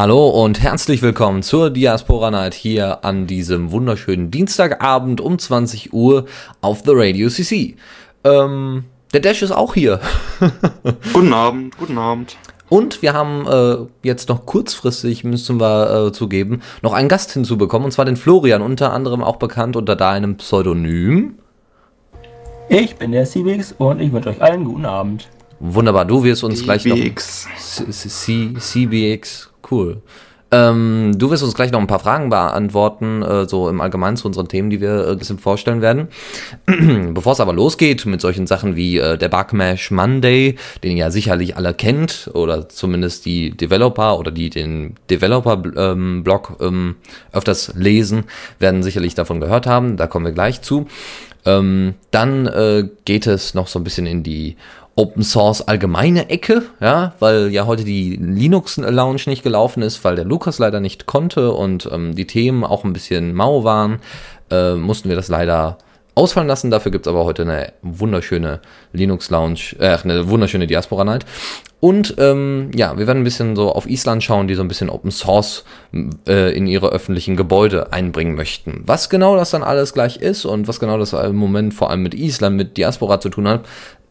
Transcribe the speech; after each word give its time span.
Hallo 0.00 0.28
und 0.28 0.62
herzlich 0.62 1.02
willkommen 1.02 1.42
zur 1.42 1.70
Diaspora 1.70 2.30
Night 2.30 2.54
hier 2.54 3.04
an 3.04 3.26
diesem 3.26 3.72
wunderschönen 3.72 4.30
Dienstagabend 4.30 5.20
um 5.20 5.40
20 5.40 5.92
Uhr 5.92 6.26
auf 6.60 6.82
The 6.84 6.92
Radio 6.94 7.28
CC. 7.28 7.74
Ähm, 8.22 8.84
der 9.12 9.18
Dash 9.18 9.42
ist 9.42 9.50
auch 9.50 9.74
hier. 9.74 9.98
guten 11.12 11.32
Abend, 11.32 11.76
guten 11.78 11.98
Abend. 11.98 12.36
Und 12.68 13.02
wir 13.02 13.12
haben 13.12 13.44
äh, 13.48 13.88
jetzt 14.04 14.28
noch 14.28 14.46
kurzfristig, 14.46 15.24
müssen 15.24 15.58
wir 15.60 16.06
äh, 16.06 16.12
zugeben, 16.12 16.62
noch 16.80 16.92
einen 16.92 17.08
Gast 17.08 17.32
hinzubekommen, 17.32 17.86
und 17.86 17.90
zwar 17.90 18.04
den 18.04 18.16
Florian, 18.16 18.62
unter 18.62 18.92
anderem 18.92 19.24
auch 19.24 19.38
bekannt 19.38 19.74
unter 19.74 19.96
deinem 19.96 20.36
Pseudonym. 20.36 21.40
Ich 22.68 22.94
bin 22.94 23.10
der 23.10 23.24
CBX 23.24 23.74
und 23.78 23.98
ich 23.98 24.12
wünsche 24.12 24.28
euch 24.28 24.40
allen 24.40 24.62
guten 24.62 24.84
Abend. 24.84 25.28
Wunderbar, 25.58 26.04
du 26.04 26.22
wirst 26.22 26.44
uns 26.44 26.60
CBX. 26.60 26.64
gleich 26.64 26.86
noch. 26.86 27.90
C 27.90 28.54
CBX, 28.60 29.50
cool. 29.70 30.02
Ähm, 30.50 31.12
du 31.18 31.30
wirst 31.30 31.42
uns 31.42 31.54
gleich 31.54 31.72
noch 31.72 31.80
ein 31.80 31.86
paar 31.86 31.98
Fragen 31.98 32.30
beantworten, 32.30 33.22
äh, 33.22 33.46
so 33.46 33.68
im 33.68 33.82
Allgemeinen 33.82 34.16
zu 34.16 34.26
unseren 34.26 34.48
Themen, 34.48 34.70
die 34.70 34.80
wir 34.80 35.06
äh, 35.06 35.10
ein 35.10 35.18
bisschen 35.18 35.38
vorstellen 35.38 35.82
werden. 35.82 36.08
Bevor 37.14 37.32
es 37.32 37.40
aber 37.40 37.52
losgeht 37.52 38.06
mit 38.06 38.22
solchen 38.22 38.46
Sachen 38.46 38.74
wie 38.74 38.96
äh, 38.96 39.18
der 39.18 39.28
Bugmash 39.28 39.90
Monday, 39.90 40.56
den 40.82 40.92
ihr 40.92 41.04
ja 41.04 41.10
sicherlich 41.10 41.56
alle 41.56 41.74
kennt, 41.74 42.30
oder 42.32 42.68
zumindest 42.68 43.26
die 43.26 43.50
Developer 43.50 44.18
oder 44.18 44.30
die 44.30 44.48
den 44.48 44.94
Developer-Blog 45.10 46.56
ähm, 46.60 46.96
öfters 47.32 47.74
lesen, 47.74 48.24
werden 48.58 48.82
sicherlich 48.82 49.14
davon 49.14 49.40
gehört 49.40 49.66
haben. 49.66 49.98
Da 49.98 50.06
kommen 50.06 50.24
wir 50.24 50.32
gleich 50.32 50.62
zu. 50.62 50.86
Ähm, 51.44 51.94
dann 52.10 52.46
äh, 52.46 52.88
geht 53.04 53.26
es 53.26 53.52
noch 53.52 53.68
so 53.68 53.78
ein 53.78 53.84
bisschen 53.84 54.06
in 54.06 54.22
die 54.22 54.56
Open 54.98 55.22
Source 55.22 55.62
allgemeine 55.68 56.28
Ecke, 56.28 56.64
ja, 56.80 57.12
weil 57.20 57.52
ja 57.52 57.66
heute 57.66 57.84
die 57.84 58.16
Linux 58.16 58.78
Lounge 58.78 59.22
nicht 59.26 59.44
gelaufen 59.44 59.80
ist, 59.80 60.02
weil 60.02 60.16
der 60.16 60.24
Lukas 60.24 60.58
leider 60.58 60.80
nicht 60.80 61.06
konnte 61.06 61.52
und 61.52 61.88
ähm, 61.92 62.16
die 62.16 62.26
Themen 62.26 62.64
auch 62.64 62.82
ein 62.82 62.92
bisschen 62.92 63.32
mau 63.32 63.62
waren, 63.62 64.00
äh, 64.50 64.74
mussten 64.74 65.08
wir 65.08 65.14
das 65.14 65.28
leider 65.28 65.78
ausfallen 66.18 66.48
lassen. 66.48 66.70
Dafür 66.70 66.92
gibt's 66.92 67.08
aber 67.08 67.24
heute 67.24 67.42
eine 67.42 67.72
wunderschöne 67.82 68.60
Linux 68.92 69.30
Lounge, 69.30 69.76
äh, 69.78 69.96
eine 70.02 70.28
wunderschöne 70.28 70.66
Diaspora 70.66 71.04
Night. 71.04 71.24
Und 71.80 72.16
ähm, 72.18 72.70
ja, 72.74 72.98
wir 72.98 73.06
werden 73.06 73.20
ein 73.20 73.24
bisschen 73.24 73.54
so 73.54 73.72
auf 73.72 73.88
Island 73.88 74.24
schauen, 74.24 74.48
die 74.48 74.56
so 74.56 74.62
ein 74.62 74.68
bisschen 74.68 74.90
Open 74.90 75.12
Source 75.12 75.64
äh, 76.26 76.54
in 76.56 76.66
ihre 76.66 76.88
öffentlichen 76.90 77.36
Gebäude 77.36 77.92
einbringen 77.92 78.34
möchten. 78.34 78.82
Was 78.84 79.08
genau 79.08 79.36
das 79.36 79.50
dann 79.50 79.62
alles 79.62 79.94
gleich 79.94 80.16
ist 80.16 80.44
und 80.44 80.66
was 80.66 80.80
genau 80.80 80.98
das 80.98 81.12
im 81.12 81.36
Moment 81.36 81.74
vor 81.74 81.90
allem 81.90 82.02
mit 82.02 82.14
Island, 82.14 82.56
mit 82.56 82.76
Diaspora 82.76 83.20
zu 83.20 83.28
tun 83.28 83.46
hat, 83.46 83.64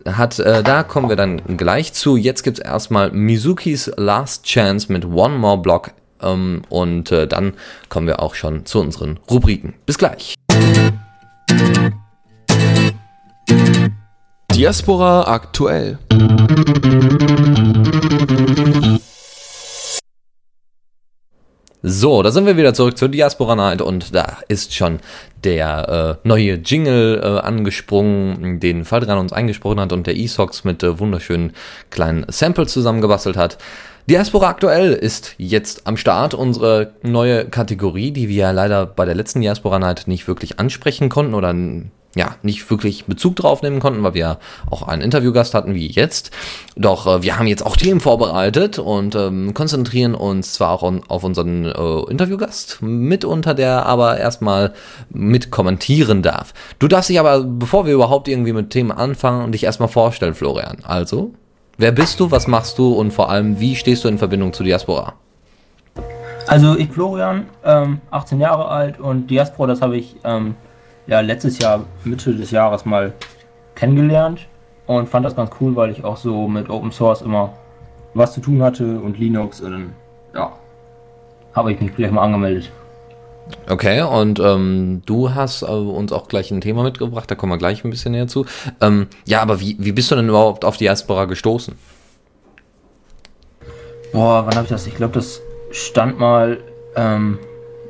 hat, 0.05 0.39
äh, 0.39 0.63
da 0.63 0.83
kommen 0.83 1.09
wir 1.09 1.17
dann 1.17 1.41
gleich 1.57 1.91
zu. 1.91 2.15
Jetzt 2.15 2.43
gibt's 2.43 2.59
erstmal 2.59 3.11
Mizukis 3.11 3.91
Last 3.97 4.45
Chance 4.45 4.91
mit 4.91 5.05
One 5.05 5.37
More 5.37 5.57
Block 5.57 5.91
ähm, 6.21 6.61
und 6.69 7.11
äh, 7.11 7.27
dann 7.27 7.53
kommen 7.89 8.07
wir 8.07 8.21
auch 8.21 8.35
schon 8.35 8.65
zu 8.65 8.79
unseren 8.79 9.19
Rubriken. 9.29 9.73
Bis 9.85 9.97
gleich. 9.97 10.35
Diaspora 14.49 15.27
aktuell. 15.27 15.97
So, 21.83 22.23
da 22.23 22.31
sind 22.31 22.47
wir 22.47 22.57
wieder 22.57 22.73
zurück 22.73 22.97
zur 22.97 23.07
Diaspora 23.07 23.55
Night 23.55 23.83
und 23.83 24.15
da 24.15 24.37
ist 24.47 24.73
schon 24.73 24.99
der 25.43 26.17
äh, 26.23 26.27
neue 26.27 26.55
Jingle 26.55 27.21
äh, 27.21 27.45
angesprungen, 27.45 28.59
den 28.59 28.83
Fadran 28.83 29.19
uns 29.19 29.31
eingesprochen 29.31 29.79
hat 29.79 29.93
und 29.93 30.07
der 30.07 30.17
Esox 30.17 30.63
mit 30.63 30.81
äh, 30.81 30.97
wunderschönen 30.99 31.53
kleinen 31.91 32.25
Samples 32.29 32.73
zusammengebastelt 32.73 33.37
hat. 33.37 33.59
Diaspora 34.09 34.47
aktuell 34.47 34.93
ist 34.93 35.35
jetzt 35.37 35.85
am 35.85 35.97
Start, 35.97 36.33
unsere 36.33 36.93
neue 37.03 37.45
Kategorie, 37.45 38.09
die 38.09 38.27
wir 38.27 38.35
ja 38.35 38.51
leider 38.51 38.87
bei 38.87 39.05
der 39.05 39.13
letzten 39.15 39.41
Diaspora 39.41 39.77
Night 39.77 40.07
nicht 40.07 40.27
wirklich 40.27 40.59
ansprechen 40.59 41.09
konnten 41.09 41.35
oder 41.35 41.53
ja, 42.17 42.35
nicht 42.41 42.69
wirklich 42.69 43.05
Bezug 43.05 43.35
drauf 43.35 43.61
nehmen 43.61 43.79
konnten, 43.79 44.03
weil 44.03 44.13
wir 44.13 44.39
auch 44.69 44.83
einen 44.87 45.01
Interviewgast 45.01 45.53
hatten 45.53 45.75
wie 45.75 45.87
jetzt. 45.87 46.31
Doch 46.75 47.07
äh, 47.07 47.23
wir 47.23 47.37
haben 47.37 47.47
jetzt 47.47 47.65
auch 47.65 47.77
Themen 47.77 47.99
vorbereitet 47.99 48.79
und 48.79 49.15
ähm, 49.15 49.53
konzentrieren 49.53 50.15
uns 50.15 50.53
zwar 50.53 50.71
auch 50.71 50.83
on, 50.83 51.03
auf 51.07 51.23
unseren 51.23 51.65
äh, 51.65 52.11
Interviewgast, 52.11 52.79
mitunter 52.81 53.53
der 53.53 53.85
aber 53.85 54.17
erstmal 54.17 54.73
mit 55.09 55.51
kommentieren 55.51 56.21
darf. 56.21 56.53
Du 56.79 56.87
darfst 56.87 57.09
dich 57.09 57.19
aber, 57.19 57.43
bevor 57.43 57.85
wir 57.85 57.93
überhaupt 57.93 58.27
irgendwie 58.27 58.53
mit 58.53 58.69
Themen 58.69 58.91
anfangen, 58.91 59.51
dich 59.51 59.63
erstmal 59.63 59.89
vorstellen, 59.89 60.33
Florian. 60.33 60.77
Also, 60.83 61.33
wer 61.77 61.91
bist 61.91 62.19
du, 62.19 62.31
was 62.31 62.47
machst 62.47 62.77
du 62.77 62.93
und 62.93 63.11
vor 63.11 63.29
allem, 63.29 63.59
wie 63.59 63.75
stehst 63.75 64.03
du 64.03 64.07
in 64.07 64.17
Verbindung 64.17 64.53
zu 64.53 64.63
Diaspora? 64.63 65.13
Also 66.47 66.77
ich 66.77 66.89
Florian, 66.89 67.45
ähm, 67.65 67.99
18 68.09 68.39
Jahre 68.39 68.69
alt 68.69 68.99
und 68.99 69.27
Diaspora, 69.27 69.67
das 69.67 69.81
habe 69.81 69.97
ich 69.97 70.15
ähm, 70.23 70.55
ja 71.07 71.21
letztes 71.21 71.59
Jahr 71.59 71.85
Mitte 72.03 72.35
des 72.35 72.51
Jahres 72.51 72.85
mal 72.85 73.13
kennengelernt 73.75 74.47
und 74.85 75.09
fand 75.09 75.25
das 75.25 75.35
ganz 75.35 75.51
cool, 75.59 75.75
weil 75.75 75.91
ich 75.91 76.03
auch 76.03 76.17
so 76.17 76.47
mit 76.47 76.69
Open 76.69 76.91
Source 76.91 77.21
immer 77.21 77.53
was 78.13 78.33
zu 78.33 78.41
tun 78.41 78.61
hatte 78.61 78.99
und 78.99 79.17
Linux 79.17 79.61
und 79.61 79.71
dann, 79.71 79.95
ja, 80.33 80.51
habe 81.53 81.71
ich 81.71 81.79
mich 81.79 81.95
gleich 81.95 82.11
mal 82.11 82.23
angemeldet. 82.23 82.71
Okay, 83.69 84.01
und 84.01 84.39
ähm, 84.39 85.01
du 85.05 85.33
hast 85.33 85.61
äh, 85.61 85.65
uns 85.67 86.11
auch 86.11 86.27
gleich 86.27 86.51
ein 86.51 86.59
Thema 86.59 86.83
mitgebracht, 86.83 87.31
da 87.31 87.35
kommen 87.35 87.53
wir 87.53 87.57
gleich 87.57 87.83
ein 87.83 87.89
bisschen 87.89 88.11
näher 88.11 88.27
zu. 88.27 88.45
Ähm, 88.81 89.07
ja, 89.25 89.41
aber 89.41 89.61
wie, 89.61 89.77
wie 89.79 89.93
bist 89.93 90.11
du 90.11 90.15
denn 90.15 90.27
überhaupt 90.27 90.65
auf 90.65 90.75
Diaspora 90.75 91.25
gestoßen? 91.25 91.75
Boah, 94.11 94.45
wann 94.45 94.55
habe 94.55 94.63
ich 94.63 94.69
das? 94.69 94.87
Ich 94.87 94.95
glaube, 94.95 95.13
das 95.13 95.41
stand 95.71 96.19
mal, 96.19 96.57
ähm, 96.95 97.39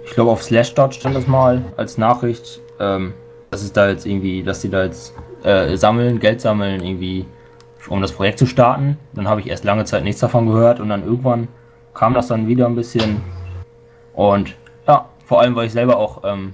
ich 0.06 0.12
glaube 0.12 0.30
auf 0.30 0.44
Slashdot 0.44 0.94
stand 0.94 1.16
das 1.16 1.28
mal 1.28 1.64
als 1.76 1.98
Nachricht, 1.98 2.60
ähm, 2.80 3.14
dass 3.52 3.64
es 3.64 3.74
da 3.74 3.90
jetzt 3.90 4.06
irgendwie, 4.06 4.44
dass 4.44 4.62
die 4.62 4.70
da 4.70 4.84
jetzt 4.84 5.14
äh, 5.44 5.76
sammeln, 5.78 6.20
Geld 6.20 6.42
sammeln, 6.42 6.84
irgendwie, 6.84 7.26
um 7.90 8.02
das 8.02 8.12
Projekt 8.12 8.40
zu 8.40 8.46
starten. 8.46 8.98
Dann 9.14 9.28
habe 9.28 9.42
ich 9.42 9.48
erst 9.48 9.64
lange 9.64 9.86
Zeit 9.86 10.04
nichts 10.04 10.22
davon 10.22 10.48
gehört 10.48 10.80
und 10.80 10.90
dann 10.90 11.04
irgendwann 11.04 11.48
kam 11.94 12.14
das 12.14 12.28
dann 12.28 12.48
wieder 12.48 12.66
ein 12.66 12.76
bisschen. 12.76 13.22
Und 14.14 14.56
ja, 14.88 15.06
vor 15.26 15.42
allem, 15.42 15.56
weil 15.56 15.68
ich 15.68 15.74
selber 15.74 15.98
auch 15.98 16.24
ähm, 16.24 16.54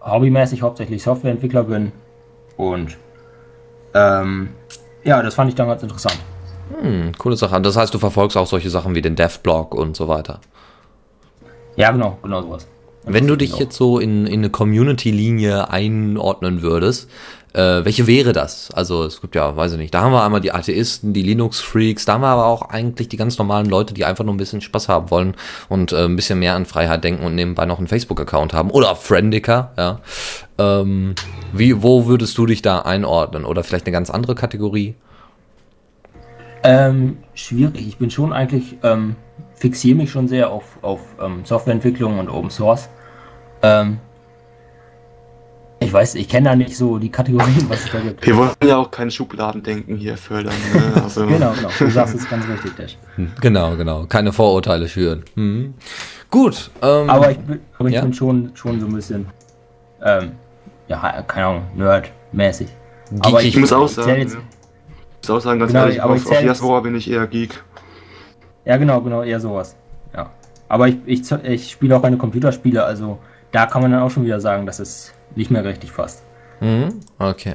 hobbymäßig 0.00 0.62
hauptsächlich 0.62 1.02
Softwareentwickler 1.02 1.64
bin. 1.64 1.92
Und 2.56 2.96
ähm, 3.94 4.50
ja, 5.04 5.22
das 5.22 5.34
fand 5.34 5.50
ich 5.50 5.54
dann 5.54 5.68
ganz 5.68 5.82
interessant. 5.82 6.18
Hm, 6.80 7.12
coole 7.18 7.36
Sache. 7.36 7.60
Das 7.60 7.76
heißt, 7.76 7.92
du 7.92 7.98
verfolgst 7.98 8.36
auch 8.36 8.46
solche 8.46 8.70
Sachen 8.70 8.94
wie 8.94 9.02
den 9.02 9.16
Dev-Blog 9.16 9.74
und 9.74 9.96
so 9.96 10.08
weiter. 10.08 10.40
Ja, 11.76 11.90
genau, 11.90 12.18
genau 12.22 12.42
sowas. 12.42 12.68
Wenn 13.04 13.26
du 13.26 13.36
dich 13.36 13.56
jetzt 13.56 13.76
so 13.76 13.98
in, 13.98 14.26
in 14.26 14.40
eine 14.40 14.50
Community-Linie 14.50 15.70
einordnen 15.70 16.62
würdest, 16.62 17.08
äh, 17.52 17.84
welche 17.84 18.06
wäre 18.06 18.32
das? 18.32 18.70
Also 18.72 19.04
es 19.04 19.20
gibt 19.20 19.34
ja, 19.34 19.56
weiß 19.56 19.72
ich 19.72 19.78
nicht, 19.78 19.92
da 19.92 20.02
haben 20.02 20.12
wir 20.12 20.22
einmal 20.22 20.40
die 20.40 20.52
Atheisten, 20.52 21.12
die 21.12 21.22
Linux-Freaks, 21.22 22.04
da 22.04 22.14
haben 22.14 22.20
wir 22.20 22.28
aber 22.28 22.46
auch 22.46 22.62
eigentlich 22.62 23.08
die 23.08 23.16
ganz 23.16 23.38
normalen 23.38 23.66
Leute, 23.66 23.94
die 23.94 24.04
einfach 24.04 24.24
nur 24.24 24.34
ein 24.34 24.36
bisschen 24.38 24.60
Spaß 24.60 24.88
haben 24.88 25.10
wollen 25.10 25.34
und 25.68 25.92
äh, 25.92 26.04
ein 26.04 26.14
bisschen 26.14 26.38
mehr 26.38 26.54
an 26.54 26.66
Freiheit 26.66 27.02
denken 27.02 27.24
und 27.24 27.34
nebenbei 27.34 27.66
noch 27.66 27.78
einen 27.78 27.88
Facebook-Account 27.88 28.52
haben 28.52 28.70
oder 28.70 28.94
Friendica, 28.94 29.72
ja. 29.76 30.00
Ähm, 30.58 31.14
wie, 31.52 31.82
wo 31.82 32.06
würdest 32.06 32.36
du 32.38 32.46
dich 32.46 32.62
da 32.62 32.80
einordnen? 32.80 33.44
Oder 33.44 33.64
vielleicht 33.64 33.86
eine 33.86 33.92
ganz 33.92 34.10
andere 34.10 34.34
Kategorie? 34.34 34.94
Ähm, 36.62 37.16
schwierig. 37.34 37.88
Ich 37.88 37.96
bin 37.96 38.10
schon 38.10 38.32
eigentlich, 38.32 38.76
ähm, 38.82 39.16
fixiere 39.60 39.96
mich 39.96 40.10
schon 40.10 40.26
sehr 40.26 40.50
auf, 40.50 40.64
auf 40.82 41.00
ähm, 41.22 41.42
Softwareentwicklung 41.44 42.18
und 42.18 42.28
Open 42.28 42.50
Source. 42.50 42.88
Ähm, 43.62 43.98
ich 45.82 45.92
weiß, 45.92 46.14
ich 46.16 46.28
kenne 46.28 46.50
da 46.50 46.56
nicht 46.56 46.76
so 46.76 46.98
die 46.98 47.10
Kategorien, 47.10 47.64
was 47.68 47.84
es 47.84 47.90
da 47.92 48.00
gibt. 48.00 48.26
Wir 48.26 48.36
wollen 48.36 48.50
ja 48.64 48.76
auch 48.76 48.90
keine 48.90 49.10
Schubladendenken 49.10 49.96
hier 49.96 50.16
fördern. 50.16 50.52
Ne? 50.74 51.00
Also, 51.02 51.26
Genau, 51.26 51.52
genau. 51.52 51.68
Du 51.78 51.90
sagst 51.90 52.14
es 52.14 52.28
ganz 52.28 52.46
richtig, 52.48 52.76
Dash. 52.76 52.98
Genau, 53.40 53.76
genau. 53.76 54.04
Keine 54.06 54.32
Vorurteile 54.32 54.88
schüren. 54.88 55.24
Mhm. 55.36 55.74
Gut. 56.30 56.70
Ähm, 56.82 57.08
Aber 57.08 57.30
ich, 57.30 57.38
bin- 57.38 57.60
aber 57.78 57.88
ich 57.88 57.94
Ja. 57.94 58.02
bin 58.02 58.12
schon, 58.12 58.50
schon 58.54 58.78
so 58.80 58.86
ein 58.86 58.92
bisschen, 58.94 59.26
ähm, 60.02 60.32
ja, 60.88 61.22
keine 61.22 61.46
Ahnung, 61.46 61.62
Nerd-mäßig. 61.76 62.68
Aber 63.20 63.42
ich 63.42 63.56
muss 63.56 63.72
auch 63.72 63.88
sagen, 63.88 64.20
jetzt- 64.20 64.34
ja. 64.34 64.40
ich 65.22 65.28
muss 65.28 65.38
auch 65.38 65.42
sagen, 65.44 65.60
ganz 65.60 65.72
Genau, 65.72 65.84
ehrlich, 65.84 66.02
aber 66.02 66.14
ich 66.16 66.24
auf, 66.26 66.30
auf 66.32 66.38
Diaspora 66.40 66.80
bin 66.80 66.94
ich 66.94 67.10
eher 67.10 67.26
Geek. 67.26 67.62
Ja, 68.64 68.76
genau, 68.76 69.00
genau, 69.00 69.22
eher 69.22 69.40
sowas. 69.40 69.76
Ja. 70.14 70.30
Aber 70.68 70.88
ich, 70.88 70.98
ich, 71.06 71.30
ich 71.30 71.70
spiele 71.70 71.96
auch 71.96 72.02
keine 72.02 72.16
Computerspiele, 72.16 72.84
also 72.84 73.18
da 73.50 73.66
kann 73.66 73.82
man 73.82 73.90
dann 73.90 74.02
auch 74.02 74.10
schon 74.10 74.24
wieder 74.24 74.40
sagen, 74.40 74.66
dass 74.66 74.78
es 74.78 75.12
nicht 75.34 75.50
mehr 75.50 75.64
richtig 75.64 75.94
passt. 75.94 76.22
Mhm, 76.60 77.00
okay. 77.18 77.54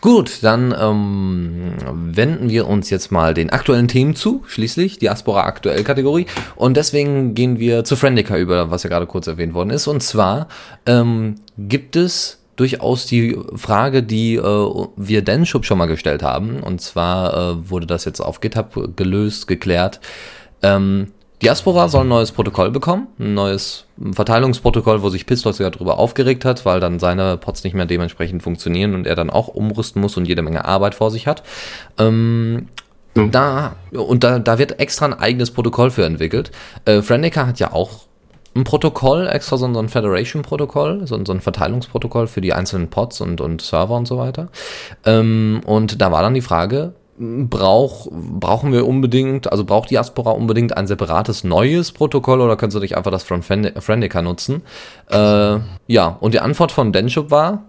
Gut, 0.00 0.42
dann 0.42 0.74
ähm, 0.78 1.74
wenden 1.94 2.48
wir 2.48 2.66
uns 2.66 2.90
jetzt 2.90 3.12
mal 3.12 3.34
den 3.34 3.50
aktuellen 3.50 3.86
Themen 3.86 4.16
zu, 4.16 4.42
schließlich, 4.46 4.98
Diaspora 4.98 5.44
aktuell 5.44 5.84
Kategorie. 5.84 6.26
Und 6.56 6.76
deswegen 6.76 7.34
gehen 7.34 7.58
wir 7.58 7.84
zu 7.84 7.96
Friendica 7.96 8.36
über, 8.36 8.70
was 8.70 8.82
ja 8.82 8.90
gerade 8.90 9.06
kurz 9.06 9.26
erwähnt 9.26 9.54
worden 9.54 9.70
ist. 9.70 9.86
Und 9.86 10.02
zwar 10.02 10.48
ähm, 10.86 11.36
gibt 11.56 11.96
es 11.96 12.39
durchaus 12.60 13.06
die 13.06 13.38
Frage, 13.56 14.02
die 14.02 14.36
äh, 14.36 14.86
wir 14.96 15.22
Denschub 15.22 15.64
schon 15.64 15.78
mal 15.78 15.86
gestellt 15.86 16.22
haben. 16.22 16.60
Und 16.60 16.80
zwar 16.80 17.34
äh, 17.34 17.70
wurde 17.70 17.86
das 17.86 18.04
jetzt 18.04 18.20
auf 18.20 18.40
GitHub 18.40 18.96
gelöst, 18.96 19.48
geklärt. 19.48 20.00
Ähm, 20.62 21.08
Diaspora 21.42 21.88
soll 21.88 22.02
ein 22.02 22.08
neues 22.08 22.32
Protokoll 22.32 22.70
bekommen, 22.70 23.06
ein 23.18 23.32
neues 23.32 23.86
Verteilungsprotokoll, 24.12 25.02
wo 25.02 25.08
sich 25.08 25.24
Pistols 25.24 25.56
sogar 25.56 25.70
darüber 25.70 25.98
aufgeregt 25.98 26.44
hat, 26.44 26.66
weil 26.66 26.80
dann 26.80 26.98
seine 26.98 27.38
Pots 27.38 27.64
nicht 27.64 27.72
mehr 27.72 27.86
dementsprechend 27.86 28.42
funktionieren 28.42 28.94
und 28.94 29.06
er 29.06 29.14
dann 29.14 29.30
auch 29.30 29.48
umrüsten 29.48 30.02
muss 30.02 30.18
und 30.18 30.26
jede 30.26 30.42
Menge 30.42 30.66
Arbeit 30.66 30.94
vor 30.94 31.10
sich 31.10 31.26
hat. 31.26 31.42
Ähm, 31.98 32.68
ja. 33.16 33.26
Da, 33.26 33.76
und 33.92 34.22
da, 34.22 34.38
da 34.38 34.58
wird 34.58 34.80
extra 34.80 35.06
ein 35.06 35.14
eigenes 35.14 35.50
Protokoll 35.50 35.90
für 35.90 36.04
entwickelt. 36.04 36.50
Äh, 36.84 37.00
Friendica 37.00 37.46
hat 37.46 37.58
ja 37.58 37.72
auch 37.72 38.09
ein 38.54 38.64
Protokoll, 38.64 39.28
extra 39.28 39.56
so, 39.56 39.66
ein 39.66 39.88
Federation-Protokoll, 39.88 41.06
so, 41.06 41.16
ein 41.16 41.40
Verteilungsprotokoll 41.40 42.26
für 42.26 42.40
die 42.40 42.52
einzelnen 42.52 42.88
Pods 42.88 43.20
und, 43.20 43.40
und 43.40 43.62
Server 43.62 43.96
und 43.96 44.06
so 44.06 44.18
weiter. 44.18 44.48
Ähm, 45.04 45.60
und 45.66 46.00
da 46.00 46.10
war 46.10 46.22
dann 46.22 46.34
die 46.34 46.40
Frage, 46.40 46.94
brauch, 47.20 48.08
brauchen 48.10 48.72
wir 48.72 48.86
unbedingt, 48.86 49.52
also 49.52 49.64
braucht 49.64 49.90
Diaspora 49.90 50.30
unbedingt 50.30 50.76
ein 50.76 50.86
separates 50.86 51.44
neues 51.44 51.92
Protokoll 51.92 52.40
oder 52.40 52.56
können 52.56 52.72
sie 52.72 52.80
nicht 52.80 52.96
einfach 52.96 53.10
das 53.10 53.22
von 53.22 53.42
Friendica 53.42 54.22
nutzen? 54.22 54.62
Äh, 55.10 55.58
ja, 55.86 56.16
und 56.20 56.34
die 56.34 56.40
Antwort 56.40 56.72
von 56.72 56.92
Denship 56.92 57.30
war? 57.30 57.64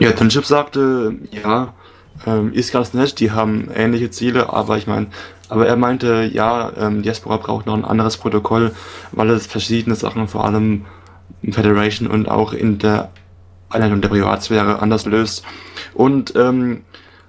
Ja, 0.00 0.12
Denship 0.12 0.46
sagte, 0.46 1.14
ja, 1.30 1.74
ähm, 2.26 2.52
ist 2.52 2.72
ganz 2.72 2.94
nett, 2.94 3.20
die 3.20 3.30
haben 3.30 3.68
ähnliche 3.74 4.10
Ziele, 4.10 4.52
aber 4.52 4.78
ich 4.78 4.86
meine, 4.86 5.08
aber 5.52 5.66
er 5.66 5.76
meinte, 5.76 6.30
ja, 6.32 6.72
ähm, 6.76 7.02
Diaspora 7.02 7.36
braucht 7.36 7.66
noch 7.66 7.74
ein 7.74 7.84
anderes 7.84 8.16
Protokoll, 8.16 8.72
weil 9.12 9.30
es 9.30 9.46
verschiedene 9.46 9.94
Sachen, 9.94 10.28
vor 10.28 10.44
allem 10.44 10.86
in 11.42 11.52
Federation 11.52 12.08
und 12.08 12.28
auch 12.28 12.52
in 12.52 12.78
der 12.78 13.10
Einleitung 13.70 14.00
der 14.00 14.08
Privatsphäre 14.08 14.80
anders 14.80 15.06
löst. 15.06 15.44
Und 15.94 16.34
ähm, 16.36 16.82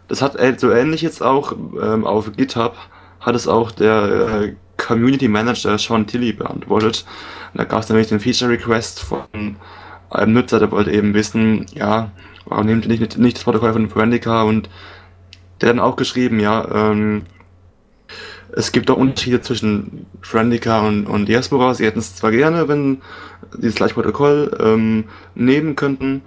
das 0.08 0.22
hat 0.22 0.38
so 0.60 0.72
ähnlich 0.72 1.02
jetzt 1.02 1.24
auch 1.24 1.54
ähm, 1.81 2.06
auf 2.06 2.31
GitHub 2.36 2.75
hat 3.20 3.36
es 3.36 3.48
auch 3.48 3.72
der 3.72 4.04
äh, 4.44 4.56
Community 4.78 5.28
Manager 5.28 5.78
Sean 5.78 6.06
Tilly 6.06 6.34
beantwortet. 6.34 7.06
Da 7.54 7.64
gab 7.64 7.84
es 7.84 7.90
nämlich 7.90 8.08
den 8.08 8.19
Feature 8.19 8.52
Request 8.52 9.00
von 9.00 9.56
einem 10.10 10.34
Nutzer, 10.34 10.60
der 10.60 10.72
wollte 10.72 10.92
eben 10.92 11.14
wissen, 11.14 11.66
ja, 11.74 12.12
warum 12.46 12.66
nehmt 12.66 12.86
ihr 12.86 12.92
nicht, 12.92 13.18
nicht 13.18 13.38
das 13.38 13.44
Protokoll 13.44 13.74
von 13.74 13.90
Forendica 13.90 14.44
und 14.44 14.69
der 15.62 15.69
dann 15.69 15.80
auch 15.80 15.96
geschrieben, 15.96 16.40
ja, 16.40 16.68
ähm, 16.74 17.24
es 18.56 18.72
gibt 18.72 18.90
doch 18.90 18.98
Unterschiede 18.98 19.42
zwischen 19.42 20.06
Forendica 20.22 20.82
und, 20.82 21.08
und 21.08 21.28
Diaspora. 21.28 21.74
Sie 21.74 21.86
hätten 21.86 22.00
es 22.00 22.16
zwar 22.16 22.32
gerne, 22.32 22.68
wenn 22.68 23.02
sie 23.58 23.68
das 23.68 23.76
gleiche 23.76 23.96
Protokoll 23.96 24.56
ähm, 24.60 25.06
nehmen 25.36 25.76
könnten, 25.76 26.22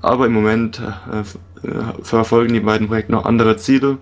aber 0.00 0.26
im 0.26 0.32
Moment 0.32 0.80
äh, 0.80 1.20
äh, 1.66 1.82
verfolgen 2.02 2.52
die 2.52 2.60
beiden 2.60 2.88
Projekte 2.88 3.12
noch 3.12 3.24
andere 3.24 3.56
Ziele. 3.56 3.98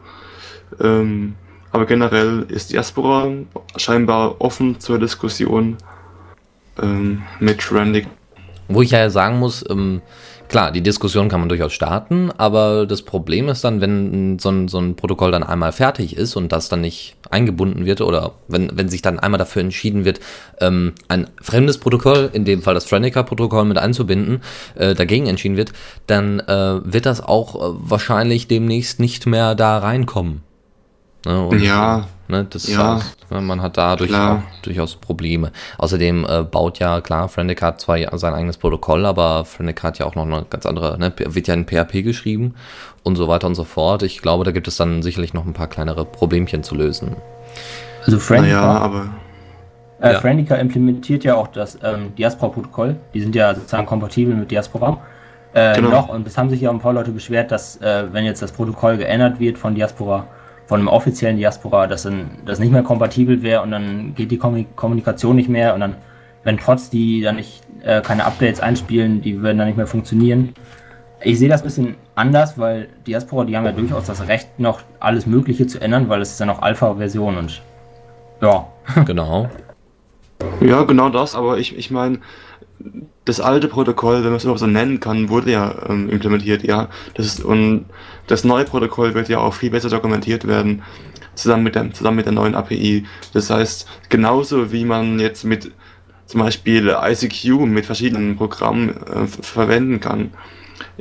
Ähm, 0.81 1.35
aber 1.73 1.87
generell 1.87 2.47
ist 2.49 2.73
Diaspora 2.73 3.29
scheinbar 3.77 4.41
offen 4.41 4.81
zur 4.81 4.99
Diskussion 4.99 5.77
ähm, 6.83 7.23
mit 7.39 7.71
Randy. 7.71 8.07
Wo 8.69 8.83
ich 8.83 8.91
ja 8.91 9.11
sagen 9.11 9.39
muss, 9.39 9.65
ähm, 9.69 10.01
klar, 10.51 10.73
die 10.73 10.83
Diskussion 10.83 11.29
kann 11.29 11.41
man 11.41 11.49
durchaus 11.49 11.73
starten, 11.73 12.31
aber 12.37 12.87
das 12.87 13.03
Problem 13.03 13.49
ist 13.49 13.65
dann, 13.65 13.81
wenn 13.81 14.39
so 14.39 14.51
ein, 14.51 14.69
so 14.69 14.79
ein 14.79 14.97
Protokoll 14.97 15.31
dann 15.31 15.43
einmal 15.43 15.73
fertig 15.73 16.17
ist 16.17 16.37
und 16.37 16.53
das 16.53 16.69
dann 16.69 16.83
nicht 16.83 17.17
eingebunden 17.31 17.87
wird 17.87 18.01
oder 18.01 18.33
wenn, 18.49 18.71
wenn 18.75 18.89
sich 18.89 19.01
dann 19.01 19.19
einmal 19.19 19.39
dafür 19.39 19.63
entschieden 19.63 20.05
wird, 20.05 20.21
ähm, 20.61 20.93
ein 21.09 21.29
fremdes 21.41 21.79
Protokoll, 21.79 22.31
in 22.33 22.45
dem 22.45 22.63
Fall 22.63 22.75
das 22.75 22.85
Frenica-Protokoll 22.85 23.65
mit 23.65 23.79
einzubinden, 23.79 24.43
äh, 24.75 24.95
dagegen 24.95 25.27
entschieden 25.27 25.57
wird, 25.57 25.73
dann 26.07 26.41
äh, 26.41 26.81
wird 26.85 27.07
das 27.07 27.23
auch 27.23 27.55
äh, 27.55 27.77
wahrscheinlich 27.79 28.49
demnächst 28.49 29.01
nicht 29.01 29.27
mehr 29.27 29.55
da 29.55 29.79
reinkommen. 29.79 30.43
Ne? 31.25 31.59
Ja. 31.63 32.09
Ne, 32.31 32.47
das 32.49 32.69
ja. 32.69 32.97
Heißt, 32.97 33.17
man 33.29 33.61
hat 33.61 33.77
da 33.77 33.97
durchaus, 33.97 34.41
durchaus 34.63 34.95
Probleme. 34.95 35.51
Außerdem 35.79 36.25
äh, 36.29 36.43
baut 36.45 36.79
ja, 36.79 37.01
klar, 37.01 37.29
Friendic 37.29 37.61
hat 37.61 37.81
zwar 37.81 37.99
sein 38.19 38.35
eigenes 38.35 38.57
Protokoll, 38.57 39.05
aber 39.05 39.45
Friendic 39.45 39.83
hat 39.83 39.99
ja 39.99 40.07
auch 40.07 40.15
noch 40.15 40.25
eine 40.25 40.47
ganz 40.49 40.65
andere, 40.65 40.97
ne, 40.97 41.13
wird 41.17 41.49
ja 41.49 41.55
in 41.55 41.67
PHP 41.67 42.05
geschrieben 42.05 42.55
und 43.03 43.17
so 43.17 43.27
weiter 43.27 43.49
und 43.49 43.57
so 43.57 43.65
fort. 43.65 44.05
Ich 44.05 44.23
glaube, 44.23 44.45
da 44.45 44.53
gibt 44.53 44.69
es 44.69 44.77
dann 44.77 45.03
sicherlich 45.03 45.35
noch 45.35 45.45
ein 45.45 45.55
paar 45.55 45.67
kleinere 45.67 46.05
Problemchen 46.05 46.63
zu 46.63 46.77
lösen. 46.77 47.17
Also 48.05 48.21
Friendica, 48.21 48.61
naja, 48.61 48.79
aber 48.79 49.11
äh, 50.01 50.13
ja. 50.13 50.21
Friendica 50.21 50.55
implementiert 50.55 51.25
ja 51.25 51.35
auch 51.35 51.49
das 51.49 51.79
ähm, 51.83 52.15
Diaspora-Protokoll. 52.15 52.95
Die 53.13 53.21
sind 53.21 53.35
ja 53.35 53.57
sozusagen 53.57 53.87
kompatibel 53.87 54.37
mit 54.37 54.53
Diaspora. 54.53 54.99
Äh, 55.53 55.75
genau. 55.75 55.91
Noch, 55.91 56.09
und 56.11 56.25
es 56.29 56.39
haben 56.39 56.49
sich 56.49 56.61
ja 56.61 56.71
ein 56.71 56.79
paar 56.79 56.93
Leute 56.93 57.11
beschwert, 57.11 57.51
dass 57.51 57.77
äh, 57.79 58.05
wenn 58.13 58.25
jetzt 58.25 58.41
das 58.41 58.53
Protokoll 58.53 58.99
geändert 58.99 59.41
wird 59.41 59.59
von 59.59 59.75
Diaspora, 59.75 60.29
von 60.71 60.79
einem 60.79 60.87
offiziellen 60.87 61.37
Diaspora, 61.37 61.89
dass 61.89 62.05
dann 62.05 62.31
das 62.47 62.61
nicht 62.61 62.71
mehr 62.71 62.85
kompatibel 62.85 63.43
wäre 63.43 63.63
und 63.63 63.73
dann 63.73 64.15
geht 64.15 64.31
die 64.31 64.39
Kommunikation 64.39 65.35
nicht 65.35 65.49
mehr 65.49 65.75
und 65.75 65.81
dann, 65.81 65.97
wenn 66.45 66.59
trotz 66.59 66.91
die 66.91 67.23
dann 67.23 67.35
nicht 67.35 67.63
äh, 67.83 68.01
keine 68.03 68.25
Updates 68.25 68.61
einspielen, 68.61 69.21
die 69.21 69.43
würden 69.43 69.59
dann 69.59 69.67
nicht 69.67 69.77
mehr 69.77 69.89
funktionieren. 69.89 70.55
Ich 71.25 71.41
sehe 71.41 71.49
das 71.49 71.63
ein 71.63 71.65
bisschen 71.65 71.97
anders, 72.15 72.57
weil 72.57 72.87
Diaspora, 73.05 73.45
die 73.47 73.57
haben 73.57 73.65
ja 73.65 73.73
durchaus 73.73 74.05
das 74.05 74.29
Recht, 74.29 74.61
noch 74.61 74.83
alles 75.01 75.27
Mögliche 75.27 75.67
zu 75.67 75.81
ändern, 75.81 76.09
weil 76.09 76.21
es 76.21 76.31
ist 76.31 76.39
ja 76.39 76.47
noch 76.47 76.63
Alpha-Version 76.63 77.37
und 77.37 77.63
ja. 78.41 78.69
Genau. 79.07 79.51
Ja, 80.61 80.85
genau 80.85 81.09
das, 81.09 81.35
aber 81.35 81.59
ich, 81.59 81.77
ich 81.77 81.91
meine, 81.91 82.21
das 83.25 83.41
alte 83.41 83.69
Protokoll, 83.69 84.19
wenn 84.19 84.31
man 84.31 84.35
es 84.35 84.45
überhaupt 84.45 84.61
so 84.61 84.67
nennen 84.67 85.01
kann, 85.01 85.29
wurde 85.29 85.53
ja 85.53 85.75
ähm, 85.89 86.09
implementiert, 86.09 86.63
ja. 86.63 86.89
Das 87.15 87.27
ist, 87.27 87.45
und 87.45 87.87
das 88.27 88.45
neue 88.45 88.65
Protokoll 88.65 89.15
wird 89.15 89.29
ja 89.29 89.39
auch 89.39 89.55
viel 89.55 89.71
besser 89.71 89.89
dokumentiert 89.89 90.47
werden, 90.47 90.83
zusammen 91.35 91.65
mit 91.65 91.75
der, 91.75 91.93
zusammen 91.93 92.17
mit 92.17 92.27
der 92.27 92.33
neuen 92.33 92.55
API. 92.55 93.05
Das 93.33 93.51
heißt, 93.51 93.87
genauso 94.09 94.73
wie 94.73 94.85
man 94.85 95.21
jetzt 95.21 95.45
mit 95.45 95.71
zum 96.27 96.41
Beispiel 96.41 96.95
ICQ 97.03 97.67
mit 97.67 97.87
verschiedenen 97.87 98.37
Programmen 98.37 98.91
äh, 98.91 99.27
verwenden 99.27 100.01
kann, 100.01 100.31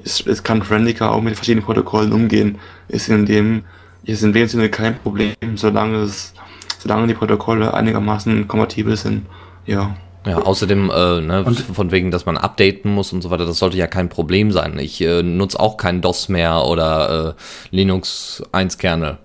ist, 0.03 0.21
ist 0.21 0.43
kann 0.43 0.63
Friendica 0.63 1.09
auch 1.09 1.21
mit 1.21 1.35
verschiedenen 1.35 1.65
Protokollen 1.65 2.13
umgehen. 2.13 2.57
Ist 2.87 3.09
in 3.09 3.25
dem, 3.25 3.63
ist 4.03 4.23
in 4.23 4.33
dem 4.33 4.47
Sinne 4.47 4.69
kein 4.69 4.97
Problem, 4.97 5.35
solange 5.55 5.97
es, 5.97 6.33
solange 6.79 7.07
die 7.07 7.13
Protokolle 7.13 7.73
einigermaßen 7.73 8.47
kompatibel 8.47 8.97
sind. 8.97 9.25
Ja. 9.65 9.95
Ja, 10.25 10.37
außerdem, 10.39 10.91
äh, 10.93 11.21
ne, 11.21 11.45
von 11.73 11.91
wegen, 11.91 12.11
dass 12.11 12.25
man 12.25 12.37
updaten 12.37 12.93
muss 12.93 13.13
und 13.13 13.21
so 13.21 13.29
weiter, 13.29 13.45
das 13.45 13.59
sollte 13.59 13.77
ja 13.77 13.87
kein 13.87 14.09
Problem 14.09 14.51
sein. 14.51 14.77
Ich 14.77 15.01
äh, 15.01 15.23
nutze 15.23 15.59
auch 15.59 15.77
kein 15.77 16.01
DOS 16.01 16.27
mehr 16.27 16.65
oder 16.65 17.35
äh, 17.37 17.75
Linux 17.75 18.43
1 18.51 18.77
Kernel. 18.77 19.17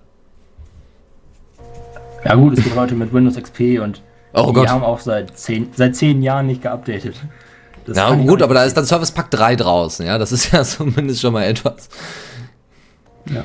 Ja 2.23 2.35
gut, 2.35 2.57
es 2.57 2.63
gibt 2.63 2.75
Leute 2.75 2.95
mit 2.95 3.13
Windows 3.13 3.35
XP 3.35 3.79
und 3.81 4.01
oh 4.33 4.47
die 4.47 4.53
Gott. 4.53 4.69
haben 4.69 4.83
auch 4.83 4.99
seit 4.99 5.37
zehn, 5.37 5.67
seit 5.75 5.95
zehn 5.95 6.23
Jahren 6.23 6.47
nicht 6.47 6.61
geupdatet. 6.61 7.15
Das 7.85 7.97
ja 7.97 8.15
gut, 8.15 8.41
aber 8.41 8.53
da 8.55 8.63
ist 8.63 8.75
dann 8.75 8.85
Service 8.85 9.11
Pack 9.11 9.29
3 9.31 9.57
draußen, 9.57 10.05
ja, 10.05 10.17
das 10.17 10.31
ist 10.31 10.51
ja 10.51 10.63
zumindest 10.63 11.21
schon 11.21 11.33
mal 11.33 11.43
etwas. 11.43 11.89
Ja. 13.29 13.43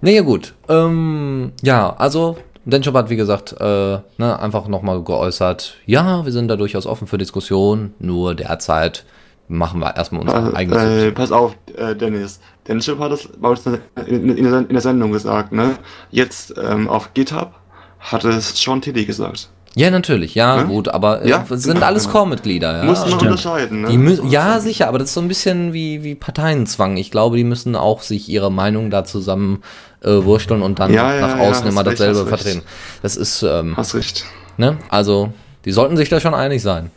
Naja 0.00 0.22
gut, 0.22 0.54
ähm, 0.68 1.52
ja, 1.62 1.94
also 1.96 2.38
Denshop 2.70 2.94
hat, 2.94 3.08
wie 3.08 3.16
gesagt, 3.16 3.54
äh, 3.58 3.98
ne, 4.18 4.38
einfach 4.38 4.68
nochmal 4.68 5.02
geäußert, 5.02 5.76
ja, 5.86 6.24
wir 6.24 6.32
sind 6.32 6.48
da 6.48 6.56
durchaus 6.56 6.86
offen 6.86 7.06
für 7.06 7.16
Diskussion, 7.16 7.94
nur 7.98 8.34
derzeit 8.34 9.04
machen 9.48 9.80
wir 9.80 9.96
erstmal 9.96 10.22
unser 10.22 10.52
äh, 10.52 10.56
eigenes. 10.56 10.82
Äh, 10.82 11.12
pass 11.12 11.32
auf, 11.32 11.56
äh, 11.76 11.94
Dennis. 11.94 12.40
Denshop 12.66 12.98
hat 12.98 13.12
es 13.12 13.28
bei 13.38 13.48
uns 13.48 13.64
in, 13.64 13.78
in, 14.06 14.36
in, 14.36 14.68
der 14.68 14.80
Sendung 14.82 15.12
gesagt, 15.12 15.52
ne? 15.52 15.76
Jetzt 16.10 16.54
ähm, 16.62 16.88
auf 16.88 17.14
GitHub 17.14 17.54
hat 18.00 18.24
es 18.24 18.60
Sean 18.60 18.82
Tilly 18.82 19.06
gesagt. 19.06 19.48
Ja, 19.74 19.90
natürlich, 19.90 20.34
ja, 20.34 20.56
ja? 20.56 20.62
gut, 20.64 20.88
aber 20.88 21.22
äh, 21.22 21.28
ja, 21.28 21.44
sind 21.50 21.82
alles 21.82 22.04
genau. 22.04 22.18
Core-Mitglieder, 22.18 22.78
ja. 22.78 22.84
Muss 22.84 23.08
man 23.08 23.18
unterscheiden, 23.18 23.82
ne? 23.82 24.18
Ja, 24.28 24.60
sicher, 24.60 24.88
aber 24.88 24.98
das 24.98 25.08
ist 25.08 25.14
so 25.14 25.20
ein 25.20 25.28
bisschen 25.28 25.72
wie, 25.72 26.02
wie 26.02 26.14
Parteienzwang. 26.14 26.96
Ich 26.96 27.10
glaube, 27.10 27.36
die 27.36 27.44
müssen 27.44 27.76
auch 27.76 28.02
sich 28.02 28.28
ihre 28.28 28.50
Meinung 28.50 28.90
da 28.90 29.04
zusammen 29.04 29.62
äh, 30.02 30.10
wursteln 30.24 30.62
und 30.62 30.78
dann 30.78 30.92
ja, 30.92 31.20
nach 31.20 31.38
außen 31.38 31.66
immer 31.66 31.84
recht, 31.84 32.00
dasselbe 32.00 32.26
vertreten. 32.26 32.62
Das 33.02 33.16
ist, 33.16 33.42
ähm, 33.42 33.76
Hast 33.76 33.94
recht. 33.94 34.24
Ne? 34.56 34.76
Also, 34.88 35.32
die 35.64 35.72
sollten 35.72 35.96
sich 35.96 36.08
da 36.08 36.20
schon 36.20 36.34
einig 36.34 36.62
sein. 36.62 36.90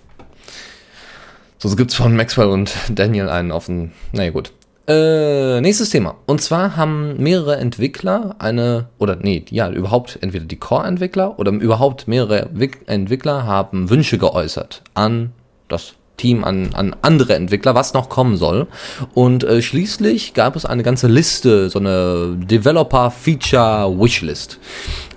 So 1.57 1.75
gibt's 1.75 1.93
von 1.93 2.15
Maxwell 2.15 2.47
und 2.47 2.73
Daniel 2.89 3.29
einen 3.29 3.51
auf 3.51 3.67
den, 3.67 3.91
naja 4.11 4.31
gut. 4.31 4.51
Äh, 4.87 5.61
nächstes 5.61 5.91
Thema. 5.91 6.15
Und 6.25 6.41
zwar 6.41 6.75
haben 6.75 7.21
mehrere 7.21 7.57
Entwickler 7.57 8.35
eine, 8.39 8.87
oder 8.97 9.15
nee, 9.15 9.45
ja, 9.49 9.69
überhaupt 9.69 10.17
entweder 10.21 10.45
die 10.45 10.57
Core-Entwickler 10.57 11.37
oder 11.37 11.51
überhaupt 11.51 12.07
mehrere 12.07 12.49
Entwickler 12.87 13.45
haben 13.45 13.89
Wünsche 13.89 14.17
geäußert 14.17 14.81
an 14.95 15.33
das 15.67 15.93
Team 16.21 16.43
an, 16.43 16.69
an 16.73 16.95
andere 17.01 17.33
Entwickler, 17.33 17.73
was 17.73 17.93
noch 17.93 18.09
kommen 18.09 18.37
soll. 18.37 18.67
Und 19.15 19.43
äh, 19.43 19.61
schließlich 19.61 20.35
gab 20.35 20.55
es 20.55 20.65
eine 20.65 20.83
ganze 20.83 21.07
Liste, 21.07 21.69
so 21.69 21.79
eine 21.79 22.37
Developer 22.37 23.09
Feature 23.09 23.99
Wishlist. 23.99 24.59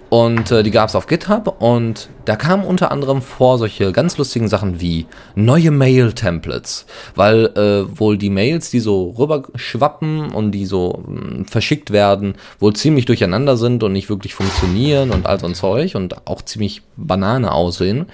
Und 0.09 0.53
äh, 0.53 0.63
die 0.63 0.71
gab 0.71 0.89
es 0.89 0.95
auf 0.95 1.09
GitHub 1.09 1.61
und 1.61 2.09
da 2.25 2.37
kamen 2.37 2.65
unter 2.65 2.93
anderem 2.93 3.21
vor 3.21 3.59
solche 3.59 3.91
ganz 3.91 4.17
lustigen 4.17 4.47
Sachen 4.47 4.81
wie 4.81 5.07
neue 5.35 5.73
Mail-Templates, 5.73 6.87
weil 7.17 7.47
äh, 7.57 7.99
wohl 7.99 8.17
die 8.17 8.31
Mails, 8.31 8.71
die 8.71 8.79
so 8.79 9.11
rüberschwappen 9.19 10.31
und 10.31 10.53
die 10.53 10.67
so 10.67 11.03
mh, 11.05 11.21
hm, 11.21 11.45
verschickt 11.47 11.91
werden, 11.91 12.37
wohl 12.61 12.75
ziemlich 12.75 13.07
durcheinander 13.07 13.57
sind 13.57 13.83
und 13.83 13.93
nicht 13.93 14.09
wirklich 14.09 14.35
funktionieren 14.35 15.11
und 15.11 15.27
all 15.27 15.41
so 15.41 15.47
ein 15.47 15.55
Zeug 15.55 15.97
und 15.97 16.29
auch 16.29 16.43
ziemlich 16.43 16.83
Banane 16.97 17.51
aussehen. 17.51 18.07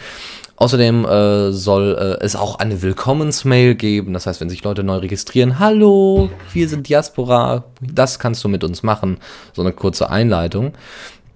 Außerdem 0.61 1.07
äh, 1.07 1.52
soll 1.52 1.97
äh, 1.99 2.23
es 2.23 2.37
auch 2.37 2.59
eine 2.59 2.83
Willkommensmail 2.83 3.75
geben. 3.76 4.12
Das 4.12 4.26
heißt, 4.26 4.43
wenn 4.43 4.50
sich 4.50 4.62
Leute 4.62 4.83
neu 4.83 4.97
registrieren, 4.97 5.59
hallo, 5.59 6.29
wir 6.52 6.69
sind 6.69 6.87
Diaspora, 6.87 7.64
das 7.81 8.19
kannst 8.19 8.45
du 8.45 8.49
mit 8.50 8.62
uns 8.62 8.83
machen. 8.83 9.17
So 9.55 9.62
eine 9.62 9.73
kurze 9.73 10.11
Einleitung. 10.11 10.75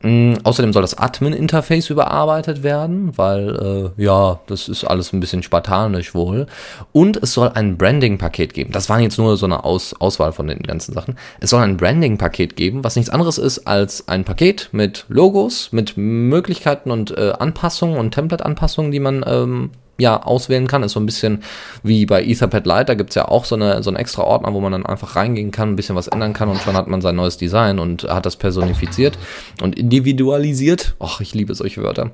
Mm, 0.05 0.35
außerdem 0.45 0.75
soll 0.75 0.83
das 0.83 0.99
Admin-Interface 0.99 1.89
überarbeitet 1.89 2.63
werden, 2.63 3.17
weil 3.17 3.93
äh, 3.97 4.03
ja, 4.03 4.39
das 4.47 4.69
ist 4.69 4.85
alles 4.85 5.15
ein 5.15 5.21
bisschen 5.21 5.43
spartanisch 5.43 6.15
wohl. 6.15 6.47
Und 6.93 7.17
es 7.17 7.33
soll 7.33 7.51
ein 7.55 7.79
Branding-Paket 7.79 8.53
geben. 8.53 8.71
Das 8.71 8.91
waren 8.91 9.01
jetzt 9.01 9.17
nur 9.17 9.39
so 9.39 9.47
eine 9.47 9.65
Aus 9.65 9.95
Auswahl 9.99 10.33
von 10.33 10.47
den 10.47 10.63
ganzen 10.63 10.93
Sachen. 10.93 11.17
Es 11.41 11.49
soll 11.49 11.63
ein 11.63 11.79
Branding-Paket 11.79 12.55
geben, 12.55 12.85
was 12.85 12.97
nichts 12.97 13.11
anderes 13.11 13.39
ist 13.39 13.67
als 13.67 14.07
ein 14.07 14.25
Paket 14.25 14.69
mit 14.73 15.07
Logos, 15.09 15.73
mit 15.73 15.97
Möglichkeiten 15.97 16.91
und 16.91 17.17
äh, 17.17 17.33
Anpassungen 17.39 17.97
und 17.97 18.11
Template-Anpassungen, 18.11 18.93
die 18.93 19.01
man 19.01 19.25
ähm, 19.27 19.71
ja 19.99 20.23
auswählen 20.23 20.67
kann. 20.67 20.83
Ist 20.83 20.93
so 20.93 21.01
ein 21.01 21.07
bisschen 21.07 21.43
wie 21.83 22.07
bei 22.07 22.25
Etherpad 22.25 22.67
Lite, 22.67 22.85
da 22.87 22.95
gibt's 22.95 23.15
ja 23.15 23.29
auch 23.29 23.45
so, 23.45 23.55
eine, 23.55 23.83
so 23.83 23.91
einen 23.91 23.97
extra 23.97 24.23
Ordner, 24.23 24.53
wo 24.55 24.61
man 24.61 24.73
dann 24.73 24.87
einfach 24.87 25.17
reingehen 25.17 25.51
kann, 25.51 25.71
ein 25.71 25.77
bisschen 25.77 25.97
was 25.97 26.09
ändern 26.09 26.33
kann 26.33 26.49
und 26.49 26.61
schon 26.61 26.77
hat 26.77 26.89
man 26.89 27.01
sein 27.01 27.17
neues 27.17 27.37
Design 27.37 27.79
und 27.79 28.05
hat 28.05 28.27
das 28.27 28.37
personifiziert 28.37 29.19
und 29.63 29.79
individualisiert. 29.79 30.95
Och, 31.01 31.21
ich 31.21 31.35
liebe 31.35 31.55
solche 31.55 31.83
Wörter. 31.83 32.11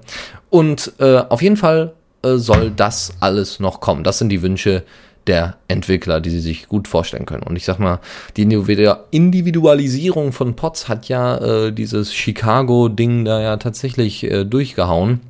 Und 0.50 0.92
äh, 0.98 1.18
auf 1.28 1.42
jeden 1.42 1.56
Fall 1.56 1.92
äh, 2.22 2.36
soll 2.36 2.70
das 2.70 3.14
alles 3.20 3.60
noch 3.60 3.80
kommen. 3.80 4.04
Das 4.04 4.18
sind 4.18 4.28
die 4.28 4.42
Wünsche 4.42 4.82
der 5.26 5.56
Entwickler, 5.68 6.20
die 6.20 6.30
sie 6.30 6.40
sich 6.40 6.66
gut 6.66 6.88
vorstellen 6.88 7.26
können. 7.26 7.42
Und 7.42 7.56
ich 7.56 7.64
sag 7.64 7.78
mal, 7.78 8.00
die 8.36 8.42
Individualisierung 8.42 10.32
von 10.32 10.56
Pots 10.56 10.88
hat 10.88 11.08
ja 11.08 11.36
äh, 11.36 11.72
dieses 11.72 12.12
Chicago-Ding 12.14 13.24
da 13.24 13.40
ja 13.40 13.56
tatsächlich 13.56 14.24
äh, 14.24 14.44
durchgehauen. 14.44 15.20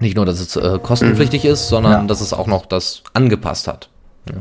Nicht 0.00 0.16
nur, 0.16 0.24
dass 0.26 0.40
es 0.40 0.56
äh, 0.56 0.78
kostenpflichtig 0.82 1.44
mhm. 1.44 1.50
ist, 1.50 1.68
sondern 1.68 1.92
ja. 1.92 2.02
dass 2.04 2.20
es 2.20 2.32
auch 2.32 2.46
noch 2.46 2.66
das 2.66 3.02
angepasst 3.12 3.68
hat. 3.68 3.90
Ja, 4.28 4.36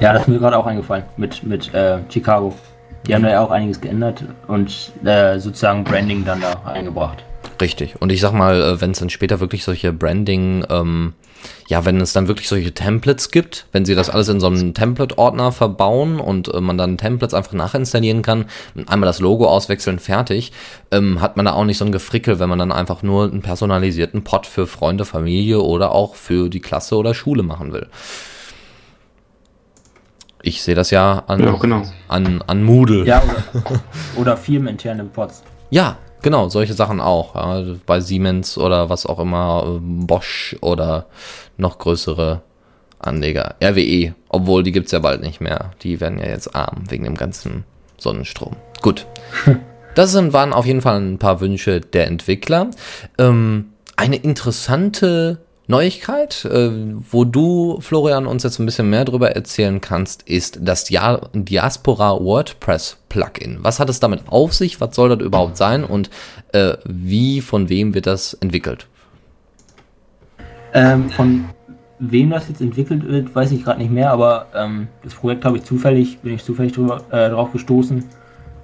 ja 0.00 0.12
das 0.14 0.22
ist 0.22 0.28
mir 0.28 0.38
gerade 0.38 0.58
auch 0.58 0.66
eingefallen 0.66 1.04
mit, 1.16 1.42
mit 1.44 1.72
äh, 1.74 1.98
Chicago. 2.10 2.54
Die 3.06 3.14
haben 3.14 3.22
da 3.22 3.30
ja 3.30 3.40
auch 3.40 3.50
einiges 3.50 3.80
geändert 3.80 4.24
und 4.48 4.92
äh, 5.04 5.38
sozusagen 5.38 5.84
Branding 5.84 6.24
dann 6.24 6.40
da 6.40 6.62
eingebracht. 6.64 7.22
Richtig. 7.60 8.00
Und 8.00 8.10
ich 8.10 8.20
sag 8.20 8.32
mal, 8.32 8.60
äh, 8.60 8.80
wenn 8.80 8.90
es 8.90 8.98
dann 8.98 9.10
später 9.10 9.40
wirklich 9.40 9.62
solche 9.62 9.92
Branding, 9.92 10.64
ähm, 10.68 11.12
ja, 11.68 11.84
wenn 11.84 12.00
es 12.00 12.12
dann 12.12 12.28
wirklich 12.28 12.48
solche 12.48 12.72
Templates 12.72 13.30
gibt, 13.30 13.66
wenn 13.72 13.84
sie 13.84 13.94
das 13.94 14.10
alles 14.10 14.28
in 14.28 14.40
so 14.40 14.46
einem 14.46 14.74
Template-Ordner 14.74 15.52
verbauen 15.52 16.20
und 16.20 16.52
äh, 16.52 16.60
man 16.60 16.78
dann 16.78 16.98
Templates 16.98 17.34
einfach 17.34 17.52
nachinstallieren 17.52 18.22
kann, 18.22 18.46
einmal 18.86 19.06
das 19.06 19.20
Logo 19.20 19.46
auswechseln, 19.48 19.98
fertig, 19.98 20.52
ähm, 20.90 21.20
hat 21.20 21.36
man 21.36 21.46
da 21.46 21.52
auch 21.52 21.64
nicht 21.64 21.78
so 21.78 21.84
ein 21.84 21.92
Gefrickel, 21.92 22.38
wenn 22.38 22.48
man 22.48 22.58
dann 22.58 22.72
einfach 22.72 23.02
nur 23.02 23.24
einen 23.24 23.42
personalisierten 23.42 24.22
Pod 24.22 24.46
für 24.46 24.66
Freunde, 24.66 25.04
Familie 25.04 25.60
oder 25.60 25.92
auch 25.92 26.14
für 26.14 26.48
die 26.48 26.60
Klasse 26.60 26.96
oder 26.96 27.14
Schule 27.14 27.42
machen 27.42 27.72
will. 27.72 27.88
Ich 30.42 30.62
sehe 30.62 30.76
das 30.76 30.92
ja 30.92 31.24
an, 31.26 31.42
ja, 31.42 31.52
genau. 31.56 31.82
an, 32.06 32.42
an 32.46 32.62
Moodle. 32.62 33.04
Ja, 33.04 33.22
oder, 33.52 33.82
oder 34.16 34.36
firmeninterne 34.36 35.04
Pods. 35.04 35.42
Ja, 35.70 35.98
Genau, 36.26 36.48
solche 36.48 36.74
Sachen 36.74 37.00
auch. 37.00 37.36
Ja, 37.36 37.62
bei 37.86 38.00
Siemens 38.00 38.58
oder 38.58 38.90
was 38.90 39.06
auch 39.06 39.20
immer, 39.20 39.78
Bosch 39.80 40.56
oder 40.60 41.06
noch 41.56 41.78
größere 41.78 42.42
Anleger. 42.98 43.54
RWE, 43.62 44.12
obwohl 44.28 44.64
die 44.64 44.72
gibt 44.72 44.86
es 44.86 44.92
ja 44.92 44.98
bald 44.98 45.22
nicht 45.22 45.40
mehr. 45.40 45.70
Die 45.82 46.00
werden 46.00 46.18
ja 46.18 46.26
jetzt 46.26 46.52
arm 46.56 46.82
wegen 46.88 47.04
dem 47.04 47.14
ganzen 47.14 47.62
Sonnenstrom. 47.96 48.56
Gut. 48.82 49.06
Das 49.94 50.12
sind, 50.12 50.34
waren 50.34 50.52
auf 50.52 50.66
jeden 50.66 50.82
Fall 50.82 51.00
ein 51.00 51.16
paar 51.16 51.40
Wünsche 51.40 51.80
der 51.80 52.08
Entwickler. 52.08 52.70
Ähm, 53.16 53.72
eine 53.96 54.16
interessante 54.16 55.38
Neuigkeit, 55.68 56.44
äh, 56.44 56.70
wo 57.10 57.24
du, 57.24 57.80
Florian, 57.80 58.26
uns 58.26 58.44
jetzt 58.44 58.58
ein 58.58 58.66
bisschen 58.66 58.88
mehr 58.88 59.04
darüber 59.04 59.32
erzählen 59.32 59.80
kannst, 59.80 60.22
ist 60.22 60.60
das 60.62 60.84
Diaspora 60.84 62.20
WordPress 62.20 62.98
Plugin. 63.08 63.58
Was 63.62 63.80
hat 63.80 63.90
es 63.90 63.98
damit 63.98 64.22
auf 64.28 64.54
sich? 64.54 64.80
Was 64.80 64.94
soll 64.94 65.08
das 65.08 65.20
überhaupt 65.26 65.56
sein? 65.56 65.84
Und 65.84 66.10
äh, 66.52 66.74
wie, 66.84 67.40
von 67.40 67.68
wem 67.68 67.94
wird 67.94 68.06
das 68.06 68.34
entwickelt? 68.34 68.86
Ähm, 70.72 71.10
von 71.10 71.46
wem 71.98 72.30
das 72.30 72.48
jetzt 72.48 72.60
entwickelt 72.60 73.06
wird, 73.06 73.34
weiß 73.34 73.50
ich 73.52 73.64
gerade 73.64 73.80
nicht 73.80 73.90
mehr, 73.90 74.10
aber 74.10 74.46
ähm, 74.54 74.88
das 75.02 75.14
Projekt 75.14 75.44
habe 75.44 75.56
ich 75.56 75.64
zufällig, 75.64 76.18
bin 76.18 76.34
ich 76.34 76.44
zufällig 76.44 76.72
drüber, 76.72 77.02
äh, 77.10 77.30
drauf 77.30 77.52
gestoßen. 77.52 78.04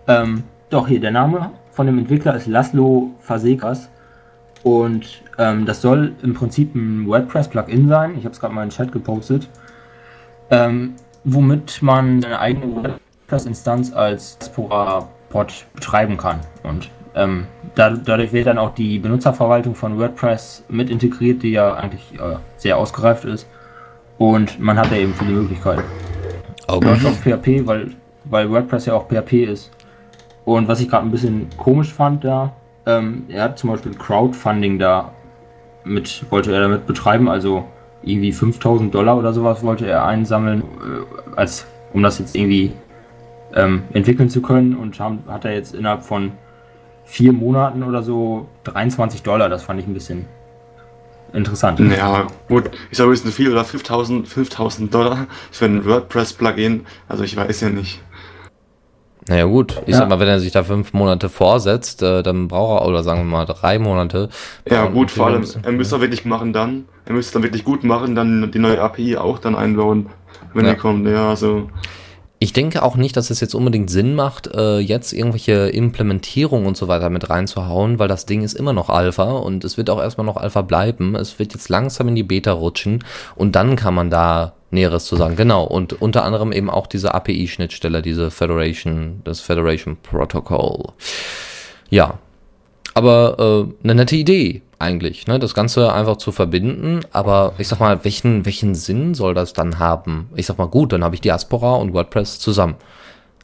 Ähm, 0.07 0.45
doch, 0.71 0.87
hier, 0.87 1.01
der 1.01 1.11
Name 1.11 1.51
von 1.73 1.87
dem 1.87 1.99
Entwickler 1.99 2.37
ist 2.37 2.47
Laszlo 2.47 3.11
Fasekas. 3.21 3.89
Und 4.63 5.23
ähm, 5.39 5.67
das 5.67 5.83
soll 5.83 6.15
im 6.23 6.35
Prinzip 6.35 6.75
ein 6.75 7.07
WordPress-Plugin 7.07 7.89
sein. 7.89 8.15
Ich 8.17 8.25
habe 8.25 8.33
es 8.33 8.41
gerade 8.41 8.55
mal 8.55 8.63
in 8.63 8.69
den 8.69 8.75
Chat 8.75 8.93
gepostet. 8.93 9.49
Ähm, 10.51 10.95
womit 11.25 11.83
man 11.83 12.23
seine 12.23 12.39
eigene 12.39 12.75
WordPress-Instanz 12.77 13.93
als 13.93 14.39
Diaspora-Pod 14.39 15.67
betreiben 15.75 16.17
kann. 16.17 16.41
Und 16.63 16.91
ähm, 17.15 17.47
da, 17.75 17.91
dadurch 17.91 18.33
wird 18.33 18.47
dann 18.47 18.59
auch 18.59 18.75
die 18.75 18.99
Benutzerverwaltung 18.99 19.75
von 19.75 19.99
WordPress 19.99 20.65
mit 20.69 20.91
integriert, 20.91 21.43
die 21.43 21.53
ja 21.53 21.75
eigentlich 21.75 22.15
äh, 22.15 22.37
sehr 22.57 22.77
ausgereift 22.77 23.25
ist. 23.25 23.47
Und 24.19 24.61
man 24.61 24.79
hat 24.79 24.91
da 24.91 24.97
eben 24.97 25.15
viele 25.15 25.33
Möglichkeiten. 25.33 25.83
Okay. 26.69 26.87
Läuft 26.87 27.07
auf 27.07 27.21
PHP, 27.21 27.67
weil, 27.67 27.91
weil 28.25 28.51
WordPress 28.51 28.87
ja 28.87 28.95
auch 28.95 29.09
PHP 29.09 29.45
ist. 29.45 29.71
Und 30.45 30.69
was 30.69 30.81
ich 30.81 30.89
gerade 30.89 31.07
ein 31.07 31.11
bisschen 31.11 31.49
komisch 31.57 31.93
fand 31.93 32.25
da, 32.25 32.53
ähm, 32.87 33.25
er 33.29 33.45
hat 33.45 33.59
zum 33.59 33.71
Beispiel 33.71 33.95
Crowdfunding 33.95 34.79
da 34.79 35.13
mit, 35.85 36.25
wollte 36.31 36.53
er 36.53 36.63
damit 36.63 36.87
betreiben, 36.87 37.29
also 37.29 37.65
irgendwie 38.03 38.33
5000 38.33 38.95
Dollar 38.95 39.17
oder 39.17 39.33
sowas 39.33 39.63
wollte 39.63 39.87
er 39.87 40.05
einsammeln, 40.05 40.63
äh, 40.63 41.37
als, 41.37 41.67
um 41.93 42.03
das 42.03 42.19
jetzt 42.19 42.35
irgendwie 42.35 42.73
ähm, 43.55 43.85
entwickeln 43.93 44.29
zu 44.29 44.43
können 44.43 44.77
und 44.77 44.99
haben, 44.99 45.21
hat 45.29 45.45
er 45.45 45.55
jetzt 45.55 45.75
innerhalb 45.75 46.03
von 46.03 46.33
vier 47.05 47.33
Monaten 47.33 47.83
oder 47.83 48.03
so 48.03 48.49
23 48.65 49.23
Dollar, 49.23 49.49
das 49.49 49.63
fand 49.63 49.81
ich 49.81 49.87
ein 49.87 49.95
bisschen 49.95 50.27
interessant. 51.33 51.81
Ja, 51.81 52.27
gut, 52.49 52.71
ich 52.91 52.99
sage, 52.99 53.13
es 53.13 53.25
ist 53.25 53.35
viel 53.35 53.51
oder 53.51 53.65
5000, 53.65 54.29
5000 54.29 54.93
Dollar 54.93 55.27
für 55.51 55.67
ein 55.67 55.85
WordPress-Plugin, 55.85 56.87
also 57.09 57.25
ich 57.25 57.37
weiß 57.37 57.61
ja 57.63 57.71
nicht. 57.71 58.01
Naja 59.29 59.45
gut, 59.45 59.81
ich 59.87 59.93
ja. 59.93 59.99
sag 59.99 60.09
mal, 60.09 60.19
wenn 60.19 60.29
er 60.29 60.41
sich 60.41 60.53
da 60.53 60.65
fünf 60.65 60.93
Monate 60.93 61.29
vorsetzt, 61.29 62.03
äh, 62.03 62.23
dann 62.23 62.49
braucht 62.49 62.83
er, 62.83 62.89
oder 62.89 63.03
sagen 63.05 63.21
wir 63.21 63.25
mal 63.25 63.45
drei 63.45 63.79
Monate. 63.79 64.29
Ja 64.69 64.87
gut, 64.87 65.11
vor 65.11 65.27
allem, 65.27 65.45
er 65.63 65.73
müsste 65.73 66.01
wirklich 66.01 66.25
machen 66.25 66.53
dann, 66.53 66.87
er 67.05 67.13
müsste 67.13 67.35
dann 67.35 67.45
wirklich 67.45 67.65
gut 67.65 67.85
machen, 67.85 68.15
dann 68.17 68.51
die 68.51 68.59
neue 68.59 68.81
API 68.81 69.17
auch 69.17 69.39
dann 69.39 69.55
einbauen, 69.55 70.07
wenn 70.55 70.67
ja. 70.67 70.73
die 70.73 70.79
kommt, 70.79 71.07
ja, 71.07 71.31
also. 71.31 71.71
Ich 72.43 72.53
denke 72.53 72.83
auch 72.83 72.97
nicht, 72.97 73.17
dass 73.17 73.31
es 73.31 73.39
jetzt 73.39 73.55
unbedingt 73.55 73.89
Sinn 73.89 74.17
macht, 74.17 74.49
äh, 74.49 74.81
jetzt 74.81 75.13
irgendwelche 75.13 75.69
Implementierungen 75.69 76.67
und 76.67 76.77
so 76.77 76.89
weiter 76.89 77.09
mit 77.09 77.31
reinzuhauen, 77.31 78.01
weil 78.01 78.09
das 78.09 78.27
Ding 78.27 78.43
ist 78.43 78.55
immer 78.55 78.73
noch 78.73 78.89
Alpha 78.89 79.31
und 79.31 79.63
es 79.63 79.77
wird 79.77 79.89
auch 79.91 80.01
erstmal 80.01 80.27
noch 80.27 80.37
Alpha 80.37 80.63
bleiben. 80.63 81.15
Es 81.15 81.39
wird 81.39 81.53
jetzt 81.53 81.69
langsam 81.69 82.09
in 82.09 82.17
die 82.17 82.25
Beta 82.25 82.51
rutschen 82.51 83.05
und 83.37 83.55
dann 83.55 83.77
kann 83.77 83.95
man 83.95 84.11
da 84.11 84.55
Näheres 84.73 85.05
zu 85.05 85.15
sagen. 85.15 85.37
Genau, 85.37 85.63
und 85.63 86.03
unter 86.03 86.25
anderem 86.25 86.51
eben 86.51 86.69
auch 86.69 86.89
diese 86.89 87.15
API-Schnittstelle, 87.15 88.03
diese 88.03 88.33
Federation, 88.33 89.21
das 89.23 89.39
Federation 89.39 89.97
Protocol. 90.03 90.95
Ja, 91.91 92.19
aber 92.95 93.69
äh, 93.71 93.85
eine 93.85 93.95
nette 93.95 94.17
Idee 94.17 94.63
eigentlich, 94.83 95.27
ne? 95.27 95.39
das 95.39 95.55
Ganze 95.55 95.93
einfach 95.93 96.17
zu 96.17 96.33
verbinden. 96.33 97.01
Aber 97.13 97.55
ich 97.59 97.69
sag 97.69 97.81
mal, 97.81 98.05
welchen, 98.05 98.45
welchen 98.45 98.75
Sinn 98.75 99.15
soll 99.15 99.35
das 99.35 99.53
dann 99.53 99.79
haben? 99.79 100.29
Ich 100.35 100.47
sag 100.47 100.59
mal, 100.59 100.69
gut, 100.69 100.93
dann 100.93 101.03
habe 101.03 101.15
ich 101.15 101.21
Diaspora 101.21 101.77
und 101.77 101.95
WordPress 101.95 102.39
zusammen. 102.39 102.75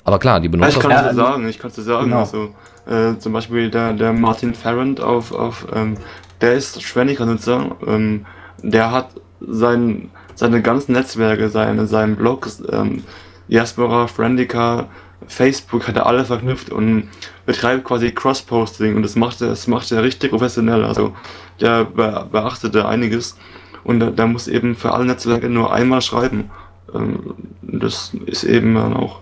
Aber 0.04 0.18
klar, 0.18 0.40
die 0.40 0.48
Benutzer... 0.48 0.76
Ich 0.76 0.80
kann 0.80 0.90
es 0.90 1.10
dir 1.10 1.14
sagen, 1.14 1.48
ich 1.48 1.58
kann 1.58 1.70
es 1.70 1.76
dir 1.76 1.82
sagen. 1.82 2.04
Genau. 2.04 2.20
Also, 2.20 2.50
äh, 2.86 3.18
zum 3.18 3.32
Beispiel 3.32 3.70
der, 3.70 3.92
der 3.94 4.12
Martin 4.12 4.54
Farrand 4.54 5.00
auf, 5.00 5.32
auf 5.32 5.66
ähm, 5.74 5.96
der 6.40 6.54
ist 6.54 6.82
Schwenniger-Nutzer, 6.82 7.76
ähm, 7.86 8.26
der 8.62 8.90
hat 8.90 9.10
sein 9.40 10.10
seine 10.38 10.62
ganzen 10.62 10.92
Netzwerke, 10.92 11.48
seine, 11.48 11.86
seinen 11.88 12.14
Blog, 12.14 12.48
ähm, 12.70 13.02
Diaspora, 13.48 14.06
Friendica, 14.06 14.86
Facebook 15.26 15.88
hat 15.88 15.96
er 15.96 16.06
alle 16.06 16.24
verknüpft 16.24 16.70
und 16.70 17.08
betreibt 17.46 17.84
quasi 17.84 18.10
Cross-Posting 18.12 18.96
und 18.96 19.02
das 19.02 19.16
macht 19.16 19.40
er, 19.40 19.48
das 19.48 19.66
macht 19.66 19.90
er 19.92 20.02
richtig 20.02 20.30
professionell. 20.30 20.84
Also 20.84 21.14
der 21.60 21.84
be 21.84 22.26
beachtet 22.30 22.74
da 22.74 22.88
einiges 22.88 23.36
und 23.84 24.00
da, 24.00 24.10
da 24.10 24.26
muss 24.26 24.48
eben 24.48 24.76
für 24.76 24.92
alle 24.92 25.06
Netzwerke 25.06 25.48
nur 25.48 25.72
einmal 25.72 26.02
schreiben. 26.02 26.50
Ähm, 26.94 27.34
das 27.62 28.12
ist 28.26 28.44
eben 28.44 28.74
dann 28.74 28.94
auch, 28.94 29.20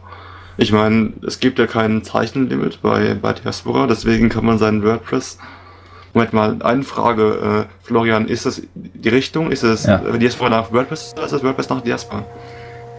ich 0.56 0.72
meine, 0.72 1.12
es 1.26 1.40
gibt 1.40 1.58
ja 1.58 1.66
kein 1.66 2.04
Zeichenlimit 2.04 2.82
bei, 2.82 3.14
bei 3.14 3.32
Diaspora, 3.32 3.86
deswegen 3.86 4.28
kann 4.28 4.44
man 4.44 4.58
seinen 4.58 4.82
WordPress 4.82 5.38
Moment 6.16 6.32
mal, 6.32 6.56
eine 6.62 6.82
Frage, 6.82 7.66
äh, 7.68 7.86
Florian, 7.86 8.26
ist 8.26 8.46
das 8.46 8.62
die 8.74 9.08
Richtung? 9.10 9.52
Ist 9.52 9.62
es 9.62 9.84
Ja. 9.84 9.98
Diaspora 9.98 10.48
nach 10.48 10.72
WordPress 10.72 11.12
oder 11.14 11.26
ist 11.26 11.32
das 11.32 11.42
WordPress 11.42 11.68
nach 11.68 11.82
Diaspora? 11.82 12.24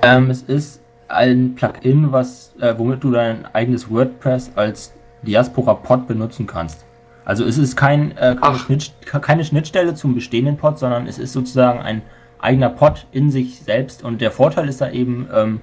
Ähm, 0.03 0.29
es 0.29 0.43
ist 0.43 0.81
ein 1.07 1.55
Plugin, 1.55 2.11
was, 2.11 2.53
äh, 2.59 2.73
womit 2.77 3.03
du 3.03 3.11
dein 3.11 3.45
eigenes 3.53 3.89
WordPress 3.89 4.51
als 4.55 4.93
Diaspora-Pod 5.23 6.07
benutzen 6.07 6.47
kannst. 6.47 6.85
Also 7.25 7.43
es 7.43 7.57
ist 7.57 7.75
kein, 7.75 8.15
äh, 8.17 8.35
keine. 8.39 8.57
Schnitt, 8.57 8.93
keine 9.05 9.43
Schnittstelle 9.43 9.93
zum 9.95 10.15
bestehenden 10.15 10.57
Pod, 10.57 10.79
sondern 10.79 11.07
es 11.07 11.19
ist 11.19 11.33
sozusagen 11.33 11.79
ein 11.79 12.01
eigener 12.39 12.69
Pod 12.69 13.05
in 13.11 13.31
sich 13.31 13.59
selbst. 13.59 14.03
Und 14.03 14.21
der 14.21 14.31
Vorteil 14.31 14.69
ist 14.69 14.79
da 14.79 14.89
eben, 14.89 15.27
ähm, 15.33 15.61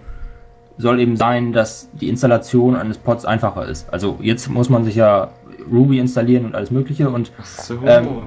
soll 0.77 1.01
eben 1.01 1.17
sein, 1.17 1.53
dass 1.53 1.89
die 1.93 2.09
Installation 2.09 2.77
eines 2.77 2.99
Pods 2.99 3.25
einfacher 3.25 3.67
ist. 3.67 3.91
Also 3.93 4.19
jetzt 4.21 4.49
muss 4.51 4.69
man 4.69 4.85
sich 4.85 4.97
ja 4.97 5.31
Ruby 5.71 5.99
installieren 5.99 6.45
und 6.45 6.55
alles 6.55 6.71
Mögliche 6.71 7.09
und 7.09 7.33
So. 7.43 7.79
Ähm, 7.87 8.25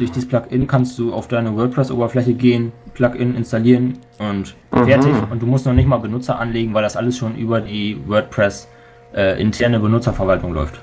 durch 0.00 0.10
dieses 0.12 0.26
Plugin 0.28 0.66
kannst 0.66 0.98
du 0.98 1.12
auf 1.12 1.28
deine 1.28 1.54
WordPress-Oberfläche 1.54 2.32
gehen, 2.32 2.72
Plugin 2.94 3.34
installieren 3.36 3.98
und 4.18 4.56
Mhm. 4.72 4.84
fertig. 4.86 5.12
Und 5.30 5.42
du 5.42 5.46
musst 5.46 5.66
noch 5.66 5.74
nicht 5.74 5.86
mal 5.86 5.98
Benutzer 5.98 6.38
anlegen, 6.38 6.72
weil 6.74 6.82
das 6.82 6.96
alles 6.96 7.18
schon 7.18 7.36
über 7.36 7.60
die 7.60 7.98
WordPress 8.06 8.66
äh, 9.14 9.40
interne 9.40 9.78
Benutzerverwaltung 9.78 10.54
läuft. 10.54 10.80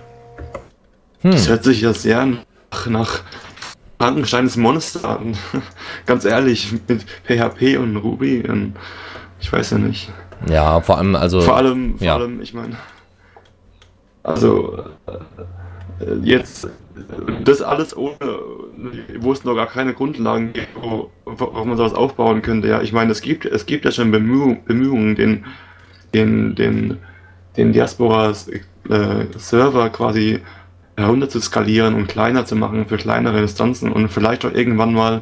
Das 1.24 1.50
hört 1.50 1.64
sich 1.64 1.82
ja 1.82 1.94
sehr 1.94 2.26
nach, 2.26 2.88
nach 2.88 3.22
Frankensteins 4.00 4.56
Monster 4.56 5.20
an. 5.20 5.36
Ganz 6.06 6.26
ehrlich, 6.26 6.72
mit 6.88 7.06
PHP 7.24 7.78
und 7.78 7.98
Ruby. 7.98 8.44
Und 8.48 8.74
ich 9.40 9.52
weiß 9.52 9.72
ja 9.72 9.78
nicht. 9.80 10.12
Ja, 10.48 10.80
vor 10.82 11.00
allem, 11.00 11.16
also. 11.16 11.42
Vor 11.42 11.58
allem, 11.58 11.98
vor 11.98 12.06
ja. 12.06 12.16
allem, 12.18 12.42
ich 12.42 12.54
meine. 12.54 12.76
Also, 14.22 14.78
äh, 15.08 16.14
jetzt, 16.22 16.68
das 17.44 17.62
alles 17.62 17.96
ohne, 17.96 18.18
wo 19.20 19.32
es 19.32 19.44
noch 19.44 19.54
gar 19.56 19.68
keine 19.68 19.94
Grundlagen 19.94 20.54
gibt, 20.54 20.70
wo, 20.82 21.12
wo 21.26 21.66
man 21.66 21.78
sowas 21.78 21.94
aufbauen 21.94 22.42
könnte. 22.42 22.68
Ja, 22.68 22.82
ich 22.82 22.94
meine, 22.94 23.12
es 23.12 23.22
gibt, 23.22 23.46
es 23.46 23.66
gibt 23.66 23.86
ja 23.86 23.92
schon 23.92 24.12
Bemühungen, 24.12 24.64
Bemühungen 24.66 25.16
den, 25.16 25.46
den, 26.14 26.56
den, 26.56 26.98
den 27.56 27.72
Diaspora-Server 27.74 29.90
quasi 29.90 30.40
herunter 30.96 31.30
zu 31.30 31.40
skalieren 31.40 31.96
und 31.96 32.08
kleiner 32.08 32.46
zu 32.46 32.56
machen 32.56 32.86
für 32.88 32.98
kleinere 32.98 33.40
Instanzen 33.40 33.92
und 33.92 34.10
vielleicht 34.10 34.46
auch 34.46 34.54
irgendwann 34.54 34.94
mal 34.94 35.22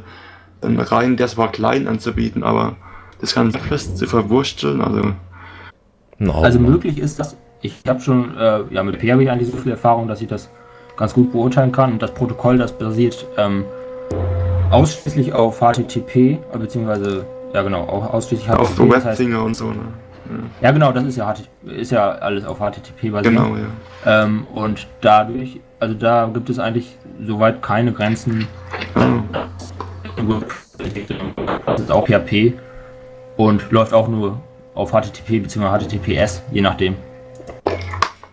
einen 0.62 0.80
rein 0.80 1.16
Diaspora 1.16 1.48
klein 1.48 1.86
anzubieten, 1.86 2.42
aber 2.42 2.76
das 3.20 3.34
Ganze 3.34 3.58
fest 3.58 3.98
zu 3.98 4.06
verwursteln, 4.06 4.80
also 4.80 5.12
No. 6.18 6.40
Also 6.40 6.58
möglich 6.58 6.98
ist 6.98 7.18
das. 7.18 7.36
Ich 7.62 7.82
habe 7.86 8.00
schon, 8.00 8.36
äh, 8.36 8.62
ja, 8.70 8.82
mit 8.82 8.98
P 8.98 9.12
habe 9.12 9.22
ich 9.22 9.30
eigentlich 9.30 9.50
so 9.50 9.56
viel 9.56 9.72
Erfahrung, 9.72 10.08
dass 10.08 10.20
ich 10.20 10.28
das 10.28 10.50
ganz 10.96 11.14
gut 11.14 11.32
beurteilen 11.32 11.72
kann. 11.72 11.92
Und 11.92 12.02
das 12.02 12.12
Protokoll, 12.12 12.58
das 12.58 12.72
basiert 12.72 13.26
ähm, 13.36 13.64
ausschließlich 14.70 15.32
auf 15.32 15.60
HTTP, 15.60 16.16
äh, 16.16 16.38
beziehungsweise, 16.58 17.24
ja 17.52 17.62
genau, 17.62 17.82
auch 17.82 18.12
ausschließlich 18.12 18.50
auf 18.50 18.70
HTTP. 18.70 18.90
Das 18.90 19.04
heißt, 19.04 19.20
Webfinger 19.20 19.42
und 19.42 19.54
so, 19.54 19.66
ne? 19.66 19.82
ja 20.60 20.72
genau, 20.72 20.92
das 20.92 21.04
ist 21.04 21.16
ja, 21.16 21.34
ist 21.64 21.92
ja 21.92 22.10
alles 22.10 22.44
auf 22.44 22.58
HTTP 22.58 23.12
basiert. 23.12 23.34
Genau, 23.34 23.56
ja. 23.56 24.24
Ähm, 24.24 24.46
und 24.54 24.86
dadurch, 25.00 25.60
also 25.78 25.94
da 25.94 26.28
gibt 26.32 26.50
es 26.50 26.58
eigentlich 26.58 26.96
soweit 27.24 27.62
keine 27.62 27.92
Grenzen. 27.92 28.48
Das 31.66 31.80
ist 31.80 31.90
auch 31.90 32.06
PHP 32.06 32.54
und 33.36 33.70
läuft 33.70 33.92
auch 33.92 34.08
nur 34.08 34.40
auf 34.74 34.90
HTTP 34.90 35.42
bzw. 35.42 35.78
HTTPS, 35.78 36.42
je 36.50 36.60
nachdem. 36.60 36.96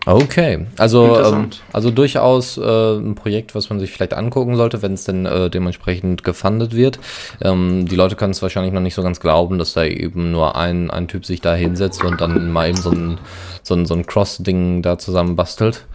Okay, 0.05 0.65
also, 0.77 1.17
ähm, 1.23 1.49
also 1.71 1.89
durchaus 1.89 2.57
äh, 2.57 2.97
ein 2.97 3.15
Projekt, 3.15 3.55
was 3.55 3.69
man 3.69 3.79
sich 3.79 3.91
vielleicht 3.91 4.13
angucken 4.13 4.57
sollte, 4.57 4.81
wenn 4.81 4.93
es 4.93 5.05
denn 5.05 5.25
äh, 5.25 5.49
dementsprechend 5.49 6.25
gefundet 6.25 6.75
wird. 6.75 6.99
Ähm, 7.41 7.87
die 7.87 7.95
Leute 7.95 8.17
können 8.17 8.31
es 8.31 8.41
wahrscheinlich 8.41 8.73
noch 8.73 8.81
nicht 8.81 8.95
so 8.95 9.03
ganz 9.03 9.21
glauben, 9.21 9.57
dass 9.57 9.73
da 9.73 9.85
eben 9.85 10.31
nur 10.31 10.57
ein, 10.57 10.91
ein 10.91 11.07
Typ 11.07 11.25
sich 11.25 11.39
da 11.39 11.55
hinsetzt 11.55 12.03
und 12.03 12.19
dann 12.19 12.51
mal 12.51 12.67
eben 12.67 12.77
so 12.77 12.91
ein, 12.91 13.17
so 13.61 13.75
ein, 13.75 13.85
so 13.85 13.93
ein 13.93 14.05
Cross-Ding 14.05 14.81
da 14.81 14.97
zusammen 14.97 15.37
bastelt. 15.37 15.85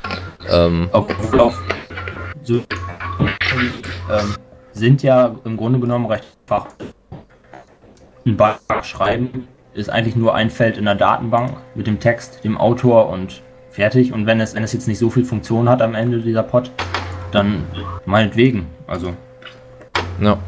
Ähm, 0.50 0.88
Obwohl 0.92 1.40
auch 1.40 1.54
so, 2.44 2.54
ähm, 2.54 4.34
sind 4.72 5.02
ja 5.02 5.34
im 5.44 5.58
Grunde 5.58 5.80
genommen 5.80 6.06
recht 6.06 6.24
einfach. 6.46 6.68
Ein 8.24 8.36
Bug 8.36 8.84
schreiben 8.84 9.48
ist 9.74 9.90
eigentlich 9.90 10.16
nur 10.16 10.34
ein 10.34 10.48
Feld 10.48 10.78
in 10.78 10.86
der 10.86 10.94
Datenbank 10.94 11.56
mit 11.74 11.86
dem 11.86 12.00
Text, 12.00 12.42
dem 12.42 12.56
Autor 12.56 13.10
und 13.10 13.42
fertig. 13.78 14.12
Und 14.12 14.26
wenn 14.26 14.40
es, 14.40 14.56
wenn 14.56 14.64
es 14.64 14.72
jetzt 14.72 14.88
nicht 14.88 14.98
so 14.98 15.08
viel 15.08 15.24
Funktion 15.24 15.68
hat 15.68 15.80
am 15.82 15.94
Ende 15.94 16.20
dieser 16.20 16.42
Pod, 16.42 16.70
dann 17.30 17.62
meinetwegen. 18.06 18.66
Also 18.88 19.14
Ja. 20.20 20.38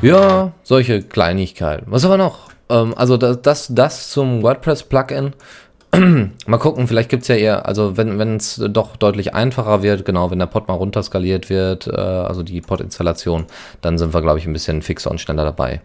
Ja, 0.00 0.52
solche 0.62 1.02
Kleinigkeiten. 1.02 1.84
Was 1.88 2.04
aber 2.06 2.16
noch? 2.16 2.48
Ähm, 2.70 2.94
also 2.96 3.18
das, 3.18 3.42
das, 3.42 3.66
das 3.70 4.10
zum 4.10 4.42
WordPress-Plugin. 4.42 5.34
mal 6.46 6.58
gucken, 6.58 6.86
vielleicht 6.86 7.10
gibt's 7.10 7.28
ja 7.28 7.34
eher, 7.34 7.66
also 7.66 7.96
wenn 7.96 8.18
wenn 8.18 8.36
es 8.36 8.62
doch 8.70 8.96
deutlich 8.96 9.34
einfacher 9.34 9.82
wird, 9.82 10.04
genau, 10.04 10.30
wenn 10.30 10.38
der 10.38 10.46
Pod 10.46 10.68
mal 10.68 10.74
runterskaliert 10.74 11.48
wird, 11.50 11.86
äh, 11.86 11.96
also 11.96 12.42
die 12.42 12.60
Pod-Installation, 12.60 13.46
dann 13.80 13.98
sind 13.98 14.14
wir, 14.14 14.20
glaube 14.20 14.38
ich, 14.38 14.46
ein 14.46 14.52
bisschen 14.52 14.82
fixer 14.82 15.10
und 15.10 15.20
schneller 15.20 15.44
dabei. 15.44 15.80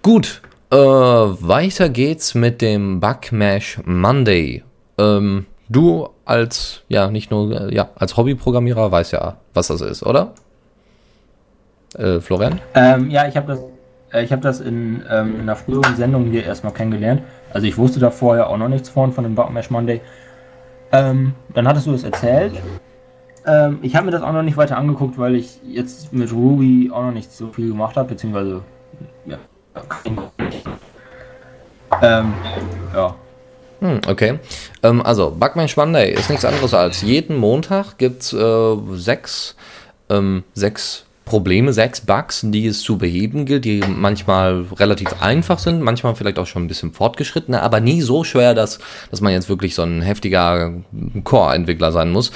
Gut, 0.00 0.42
äh, 0.70 0.76
weiter 0.76 1.88
geht's 1.88 2.34
mit 2.34 2.62
dem 2.62 3.00
Bugmash 3.00 3.80
Monday. 3.84 4.62
Ähm, 4.98 5.46
du 5.72 6.08
als, 6.24 6.82
ja, 6.88 7.10
nicht 7.10 7.30
nur, 7.30 7.68
äh, 7.68 7.74
ja, 7.74 7.90
als 7.96 8.16
Hobbyprogrammierer 8.16 8.90
weißt 8.90 9.12
ja, 9.12 9.36
was 9.54 9.68
das 9.68 9.80
ist, 9.80 10.02
oder? 10.02 10.32
Äh, 11.96 12.20
Florian? 12.20 12.60
Ähm, 12.74 13.10
ja, 13.10 13.26
ich 13.26 13.36
habe 13.36 13.48
das, 13.48 13.60
äh, 14.12 14.26
habe 14.26 14.42
das 14.42 14.60
in, 14.60 15.02
ähm, 15.10 15.34
in 15.34 15.40
einer 15.42 15.56
früheren 15.56 15.96
Sendung 15.96 16.30
hier 16.30 16.44
erstmal 16.44 16.72
kennengelernt. 16.72 17.22
Also 17.52 17.66
ich 17.66 17.76
wusste 17.76 18.00
da 18.00 18.10
vorher 18.10 18.48
auch 18.48 18.56
noch 18.56 18.68
nichts 18.68 18.88
von, 18.88 19.12
von 19.12 19.24
dem 19.24 19.34
Bugmash 19.34 19.70
Monday. 19.70 20.00
Ähm, 20.92 21.34
dann 21.54 21.66
hattest 21.66 21.86
du 21.86 21.94
es 21.94 22.04
erzählt. 22.04 22.52
Ähm, 23.46 23.78
ich 23.82 23.96
habe 23.96 24.06
mir 24.06 24.12
das 24.12 24.22
auch 24.22 24.32
noch 24.32 24.42
nicht 24.42 24.56
weiter 24.56 24.76
angeguckt, 24.76 25.18
weil 25.18 25.34
ich 25.34 25.60
jetzt 25.64 26.12
mit 26.12 26.32
Ruby 26.32 26.90
auch 26.92 27.02
noch 27.02 27.12
nicht 27.12 27.32
so 27.32 27.48
viel 27.48 27.68
gemacht 27.68 27.96
habe, 27.96 28.10
beziehungsweise 28.10 28.62
ja. 29.26 29.38
Ähm, 32.02 32.32
ja. 32.94 33.14
Hm, 33.82 34.00
okay. 34.06 34.38
Ähm, 34.84 35.02
also, 35.02 35.32
Bugmash 35.32 35.76
Monday 35.76 36.12
ist 36.12 36.30
nichts 36.30 36.44
anderes 36.44 36.72
als 36.72 37.02
jeden 37.02 37.36
Montag 37.36 37.98
gibt's 37.98 38.32
äh, 38.32 38.76
sechs, 38.92 39.56
ähm, 40.08 40.44
sechs 40.54 41.04
Probleme, 41.24 41.72
sechs 41.72 42.00
Bugs, 42.00 42.42
die 42.44 42.66
es 42.66 42.82
zu 42.82 42.96
beheben 42.96 43.44
gilt, 43.44 43.64
die 43.64 43.80
manchmal 43.80 44.66
relativ 44.78 45.20
einfach 45.20 45.58
sind, 45.58 45.80
manchmal 45.80 46.14
vielleicht 46.14 46.38
auch 46.38 46.46
schon 46.46 46.64
ein 46.64 46.68
bisschen 46.68 46.92
fortgeschrittener, 46.92 47.62
aber 47.62 47.80
nie 47.80 48.02
so 48.02 48.22
schwer, 48.22 48.54
dass, 48.54 48.78
dass 49.10 49.20
man 49.20 49.32
jetzt 49.32 49.48
wirklich 49.48 49.74
so 49.74 49.82
ein 49.82 50.00
heftiger 50.00 50.74
Core-Entwickler 51.24 51.90
sein 51.90 52.10
muss, 52.10 52.30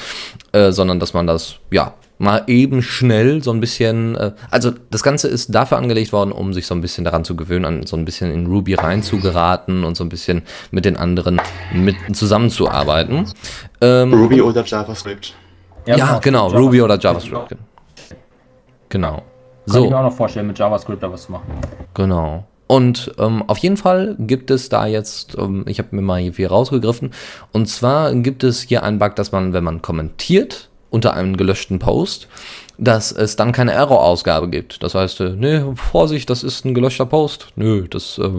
äh, 0.50 0.72
sondern 0.72 0.98
dass 0.98 1.14
man 1.14 1.28
das, 1.28 1.56
ja, 1.70 1.94
mal 2.18 2.44
eben 2.46 2.83
schnell 2.83 3.42
so 3.42 3.50
ein 3.52 3.61
bisschen, 3.61 4.16
äh, 4.16 4.33
also 4.50 4.70
das 4.90 5.02
Ganze 5.02 5.29
ist 5.29 5.55
dafür 5.55 5.76
angelegt 5.79 6.12
worden, 6.12 6.33
um 6.33 6.55
sich 6.55 6.66
so 6.66 6.74
ein 6.74 6.81
bisschen 6.81 7.05
daran 7.05 7.24
zu 7.24 7.37
gewöhnen, 7.37 7.64
an 7.64 7.87
so 7.87 7.96
ein 7.96 8.05
bisschen 8.05 8.31
in 8.31 8.46
Ruby 8.46 8.74
reinzugeraten 8.74 9.85
und 9.85 9.96
so 9.96 10.05
ein 10.05 10.09
bisschen 10.09 10.42
mit 10.70 10.85
den 10.85 10.96
anderen 10.96 11.40
mit 11.74 11.96
zusammenzuarbeiten. 12.14 13.26
Ähm, 13.81 14.14
Ruby 14.14 14.40
oder 14.40 14.64
JavaScript. 14.64 15.35
ja, 15.87 16.18
genau, 16.20 16.48
Java- 16.48 16.59
Ruby 16.59 16.81
oder 16.83 16.98
JavaScript. 16.98 17.57
Genau. 18.88 19.12
Kann 19.16 19.22
ich 19.66 19.72
So, 19.72 19.90
mir 19.90 19.98
auch 19.98 20.02
noch 20.05 20.12
vorstellen, 20.12 20.46
mit 20.46 20.59
JavaScript 20.59 21.02
da 21.02 21.11
was 21.12 21.24
zu 21.24 21.33
machen. 21.33 21.46
genau. 21.94 22.44
Und 22.68 23.12
ähm, 23.18 23.44
auf 23.46 23.59
jeden 23.59 23.76
Fall 23.76 24.16
gibt 24.18 24.50
es 24.50 24.68
da 24.68 24.87
jetzt, 24.87 25.38
ähm, 25.38 25.64
ich 25.68 25.79
habe 25.79 25.94
mir 25.94 26.02
mal 26.02 26.18
hier 26.20 26.33
viel 26.33 26.48
rausgegriffen, 26.48 27.12
und 27.52 27.66
zwar 27.68 28.12
gibt 28.16 28.42
es 28.42 28.62
hier 28.62 28.83
einen 28.83 28.98
Bug, 28.98 29.14
dass 29.14 29.31
man, 29.31 29.52
wenn 29.52 29.62
man 29.62 29.83
kommentiert 29.83 30.68
unter 30.96 31.12
einem 31.12 31.37
gelöschten 31.37 31.78
Post, 31.78 32.26
dass 32.78 33.12
es 33.12 33.37
dann 33.37 33.52
keine 33.52 33.72
Error-Ausgabe 33.72 34.48
gibt. 34.48 34.82
Das 34.82 34.94
heißt, 34.94 35.20
äh, 35.20 35.30
nee, 35.37 35.62
Vorsicht, 35.74 36.30
das 36.30 36.42
ist 36.42 36.64
ein 36.64 36.72
gelöschter 36.72 37.04
Post. 37.04 37.48
Nö, 37.54 37.87
das 37.87 38.18
äh, 38.18 38.30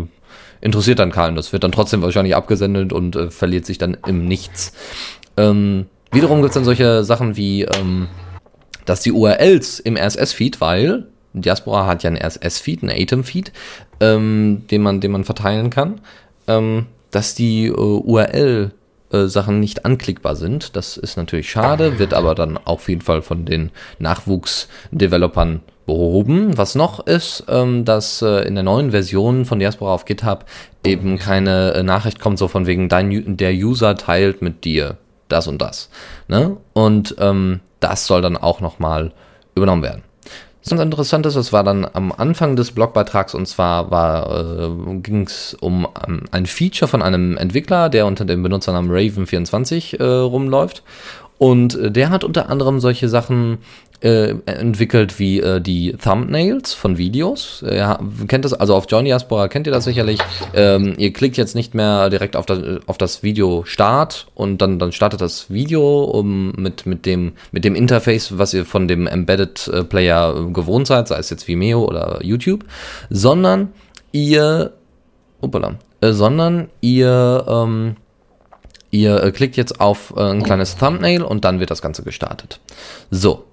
interessiert 0.59 0.97
dann 0.97 1.11
keinen. 1.11 1.35
Das 1.35 1.53
wird 1.53 1.63
dann 1.63 1.71
trotzdem 1.71 2.01
wahrscheinlich 2.01 2.35
abgesendet 2.35 2.93
und 2.93 3.15
äh, 3.15 3.29
verliert 3.29 3.67
sich 3.67 3.77
dann 3.77 3.95
im 4.07 4.25
Nichts. 4.25 4.73
Ähm, 5.37 5.85
wiederum 6.11 6.41
gibt 6.41 6.49
es 6.49 6.55
dann 6.55 6.65
solche 6.65 7.03
Sachen 7.03 7.37
wie, 7.37 7.61
ähm, 7.61 8.07
dass 8.85 9.01
die 9.01 9.11
URLs 9.11 9.79
im 9.79 9.95
RSS-Feed, 9.95 10.59
weil 10.59 11.05
Diaspora 11.33 11.85
hat 11.85 12.01
ja 12.01 12.09
einen 12.09 12.17
RSS-Feed, 12.17 12.81
einen 12.81 12.99
Atom-Feed, 12.99 13.51
ähm, 13.99 14.63
den, 14.71 14.81
man, 14.81 14.99
den 14.99 15.11
man 15.11 15.25
verteilen 15.25 15.69
kann, 15.69 16.01
ähm, 16.47 16.87
dass 17.11 17.35
die 17.35 17.67
äh, 17.67 17.71
URL 17.71 18.71
äh, 19.25 19.27
Sachen 19.27 19.59
nicht 19.59 19.85
anklickbar 19.85 20.35
sind. 20.35 20.75
Das 20.75 20.97
ist 20.97 21.17
natürlich 21.17 21.49
schade, 21.49 21.99
wird 21.99 22.13
aber 22.13 22.35
dann 22.35 22.57
auf 22.57 22.89
jeden 22.89 23.01
Fall 23.01 23.21
von 23.21 23.45
den 23.45 23.71
Nachwuchsdevelopern 23.99 25.61
behoben. 25.85 26.57
Was 26.57 26.75
noch 26.75 27.05
ist, 27.07 27.45
ähm, 27.47 27.85
dass 27.85 28.21
äh, 28.21 28.47
in 28.47 28.55
der 28.55 28.63
neuen 28.63 28.91
Version 28.91 29.45
von 29.45 29.59
Diaspora 29.59 29.93
auf 29.93 30.05
GitHub 30.05 30.45
eben 30.85 31.17
keine 31.17 31.73
äh, 31.73 31.83
Nachricht 31.83 32.19
kommt, 32.19 32.37
so 32.37 32.47
von 32.47 32.67
wegen, 32.67 32.89
dein, 32.89 33.37
der 33.37 33.53
User 33.53 33.95
teilt 33.95 34.41
mit 34.41 34.63
dir 34.65 34.97
das 35.29 35.47
und 35.47 35.61
das. 35.61 35.89
Ne? 36.27 36.57
Und 36.73 37.15
ähm, 37.19 37.61
das 37.79 38.05
soll 38.05 38.21
dann 38.21 38.37
auch 38.37 38.59
nochmal 38.59 39.11
übernommen 39.55 39.83
werden. 39.83 40.03
Ganz 40.69 40.81
interessant 40.81 41.25
ist, 41.25 41.35
das 41.35 41.53
war 41.53 41.63
dann 41.63 41.87
am 41.93 42.11
Anfang 42.11 42.55
des 42.55 42.71
Blogbeitrags 42.71 43.33
und 43.33 43.47
zwar 43.47 43.89
äh, 43.89 44.95
ging 44.99 45.21
es 45.25 45.55
um 45.59 45.87
ähm, 46.07 46.23
ein 46.31 46.45
Feature 46.45 46.89
von 46.89 47.01
einem 47.01 47.37
Entwickler, 47.37 47.89
der 47.89 48.05
unter 48.05 48.25
dem 48.25 48.43
Benutzernamen 48.43 48.91
Raven24 48.91 49.99
äh, 49.99 50.03
rumläuft. 50.03 50.83
Und 51.37 51.75
äh, 51.75 51.91
der 51.91 52.09
hat 52.09 52.23
unter 52.23 52.49
anderem 52.49 52.79
solche 52.79 53.09
Sachen 53.09 53.59
äh, 53.99 54.35
entwickelt 54.45 55.17
wie 55.17 55.39
äh, 55.39 55.59
die 55.59 55.93
Thumbnails 55.93 56.73
von 56.73 56.97
Videos. 56.97 57.63
Ja, 57.67 57.99
kennt 58.27 58.45
das, 58.45 58.53
also 58.53 58.75
auf 58.75 58.85
Johnny 58.89 59.11
Aspora 59.11 59.47
kennt 59.47 59.65
ihr 59.65 59.73
das 59.73 59.85
sicherlich. 59.85 60.19
Ähm, 60.53 60.93
ihr 60.97 61.11
klickt 61.13 61.37
jetzt 61.37 61.55
nicht 61.55 61.73
mehr 61.73 62.09
direkt 62.09 62.35
auf 62.35 62.45
das, 62.45 62.59
auf 62.85 62.97
das 62.97 63.23
Video 63.23 63.63
Start 63.65 64.27
und 64.35 64.61
dann, 64.61 64.77
dann 64.77 64.91
startet 64.91 65.21
das 65.21 65.49
Video 65.49 66.03
um, 66.03 66.51
mit, 66.51 66.85
mit, 66.85 67.05
dem, 67.05 67.33
mit 67.51 67.65
dem 67.65 67.75
Interface, 67.75 68.37
was 68.37 68.53
ihr 68.53 68.65
von 68.65 68.87
dem 68.87 69.07
Embedded 69.07 69.67
äh, 69.67 69.83
Player 69.83 70.47
gewohnt 70.51 70.85
seid, 70.85 71.07
sei 71.07 71.17
es 71.17 71.29
jetzt 71.29 71.47
Vimeo 71.47 71.83
oder 71.83 72.19
YouTube, 72.23 72.65
sondern 73.09 73.69
ihr, 74.11 74.73
opala, 75.41 75.75
äh, 76.01 76.11
sondern 76.11 76.69
ihr, 76.81 77.45
ähm, 77.47 77.95
ihr 78.97 79.23
äh, 79.23 79.31
klickt 79.31 79.57
jetzt 79.57 79.79
auf 79.79 80.13
äh, 80.15 80.21
ein 80.21 80.43
kleines 80.43 80.75
Thumbnail 80.77 81.21
und 81.21 81.45
dann 81.45 81.59
wird 81.59 81.71
das 81.71 81.81
Ganze 81.81 82.03
gestartet. 82.03 82.59
So, 83.11 83.45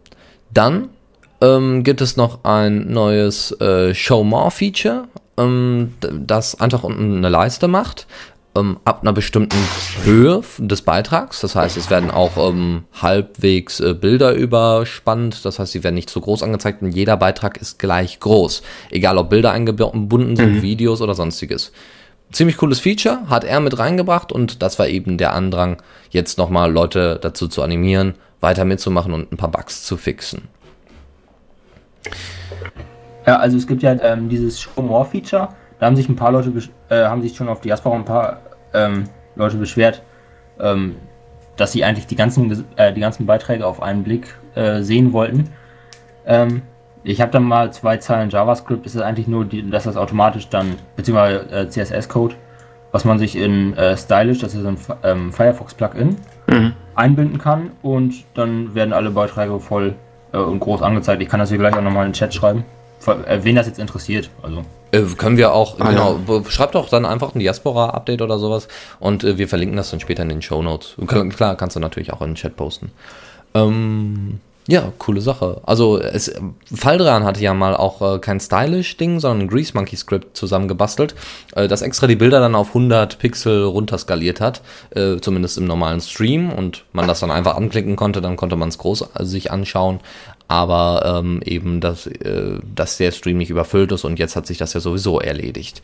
dann 0.52 0.88
ähm, 1.40 1.82
gibt 1.82 2.00
es 2.00 2.16
noch 2.16 2.44
ein 2.44 2.90
neues 2.92 3.52
äh, 3.60 3.94
Show 3.94 4.24
More 4.24 4.50
Feature, 4.50 5.08
ähm, 5.36 5.94
das 6.00 6.60
einfach 6.60 6.84
unten 6.84 7.18
eine 7.18 7.28
Leiste 7.28 7.68
macht. 7.68 8.06
Ähm, 8.56 8.78
ab 8.84 9.02
einer 9.02 9.12
bestimmten 9.12 9.58
Höhe 10.04 10.40
des 10.58 10.82
Beitrags. 10.82 11.40
Das 11.40 11.56
heißt, 11.56 11.76
es 11.76 11.90
werden 11.90 12.12
auch 12.12 12.36
ähm, 12.36 12.84
halbwegs 12.92 13.80
äh, 13.80 13.94
Bilder 13.94 14.32
überspannt. 14.32 15.44
Das 15.44 15.58
heißt, 15.58 15.72
sie 15.72 15.82
werden 15.82 15.96
nicht 15.96 16.08
so 16.08 16.20
groß 16.20 16.44
angezeigt 16.44 16.80
und 16.80 16.92
jeder 16.92 17.16
Beitrag 17.16 17.56
ist 17.56 17.80
gleich 17.80 18.20
groß. 18.20 18.62
Egal 18.90 19.18
ob 19.18 19.30
Bilder 19.30 19.50
eingebunden 19.50 20.36
sind, 20.36 20.54
mhm. 20.54 20.62
Videos 20.62 21.00
oder 21.00 21.14
sonstiges. 21.14 21.72
Ziemlich 22.34 22.56
cooles 22.56 22.80
Feature, 22.80 23.28
hat 23.28 23.44
er 23.44 23.60
mit 23.60 23.78
reingebracht 23.78 24.32
und 24.32 24.60
das 24.60 24.76
war 24.80 24.88
eben 24.88 25.18
der 25.18 25.34
Andrang, 25.34 25.76
jetzt 26.10 26.36
nochmal 26.36 26.72
Leute 26.72 27.20
dazu 27.22 27.46
zu 27.46 27.62
animieren, 27.62 28.14
weiter 28.40 28.64
mitzumachen 28.64 29.12
und 29.12 29.30
ein 29.30 29.36
paar 29.36 29.52
Bugs 29.52 29.84
zu 29.84 29.96
fixen. 29.96 30.48
Ja, 33.24 33.36
also 33.36 33.56
es 33.56 33.68
gibt 33.68 33.84
ja 33.84 33.92
ähm, 34.02 34.28
dieses 34.28 34.60
Show 34.60 34.82
More 34.82 35.04
Feature. 35.04 35.50
Da 35.78 35.86
haben 35.86 35.94
sich 35.94 36.08
ein 36.08 36.16
paar 36.16 36.32
Leute 36.32 36.52
äh, 36.88 37.04
haben 37.04 37.22
sich 37.22 37.36
schon 37.36 37.48
auf 37.48 37.60
Diaspora 37.60 37.94
ein 37.94 38.04
paar 38.04 38.40
ähm, 38.72 39.04
Leute 39.36 39.56
beschwert, 39.56 40.02
ähm, 40.58 40.96
dass 41.56 41.70
sie 41.70 41.84
eigentlich 41.84 42.08
die 42.08 42.16
ganzen 42.16 42.64
äh, 42.74 42.92
die 42.92 43.00
ganzen 43.00 43.26
Beiträge 43.26 43.64
auf 43.64 43.80
einen 43.80 44.02
Blick 44.02 44.34
äh, 44.56 44.82
sehen 44.82 45.12
wollten. 45.12 45.50
Ähm, 46.26 46.62
ich 47.04 47.20
habe 47.20 47.30
dann 47.30 47.44
mal 47.44 47.72
zwei 47.72 47.98
Zeilen 47.98 48.30
JavaScript. 48.30 48.84
Das 48.84 48.94
ist 48.94 49.02
eigentlich 49.02 49.28
nur, 49.28 49.44
die, 49.44 49.68
dass 49.70 49.84
das 49.84 49.96
automatisch 49.96 50.48
dann 50.48 50.76
beziehungsweise 50.96 51.50
äh, 51.50 51.68
CSS-Code, 51.68 52.34
was 52.92 53.04
man 53.04 53.18
sich 53.18 53.36
in 53.36 53.76
äh, 53.76 53.96
Stylish, 53.96 54.38
das 54.38 54.54
ist 54.54 54.64
ein 54.64 54.78
ähm, 55.02 55.32
Firefox-Plugin, 55.32 56.16
mhm. 56.46 56.72
einbinden 56.94 57.38
kann 57.38 57.72
und 57.82 58.24
dann 58.34 58.74
werden 58.74 58.92
alle 58.92 59.10
Beiträge 59.10 59.60
voll 59.60 59.94
äh, 60.32 60.38
und 60.38 60.60
groß 60.60 60.82
angezeigt. 60.82 61.22
Ich 61.22 61.28
kann 61.28 61.40
das 61.40 61.50
hier 61.50 61.58
gleich 61.58 61.76
auch 61.76 61.82
nochmal 61.82 62.06
in 62.06 62.12
den 62.12 62.14
Chat 62.14 62.34
schreiben. 62.34 62.64
Äh, 63.06 63.40
wen 63.42 63.56
das 63.56 63.66
jetzt 63.66 63.78
interessiert. 63.78 64.30
Also. 64.42 64.64
Äh, 64.92 65.02
können 65.18 65.36
wir 65.36 65.52
auch, 65.52 65.78
ah, 65.80 65.90
genau, 65.90 66.18
ja. 66.26 66.44
schreibt 66.48 66.74
doch 66.74 66.88
dann 66.88 67.04
einfach 67.04 67.34
ein 67.34 67.38
Diaspora-Update 67.38 68.22
oder 68.22 68.38
sowas 68.38 68.68
und 68.98 69.24
äh, 69.24 69.36
wir 69.36 69.48
verlinken 69.48 69.76
das 69.76 69.90
dann 69.90 70.00
später 70.00 70.22
in 70.22 70.30
den 70.30 70.40
Show 70.40 70.62
Notes. 70.62 70.96
Klar, 71.06 71.56
kannst 71.56 71.76
du 71.76 71.80
natürlich 71.80 72.14
auch 72.14 72.22
in 72.22 72.30
den 72.30 72.34
Chat 72.36 72.56
posten. 72.56 72.92
Ähm, 73.54 74.40
ja, 74.66 74.92
coole 74.98 75.20
Sache. 75.20 75.60
Also 75.64 75.98
es, 76.00 76.32
Faldran 76.74 77.24
hatte 77.24 77.40
ja 77.40 77.52
mal 77.52 77.76
auch 77.76 78.14
äh, 78.14 78.18
kein 78.18 78.40
Stylish-Ding, 78.40 79.20
sondern 79.20 79.42
ein 79.42 79.48
Grease 79.48 79.72
Monkey 79.74 79.96
Script 79.96 80.36
zusammengebastelt, 80.36 81.14
äh, 81.54 81.68
das 81.68 81.82
extra 81.82 82.06
die 82.06 82.16
Bilder 82.16 82.40
dann 82.40 82.54
auf 82.54 82.68
100 82.68 83.18
Pixel 83.18 83.64
runterskaliert 83.64 84.40
hat, 84.40 84.62
äh, 84.94 85.16
zumindest 85.20 85.58
im 85.58 85.66
normalen 85.66 86.00
Stream 86.00 86.50
und 86.50 86.84
man 86.92 87.06
das 87.06 87.20
dann 87.20 87.30
einfach 87.30 87.56
anklicken 87.56 87.96
konnte, 87.96 88.22
dann 88.22 88.36
konnte 88.36 88.56
man 88.56 88.70
es 88.70 88.78
groß 88.78 89.10
sich 89.20 89.50
anschauen, 89.50 90.00
aber 90.48 91.20
ähm, 91.20 91.42
eben, 91.44 91.80
dass, 91.80 92.06
äh, 92.06 92.58
dass 92.74 92.96
der 92.96 93.12
Stream 93.12 93.36
nicht 93.36 93.50
überfüllt 93.50 93.92
ist 93.92 94.04
und 94.04 94.18
jetzt 94.18 94.34
hat 94.34 94.46
sich 94.46 94.56
das 94.56 94.72
ja 94.72 94.80
sowieso 94.80 95.20
erledigt. 95.20 95.82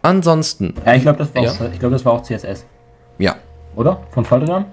Ansonsten. 0.00 0.74
Ja, 0.86 0.94
ich 0.94 1.02
glaube, 1.02 1.18
das, 1.18 1.30
ja. 1.34 1.68
glaub, 1.78 1.92
das 1.92 2.04
war 2.04 2.12
auch 2.12 2.22
CSS. 2.22 2.64
Ja. 3.18 3.36
Oder? 3.74 4.00
Von 4.12 4.24
Faldran? 4.24 4.66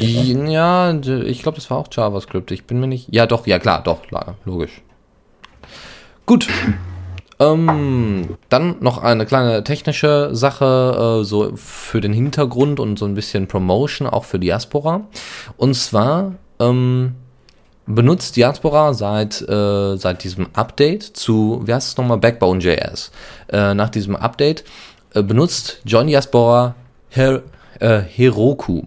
Ja, 0.00 0.92
ich 0.92 1.42
glaube, 1.42 1.56
das 1.56 1.70
war 1.70 1.78
auch 1.78 1.88
JavaScript. 1.90 2.50
Ich 2.50 2.64
bin 2.64 2.80
mir 2.80 2.86
nicht. 2.86 3.08
Ja, 3.10 3.26
doch, 3.26 3.46
ja 3.46 3.58
klar, 3.58 3.82
doch, 3.82 4.02
logisch. 4.44 4.82
Gut. 6.26 6.48
Ähm, 7.38 8.36
dann 8.48 8.76
noch 8.80 9.02
eine 9.02 9.26
kleine 9.26 9.62
technische 9.62 10.30
Sache, 10.32 11.20
äh, 11.20 11.24
so 11.24 11.52
für 11.54 12.00
den 12.00 12.12
Hintergrund 12.12 12.80
und 12.80 12.98
so 12.98 13.04
ein 13.04 13.14
bisschen 13.14 13.46
Promotion 13.46 14.06
auch 14.08 14.24
für 14.24 14.38
Diaspora. 14.38 15.02
Und 15.58 15.74
zwar 15.74 16.32
ähm, 16.58 17.14
benutzt 17.86 18.36
Diaspora 18.36 18.94
seit, 18.94 19.42
äh, 19.42 19.96
seit 19.96 20.24
diesem 20.24 20.48
Update 20.54 21.02
zu, 21.02 21.62
wie 21.64 21.74
heißt 21.74 21.88
es 21.88 21.96
nochmal, 21.96 22.18
Backbone.js. 22.18 23.10
Äh, 23.48 23.74
nach 23.74 23.90
diesem 23.90 24.16
Update 24.16 24.64
äh, 25.14 25.22
benutzt 25.22 25.80
John 25.84 26.06
Diaspora 26.06 26.74
Her 27.10 27.42
äh, 27.80 28.00
Heroku. 28.00 28.82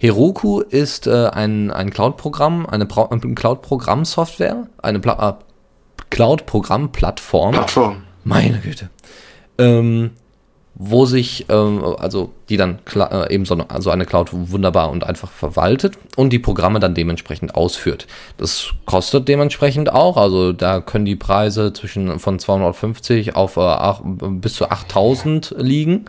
Heroku 0.00 0.60
ist 0.60 1.06
äh, 1.06 1.28
ein, 1.28 1.70
ein 1.70 1.90
Cloud-Programm, 1.90 2.66
eine, 2.66 2.86
Cloud-Programm-Software, 2.86 4.68
eine 4.80 4.98
äh, 4.98 5.32
Cloud-Programm-Plattform. 6.10 7.52
Plattform. 7.52 8.02
Meine 8.24 8.58
Güte. 8.58 8.90
Ähm, 9.58 10.12
wo 10.74 11.04
sich, 11.04 11.46
ähm, 11.48 11.82
also 11.98 12.32
die 12.48 12.56
dann 12.56 12.78
äh, 12.94 13.32
eben 13.32 13.44
so 13.44 13.54
eine, 13.54 13.70
also 13.70 13.90
eine 13.90 14.06
Cloud 14.06 14.30
wunderbar 14.32 14.90
und 14.90 15.04
einfach 15.04 15.30
verwaltet 15.30 15.98
und 16.16 16.32
die 16.32 16.38
Programme 16.38 16.80
dann 16.80 16.94
dementsprechend 16.94 17.54
ausführt. 17.54 18.06
Das 18.38 18.70
kostet 18.86 19.28
dementsprechend 19.28 19.92
auch, 19.92 20.16
also 20.16 20.52
da 20.52 20.80
können 20.80 21.04
die 21.04 21.16
Preise 21.16 21.72
zwischen 21.72 22.18
von 22.18 22.38
250 22.38 23.36
auf 23.36 23.56
äh, 23.56 23.60
8, 23.60 24.02
bis 24.40 24.54
zu 24.54 24.70
8000 24.70 25.54
liegen, 25.58 26.06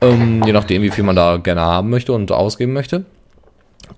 ähm, 0.00 0.42
je 0.46 0.52
nachdem 0.52 0.82
wie 0.82 0.90
viel 0.90 1.04
man 1.04 1.16
da 1.16 1.38
gerne 1.38 1.62
haben 1.62 1.90
möchte 1.90 2.12
und 2.12 2.30
ausgeben 2.30 2.72
möchte. 2.72 3.04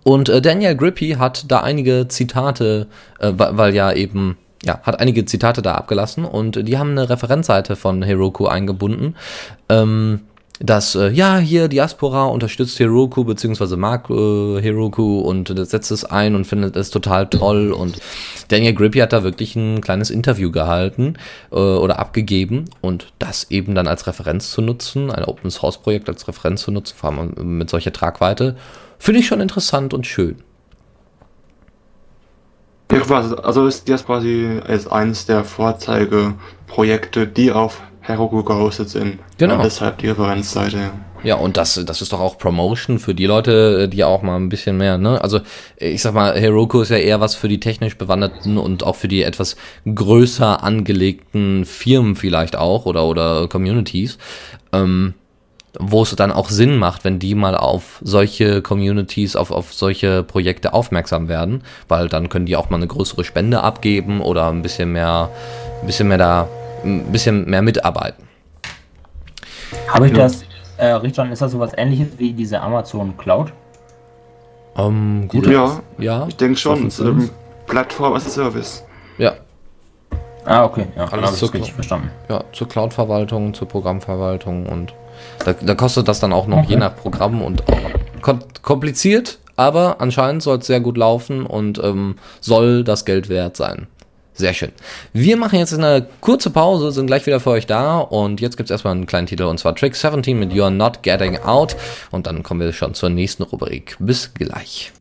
Und 0.05 0.29
äh, 0.29 0.41
Daniel 0.41 0.77
Grippy 0.77 1.17
hat 1.19 1.51
da 1.51 1.61
einige 1.61 2.09
Zitate, 2.09 2.89
äh, 3.19 3.33
weil 3.37 3.75
ja 3.75 3.93
eben, 3.93 4.37
ja, 4.65 4.81
hat 4.83 5.01
einige 5.01 5.25
Zitate 5.25 5.63
da 5.63 5.75
abgelassen 5.75 6.25
und 6.25 6.67
die 6.69 6.79
haben 6.79 6.91
eine 6.91 7.09
Referenzseite 7.09 7.77
von 7.77 8.03
Heroku 8.03 8.47
eingebunden. 8.47 9.17
Ähm, 9.69 10.21
dass, 10.61 10.97
äh, 10.97 11.11
ja, 11.11 11.39
hier 11.39 11.69
Diaspora 11.69 12.25
unterstützt 12.25 12.81
Heroku, 12.81 13.23
beziehungsweise 13.23 13.77
mag 13.77 14.11
äh, 14.11 14.61
Heroku 14.61 15.21
und 15.21 15.55
setzt 15.57 15.93
es 15.93 16.05
ein 16.05 16.35
und 16.35 16.47
findet 16.47 16.75
es 16.75 16.91
total 16.91 17.29
toll. 17.29 17.71
Und 17.71 18.01
Daniel 18.49 18.75
Grippy 18.75 18.99
hat 18.99 19.13
da 19.13 19.23
wirklich 19.23 19.55
ein 19.55 19.81
kleines 19.81 20.11
Interview 20.11 20.51
gehalten 20.51 21.15
äh, 21.53 21.55
oder 21.55 22.01
abgegeben 22.01 22.65
und 22.81 23.13
das 23.21 23.53
eben 23.53 23.77
dann 23.77 23.87
als 23.87 24.09
Referenz 24.09 24.51
zu 24.51 24.61
nutzen, 24.61 25.13
ein 25.13 25.25
Open 25.25 25.53
Source 25.53 25.79
Projekt 25.79 26.09
als 26.09 26.27
Referenz 26.27 26.63
zu 26.63 26.73
nutzen, 26.73 26.97
vor 26.97 27.13
allem 27.13 27.59
mit 27.59 27.71
solcher 27.71 27.93
Tragweite 27.93 28.57
Finde 28.99 29.21
ich 29.21 29.27
schon 29.27 29.41
interessant 29.41 29.95
und 29.95 30.07
schön. 30.07 30.37
Ja, 32.91 33.01
quasi, 33.01 33.35
also 33.35 33.67
ist 33.67 33.89
das 33.89 34.05
quasi 34.05 34.61
als 34.67 34.87
eines 34.87 35.27
der 35.27 35.45
Vorzeigeprojekte, 35.45 37.27
die 37.27 37.53
auf 37.53 37.81
Heroku 38.01 38.43
gehostet 38.43 38.89
sind. 38.89 39.19
Genau. 39.37 39.57
Und 39.57 39.65
deshalb 39.65 39.99
die 39.99 40.09
Referenzseite. 40.09 40.91
Ja, 41.23 41.35
und 41.35 41.57
das, 41.57 41.75
das 41.85 42.01
ist 42.01 42.13
doch 42.13 42.21
auch 42.21 42.39
Promotion 42.39 42.99
für 42.99 43.15
die 43.15 43.27
Leute, 43.27 43.89
die 43.89 44.05
auch 44.05 44.23
mal 44.23 44.37
ein 44.37 44.49
bisschen 44.49 44.77
mehr, 44.77 44.99
ne? 44.99 45.21
Also, 45.21 45.41
ich 45.77 46.01
sag 46.01 46.15
mal, 46.15 46.39
Heroku 46.39 46.81
ist 46.81 46.91
ja 46.91 46.97
eher 46.97 47.21
was 47.21 47.35
für 47.35 47.49
die 47.49 47.61
technisch 47.61 47.99
Bewanderten 47.99 48.57
und 48.57 48.85
auch 48.85 48.97
für 48.97 49.09
die 49.09 49.23
etwas 49.23 49.57
größer 49.93 50.63
angelegten 50.63 51.65
Firmen 51.65 52.15
vielleicht 52.15 52.57
auch 52.57 52.87
oder, 52.87 53.05
oder 53.05 53.49
Communities. 53.49 54.17
Ähm, 54.73 55.15
wo 55.79 56.03
es 56.03 56.15
dann 56.17 56.33
auch 56.33 56.49
Sinn 56.49 56.77
macht, 56.79 57.05
wenn 57.05 57.19
die 57.19 57.35
mal 57.35 57.55
auf 57.57 58.01
solche 58.03 58.63
Communities, 58.63 59.37
auf, 59.37 59.51
auf 59.51 59.73
solche 59.73 60.23
Projekte 60.23 60.73
aufmerksam 60.73 61.29
werden, 61.29 61.63
weil 61.89 62.09
dann 62.09 62.29
können 62.29 62.47
die 62.47 62.57
auch 62.57 62.71
mal 62.71 62.77
eine 62.77 62.87
größere 62.87 63.25
Spende 63.25 63.63
abgeben 63.63 64.21
oder 64.21 64.49
ein 64.49 64.63
bisschen 64.63 64.93
mehr, 64.93 65.31
ein 65.83 65.87
bisschen 65.87 66.09
mehr 66.09 66.19
da, 66.19 66.49
ein 66.85 67.13
bisschen 67.13 67.49
mehr 67.49 67.63
mitarbeiten. 67.63 68.27
Habe 69.89 70.07
ich 70.07 70.13
das, 70.15 70.45
äh, 70.79 70.87
Richard, 70.87 71.31
ist 71.31 71.43
das 71.43 71.53
sowas 71.53 71.73
ähnliches 71.77 72.09
wie 72.19 72.33
diese 72.33 72.61
Amazon 72.61 73.17
Cloud? 73.17 73.53
Ähm, 74.77 75.27
gut. 75.29 75.47
Ja, 75.47 75.81
Ja. 75.99 76.27
ich 76.29 76.37
denke 76.37 76.57
schon. 76.57 76.91
Ähm, 77.01 77.31
Plattform 77.67 78.15
as 78.15 78.27
a 78.27 78.31
Service. 78.31 78.85
Ah, 80.45 80.65
okay, 80.65 80.87
ja, 80.97 81.05
Alles 81.07 81.37
zur 81.39 81.49
es 81.49 81.55
richtig 81.55 81.75
verstanden. 81.75 82.11
ja, 82.29 82.43
zur 82.53 82.69
Cloud-Verwaltung, 82.69 83.53
zur 83.55 83.69
Programmverwaltung 83.69 84.67
und 84.67 84.95
da, 85.45 85.53
da 85.53 85.75
kostet 85.75 86.09
das 86.09 86.21
dann 86.21 86.33
auch 86.33 86.47
noch 86.47 86.59
Okay. 86.59 86.71
je 86.71 86.77
nach 86.77 86.95
Programm 86.97 87.43
und 87.43 87.63
auch 87.69 87.77
kom 88.23 88.39
kompliziert, 88.63 89.39
aber 89.57 90.01
anscheinend 90.01 90.43
soll 90.43 90.59
es 90.59 90.67
sehr 90.67 90.81
gut 90.81 90.97
laufen 90.97 91.45
und 91.45 91.79
ähm, 91.83 92.17
soll 92.41 92.85
das 92.85 93.05
Geld 93.05 93.29
wert 93.29 93.57
sein. 93.57 93.89
Sehr 94.35 94.55
schön. 94.55 94.71
Wir 95.13 95.37
machen 95.37 95.59
jetzt 95.59 95.75
eine 95.75 96.07
kurze 96.21 96.51
Pause, 96.51 96.93
sind 96.93 97.09
gleich 97.09 97.27
wieder 97.27 97.41
für 97.41 97.51
euch 97.51 97.67
da 97.67 97.99
und 97.99 98.41
jetzt 98.41 98.57
gibt's 98.57 98.71
erstmal 98.71 98.93
einen 98.95 99.07
kleinen 99.07 99.27
Titel 99.27 99.43
und 99.43 99.59
zwar 99.59 99.75
Trick 99.75 99.97
17 99.97 100.39
mit 100.39 100.53
You're 100.53 100.71
Not 100.71 101.03
Getting 101.03 101.39
Out 101.39 101.75
und 102.13 102.29
dann 102.29 102.45
kommen 102.45 102.61
wir 102.61 102.73
schon 102.73 102.95
zur 102.95 103.09
nächsten 103.11 103.43
Rubrik. 103.43 103.97
Bis 103.99 104.33
gleich. 104.35 104.93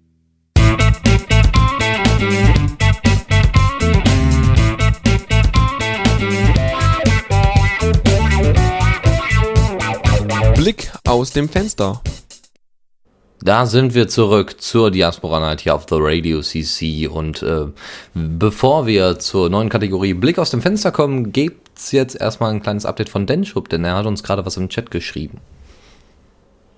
Blick 10.67 10.91
aus 11.07 11.31
dem 11.31 11.47
Fenster. 11.47 12.01
Da 13.39 13.65
sind 13.65 13.95
wir 13.95 14.09
zurück 14.09 14.59
zur 14.59 14.91
Diaspora 14.91 15.39
Night 15.39 15.61
hier 15.61 15.73
auf 15.73 15.85
The 15.87 15.95
Radio 15.97 16.41
CC 16.41 17.07
und 17.07 17.41
äh, 17.41 17.67
bevor 18.13 18.85
wir 18.85 19.17
zur 19.17 19.49
neuen 19.49 19.69
Kategorie 19.69 20.13
Blick 20.13 20.37
aus 20.37 20.49
dem 20.49 20.61
Fenster 20.61 20.91
kommen, 20.91 21.31
gibt's 21.31 21.93
jetzt 21.93 22.19
erstmal 22.19 22.51
ein 22.51 22.61
kleines 22.61 22.85
Update 22.85 23.07
von 23.07 23.25
Denschub, 23.25 23.69
denn 23.69 23.85
er 23.85 23.95
hat 23.95 24.07
uns 24.07 24.23
gerade 24.23 24.45
was 24.45 24.57
im 24.57 24.67
Chat 24.67 24.91
geschrieben. 24.91 25.37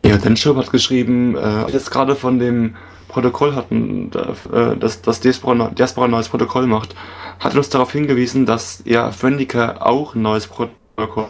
Ja, 0.06 0.18
Denschop 0.18 0.58
hat 0.58 0.72
geschrieben, 0.72 1.36
äh, 1.36 1.72
jetzt 1.72 1.90
gerade 1.90 2.16
von 2.16 2.38
dem 2.38 2.76
Protokoll 3.08 3.56
hatten, 3.56 4.12
äh, 4.54 4.78
das 4.78 5.02
das 5.02 5.20
Diaspora, 5.20 5.70
Diaspora 5.70 6.06
ein 6.06 6.12
neues 6.12 6.30
Protokoll 6.30 6.68
macht, 6.68 6.94
hat 7.40 7.56
uns 7.56 7.70
darauf 7.70 7.92
hingewiesen, 7.92 8.46
dass 8.46 8.84
ja 8.86 9.10
Friendica 9.12 9.78
auch 9.80 10.14
ein 10.14 10.22
neues 10.22 10.46
Protokoll 10.46 10.76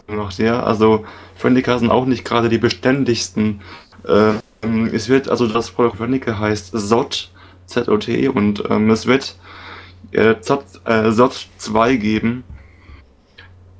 macht. 0.08 0.40
Ja, 0.40 0.64
also 0.64 1.06
Friendica 1.36 1.78
sind 1.78 1.92
auch 1.92 2.06
nicht 2.06 2.26
gerade 2.26 2.50
die 2.50 2.58
beständigsten. 2.58 3.62
Äh, 4.06 4.34
es 4.92 5.10
wird 5.10 5.30
also 5.30 5.48
das 5.48 5.72
Protokoll 5.72 5.98
Friendica 5.98 6.38
heißt 6.38 6.72
SOT, 6.74 7.32
Z-O-T 7.66 8.28
und 8.30 8.64
ähm, 8.70 8.90
es 8.90 9.06
wird 9.06 9.36
äh, 10.12 10.32
äh, 10.32 11.12
SOT 11.12 11.48
2 11.58 11.96
geben, 11.96 12.44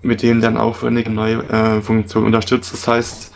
mit 0.02 0.22
denen 0.22 0.42
dann 0.42 0.58
auch 0.58 0.76
Friendica 0.76 1.10
neue 1.10 1.44
äh, 1.50 1.82
Funktionen 1.82 2.28
unterstützt. 2.28 2.72
Das 2.72 2.88
heißt, 2.88 3.34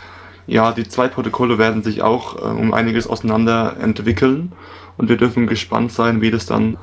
ja, 0.48 0.72
die 0.72 0.88
zwei 0.88 1.08
Protokolle 1.08 1.58
werden 1.58 1.84
sich 1.84 2.02
auch 2.02 2.38
äh, 2.38 2.46
um 2.46 2.74
einiges 2.74 3.08
auseinander 3.08 3.78
entwickeln 3.80 4.52
und 4.98 5.10
wir 5.10 5.18
dürfen 5.18 5.48
gespannt 5.48 5.92
sein, 5.92 6.22
wie 6.22 6.32
das 6.32 6.46
dann 6.46 6.78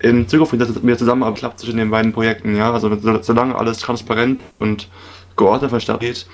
in 0.00 0.26
Zukunft 0.28 0.52
mit 0.52 0.60
der 0.60 0.98
Zusammenarbeit 0.98 1.38
klappt 1.38 1.60
zwischen 1.60 1.76
den 1.76 1.90
beiden 1.90 2.12
Projekten. 2.12 2.56
Ja, 2.56 2.72
also 2.72 2.94
so, 2.96 3.22
solange 3.22 3.54
alles 3.54 3.78
transparent 3.78 4.40
und 4.58 4.88
geordnet 5.36 6.00
geht, 6.00 6.26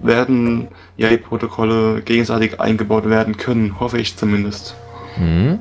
werden 0.00 0.68
ja 0.96 1.08
die 1.08 1.16
Protokolle 1.16 2.02
gegenseitig 2.02 2.60
eingebaut 2.60 3.08
werden 3.08 3.36
können, 3.36 3.78
hoffe 3.80 3.98
ich 3.98 4.16
zumindest. 4.16 4.74
Hm. 5.16 5.58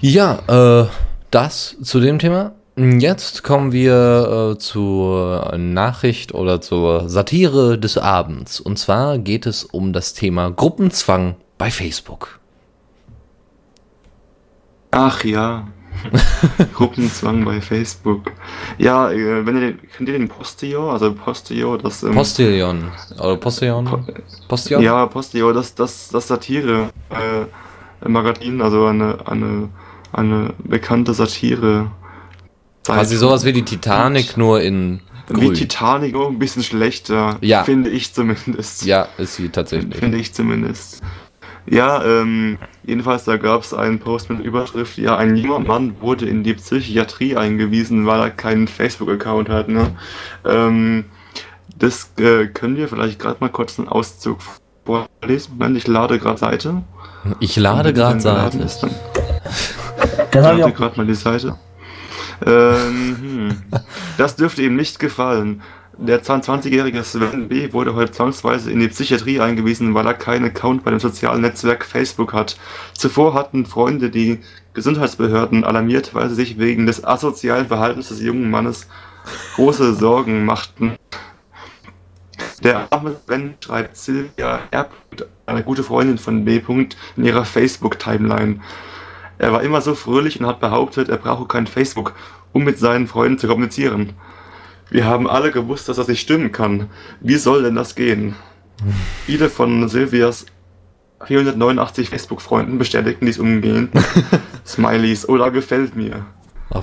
Ja, 0.00 0.82
äh, 0.82 0.88
das 1.30 1.76
zu 1.82 2.00
dem 2.00 2.18
Thema. 2.18 2.52
Jetzt 2.76 3.42
kommen 3.42 3.72
wir 3.72 4.54
äh, 4.54 4.58
zur 4.58 5.54
Nachricht 5.58 6.32
oder 6.32 6.62
zur 6.62 7.08
Satire 7.10 7.78
des 7.78 7.98
Abends. 7.98 8.60
Und 8.60 8.78
zwar 8.78 9.18
geht 9.18 9.44
es 9.44 9.64
um 9.64 9.92
das 9.92 10.14
Thema 10.14 10.50
Gruppenzwang 10.50 11.36
bei 11.58 11.70
Facebook. 11.70 12.40
Ach 14.90 15.22
ja. 15.24 15.66
Gruppenzwang 16.74 17.44
bei 17.44 17.60
Facebook. 17.60 18.32
Ja, 18.78 19.10
äh, 19.10 19.46
wenn 19.46 19.56
ihr 19.56 19.60
den, 19.72 19.78
kennt 19.96 20.08
ihr 20.08 20.18
den 20.18 20.28
Postio? 20.28 20.90
Also 20.90 21.12
Postio, 21.12 21.76
das 21.76 22.02
ähm, 22.02 22.12
Postillon. 22.14 22.90
Oder 23.18 23.36
Postillon? 23.36 24.06
Postillon? 24.48 24.82
Ja, 24.82 25.06
Postio, 25.06 25.52
das, 25.52 25.74
das, 25.74 26.08
das 26.08 26.28
Satire 26.28 26.90
äh, 27.10 28.08
Magazin, 28.08 28.60
also 28.60 28.86
eine, 28.86 29.18
eine, 29.26 29.68
eine 30.12 30.54
bekannte 30.58 31.14
Satire. 31.14 31.90
Quasi 32.84 33.16
sowas 33.16 33.44
wie 33.44 33.52
die 33.52 33.64
Titanic, 33.64 34.36
nur 34.36 34.60
in 34.60 35.00
Wie 35.28 35.46
grün. 35.46 35.54
Titanic, 35.54 36.16
oh, 36.16 36.28
ein 36.28 36.38
bisschen 36.38 36.64
schlechter. 36.64 37.38
Ja. 37.40 37.62
Finde 37.62 37.90
ich 37.90 38.12
zumindest. 38.12 38.84
Ja, 38.84 39.08
ist 39.18 39.36
sie 39.36 39.48
tatsächlich. 39.50 39.96
Finde 39.96 40.18
ich 40.18 40.34
zumindest. 40.34 41.00
Ja, 41.66 42.04
ähm, 42.04 42.58
jedenfalls, 42.84 43.24
da 43.24 43.36
gab 43.36 43.62
es 43.62 43.72
einen 43.72 44.00
Post 44.00 44.30
mit 44.30 44.40
Überschrift, 44.40 44.98
ja, 44.98 45.16
ein 45.16 45.36
junger 45.36 45.60
Mann 45.60 46.00
wurde 46.00 46.26
in 46.26 46.42
die 46.42 46.54
Psychiatrie 46.54 47.36
eingewiesen, 47.36 48.06
weil 48.06 48.20
er 48.20 48.30
keinen 48.30 48.66
Facebook-Account 48.66 49.48
hat, 49.48 49.68
ne? 49.68 49.92
Ähm, 50.44 51.04
das 51.78 52.12
äh, 52.18 52.46
können 52.46 52.76
wir 52.76 52.88
vielleicht 52.88 53.18
gerade 53.18 53.38
mal 53.40 53.48
kurz 53.48 53.78
einen 53.78 53.88
Auszug 53.88 54.38
vorlesen. 54.84 55.56
Moment, 55.56 55.76
ich 55.76 55.86
lade 55.86 56.18
gerade 56.18 56.38
Seite. 56.38 56.82
Ich 57.40 57.56
lade 57.56 57.92
gerade 57.92 58.20
Seite. 58.20 58.58
ist, 58.58 58.82
dann 58.82 58.90
Das 60.30 60.30
ich 60.30 60.34
lade 60.34 60.72
gerade 60.72 60.96
mal 60.96 61.06
die 61.06 61.14
Seite. 61.14 61.56
Ähm, 62.44 63.16
hm. 63.20 63.62
Das 64.18 64.36
dürfte 64.36 64.62
ihm 64.62 64.76
nicht 64.76 64.98
gefallen. 64.98 65.62
Der 65.98 66.22
22-jährige 66.22 67.04
Sven 67.04 67.48
B. 67.48 67.72
wurde 67.74 67.94
heute 67.94 68.12
zwangsweise 68.12 68.70
in 68.70 68.80
die 68.80 68.88
Psychiatrie 68.88 69.40
eingewiesen, 69.40 69.92
weil 69.92 70.06
er 70.06 70.14
keinen 70.14 70.46
Account 70.46 70.84
bei 70.84 70.90
dem 70.90 70.98
sozialen 71.00 71.42
Netzwerk 71.42 71.84
Facebook 71.84 72.32
hat. 72.32 72.56
Zuvor 72.94 73.34
hatten 73.34 73.66
Freunde 73.66 74.08
die 74.08 74.40
Gesundheitsbehörden 74.72 75.64
alarmiert, 75.64 76.14
weil 76.14 76.30
sie 76.30 76.34
sich 76.34 76.58
wegen 76.58 76.86
des 76.86 77.04
asozialen 77.04 77.66
Verhaltens 77.66 78.08
des 78.08 78.22
jungen 78.22 78.50
Mannes 78.50 78.88
große 79.56 79.94
Sorgen 79.94 80.46
machten. 80.46 80.96
Der 82.64 82.90
arme 82.90 83.16
Sven 83.26 83.54
schreibt 83.60 83.96
Silvia 83.96 84.60
R. 84.70 84.88
eine 85.44 85.62
gute 85.62 85.82
Freundin 85.82 86.16
von 86.16 86.46
B. 86.46 86.62
in 87.16 87.24
ihrer 87.24 87.44
Facebook-Timeline. 87.44 88.60
Er 89.36 89.52
war 89.52 89.62
immer 89.62 89.82
so 89.82 89.94
fröhlich 89.94 90.40
und 90.40 90.46
hat 90.46 90.58
behauptet, 90.58 91.10
er 91.10 91.18
brauche 91.18 91.46
kein 91.46 91.66
Facebook, 91.66 92.14
um 92.52 92.64
mit 92.64 92.78
seinen 92.78 93.06
Freunden 93.06 93.38
zu 93.38 93.46
kommunizieren. 93.46 94.14
Wir 94.92 95.06
haben 95.06 95.26
alle 95.26 95.50
gewusst, 95.52 95.88
dass 95.88 95.96
das 95.96 96.06
nicht 96.08 96.20
stimmen 96.20 96.52
kann. 96.52 96.90
Wie 97.20 97.36
soll 97.36 97.62
denn 97.62 97.74
das 97.74 97.94
gehen? 97.94 98.34
Viele 99.24 99.48
von 99.48 99.88
Silvias 99.88 100.44
489 101.24 102.10
Facebook-Freunden 102.10 102.76
bestätigten 102.76 103.24
dies 103.24 103.38
umgehend. 103.38 103.90
Smileys 104.66 105.26
oder 105.26 105.50
gefällt 105.50 105.96
mir. 105.96 106.26
Oh, 106.74 106.82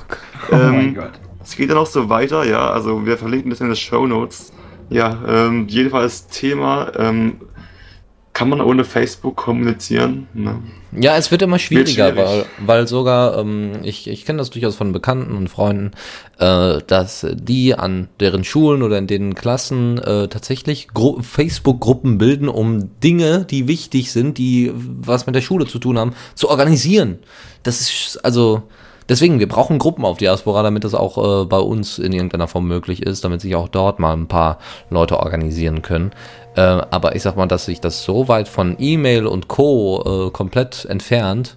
Oh 0.52 0.56
mein 0.56 0.76
Ähm, 0.88 0.96
Gott. 0.96 1.12
es 1.44 1.56
geht 1.56 1.70
dann 1.70 1.78
auch 1.78 1.86
so 1.86 2.10
weiter, 2.10 2.46
ja, 2.46 2.72
also 2.72 3.06
wir 3.06 3.16
verlinken 3.18 3.52
das 3.52 3.62
in 3.62 3.68
den 3.68 3.76
Show 3.76 4.08
Notes. 4.08 4.54
Ja, 4.90 5.16
ähm, 5.28 5.68
jedenfalls 5.68 6.26
Thema, 6.28 6.92
ähm, 6.98 7.42
kann 8.40 8.48
man 8.48 8.62
ohne 8.62 8.86
Facebook 8.86 9.36
kommunizieren? 9.36 10.30
Ne? 10.34 10.62
Ja, 10.94 11.18
es 11.18 11.30
wird 11.30 11.42
immer 11.42 11.60
schwieriger, 11.60 12.14
schwierig. 12.14 12.26
weil, 12.26 12.46
weil 12.66 12.88
sogar, 12.88 13.38
ähm, 13.38 13.80
ich, 13.84 14.08
ich 14.08 14.26
kenne 14.26 14.38
das 14.38 14.50
durchaus 14.50 14.78
von 14.78 14.94
Bekannten 14.94 15.36
und 15.36 15.50
Freunden, 15.50 15.92
äh, 16.38 16.78
dass 16.88 17.28
die 17.34 17.76
an 17.76 18.08
deren 18.22 18.46
Schulen 18.46 18.82
oder 18.82 18.98
in 18.98 19.08
denen 19.08 19.36
Klassen 19.36 19.98
äh, 19.98 20.30
tatsächlich 20.30 20.88
Gru 20.94 21.22
Facebook-Gruppen 21.22 22.18
bilden, 22.18 22.48
um 22.48 22.98
Dinge, 23.02 23.44
die 23.44 23.68
wichtig 23.68 24.14
sind, 24.14 24.38
die 24.38 24.72
was 24.74 25.26
mit 25.26 25.36
der 25.36 25.42
Schule 25.42 25.66
zu 25.66 25.78
tun 25.78 26.00
haben, 26.00 26.14
zu 26.36 26.50
organisieren. 26.50 27.20
Das 27.64 27.82
ist 27.82 28.24
also 28.24 28.64
deswegen, 29.10 29.40
wir 29.40 29.50
brauchen 29.50 29.80
Gruppen 29.80 30.06
auf 30.06 30.18
Diaspora, 30.18 30.64
damit 30.64 30.86
das 30.86 30.94
auch 30.94 31.42
äh, 31.42 31.46
bei 31.46 31.60
uns 31.60 32.00
in 32.00 32.14
irgendeiner 32.14 32.48
Form 32.48 32.70
möglich 32.70 33.04
ist, 33.04 33.26
damit 33.26 33.42
sich 33.42 33.56
auch 33.56 33.68
dort 33.68 34.00
mal 34.00 34.14
ein 34.14 34.28
paar 34.28 34.60
Leute 34.90 35.20
organisieren 35.20 35.82
können. 35.82 36.12
Äh, 36.60 36.82
aber 36.92 37.16
ich 37.16 37.22
sag 37.22 37.38
mal, 37.38 37.48
dass 37.48 37.66
sich 37.66 37.80
das 37.80 38.04
so 38.04 38.28
weit 38.28 38.50
von 38.50 38.76
E-Mail 38.80 39.26
und 39.28 39.48
Co. 39.48 40.28
Äh, 40.28 40.32
komplett 40.32 40.84
entfernt. 40.84 41.56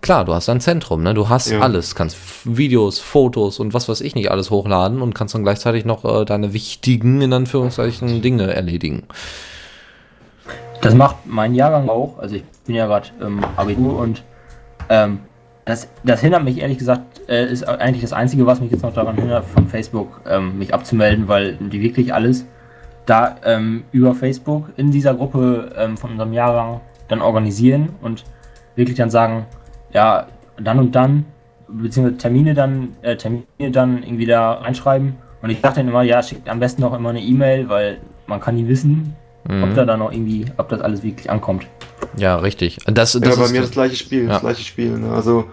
Klar, 0.00 0.24
du 0.24 0.32
hast 0.32 0.48
ein 0.48 0.60
Zentrum, 0.60 1.02
ne? 1.02 1.12
Du 1.12 1.28
hast 1.28 1.50
Ja. 1.50 1.58
alles, 1.58 1.96
kannst 1.96 2.16
Videos, 2.44 3.00
Fotos 3.00 3.58
und 3.58 3.74
was 3.74 3.88
weiß 3.88 4.00
ich 4.00 4.14
nicht 4.14 4.30
alles 4.30 4.50
hochladen 4.52 5.02
und 5.02 5.12
kannst 5.12 5.34
dann 5.34 5.42
gleichzeitig 5.42 5.84
noch 5.84 6.04
äh, 6.04 6.24
deine 6.24 6.52
wichtigen, 6.52 7.20
in 7.20 7.32
Anführungszeichen, 7.32 8.22
Dinge 8.22 8.54
erledigen. 8.54 9.04
Das 10.82 10.94
macht 10.94 11.16
mein 11.24 11.54
Jahrgang 11.54 11.88
auch. 11.88 12.18
Also 12.18 12.36
ich 12.36 12.44
bin 12.66 12.76
ja 12.76 12.86
gerade 12.86 13.08
im 13.20 13.42
Abitur 13.56 13.98
und 13.98 14.22
ähm, 14.88 15.20
das, 15.64 15.88
das 16.04 16.20
hindert 16.20 16.44
mich 16.44 16.58
ehrlich 16.58 16.78
gesagt, 16.78 17.22
äh, 17.28 17.50
ist 17.50 17.64
eigentlich 17.64 18.02
das 18.02 18.12
Einzige, 18.12 18.46
was 18.46 18.60
mich 18.60 18.70
jetzt 18.70 18.82
noch 18.82 18.92
daran 18.92 19.16
hindert, 19.16 19.46
von 19.46 19.66
Facebook 19.66 20.20
ähm, 20.28 20.58
mich 20.58 20.72
abzumelden, 20.74 21.26
weil 21.26 21.54
die 21.56 21.80
wirklich 21.80 22.14
alles 22.14 22.44
da 23.06 23.36
ähm, 23.44 23.84
über 23.92 24.14
Facebook 24.14 24.70
in 24.76 24.90
dieser 24.90 25.14
Gruppe 25.14 25.72
ähm, 25.76 25.96
von 25.96 26.10
unserem 26.12 26.32
Jahrgang 26.32 26.80
dann 27.08 27.20
organisieren 27.20 27.90
und 28.00 28.24
wirklich 28.76 28.96
dann 28.96 29.10
sagen, 29.10 29.46
ja, 29.92 30.26
dann 30.60 30.78
und 30.78 30.94
dann, 30.94 31.26
beziehungsweise 31.68 32.16
Termine 32.18 32.54
dann, 32.54 32.96
äh, 33.02 33.16
Termine 33.16 33.70
dann 33.72 34.02
irgendwie 34.02 34.26
da 34.26 34.52
reinschreiben. 34.52 35.16
Und 35.42 35.50
ich 35.50 35.60
dachte 35.60 35.80
dann 35.80 35.88
immer, 35.88 36.02
ja, 36.02 36.22
schickt 36.22 36.48
am 36.48 36.60
besten 36.60 36.82
noch 36.82 36.94
immer 36.94 37.10
eine 37.10 37.20
E-Mail, 37.20 37.68
weil 37.68 37.98
man 38.26 38.40
kann 38.40 38.56
nie 38.56 38.66
wissen, 38.68 39.14
Mhm. 39.46 39.62
ob 39.62 39.74
da 39.74 39.84
dann 39.84 39.98
noch 39.98 40.10
irgendwie, 40.10 40.46
ob 40.56 40.70
das 40.70 40.80
alles 40.80 41.02
wirklich 41.02 41.30
ankommt. 41.30 41.66
Ja, 42.16 42.36
richtig. 42.36 42.78
Das, 42.86 43.12
das 43.12 43.22
ja, 43.22 43.34
bei 43.36 43.44
ist, 43.44 43.52
mir 43.52 43.60
das 43.60 43.72
gleiche 43.72 43.96
Spiel, 43.96 44.22
Ja. 44.24 44.28
das 44.30 44.40
gleiche 44.40 44.64
Spiel. 44.64 44.98
Ne? 44.98 45.10
Also 45.10 45.44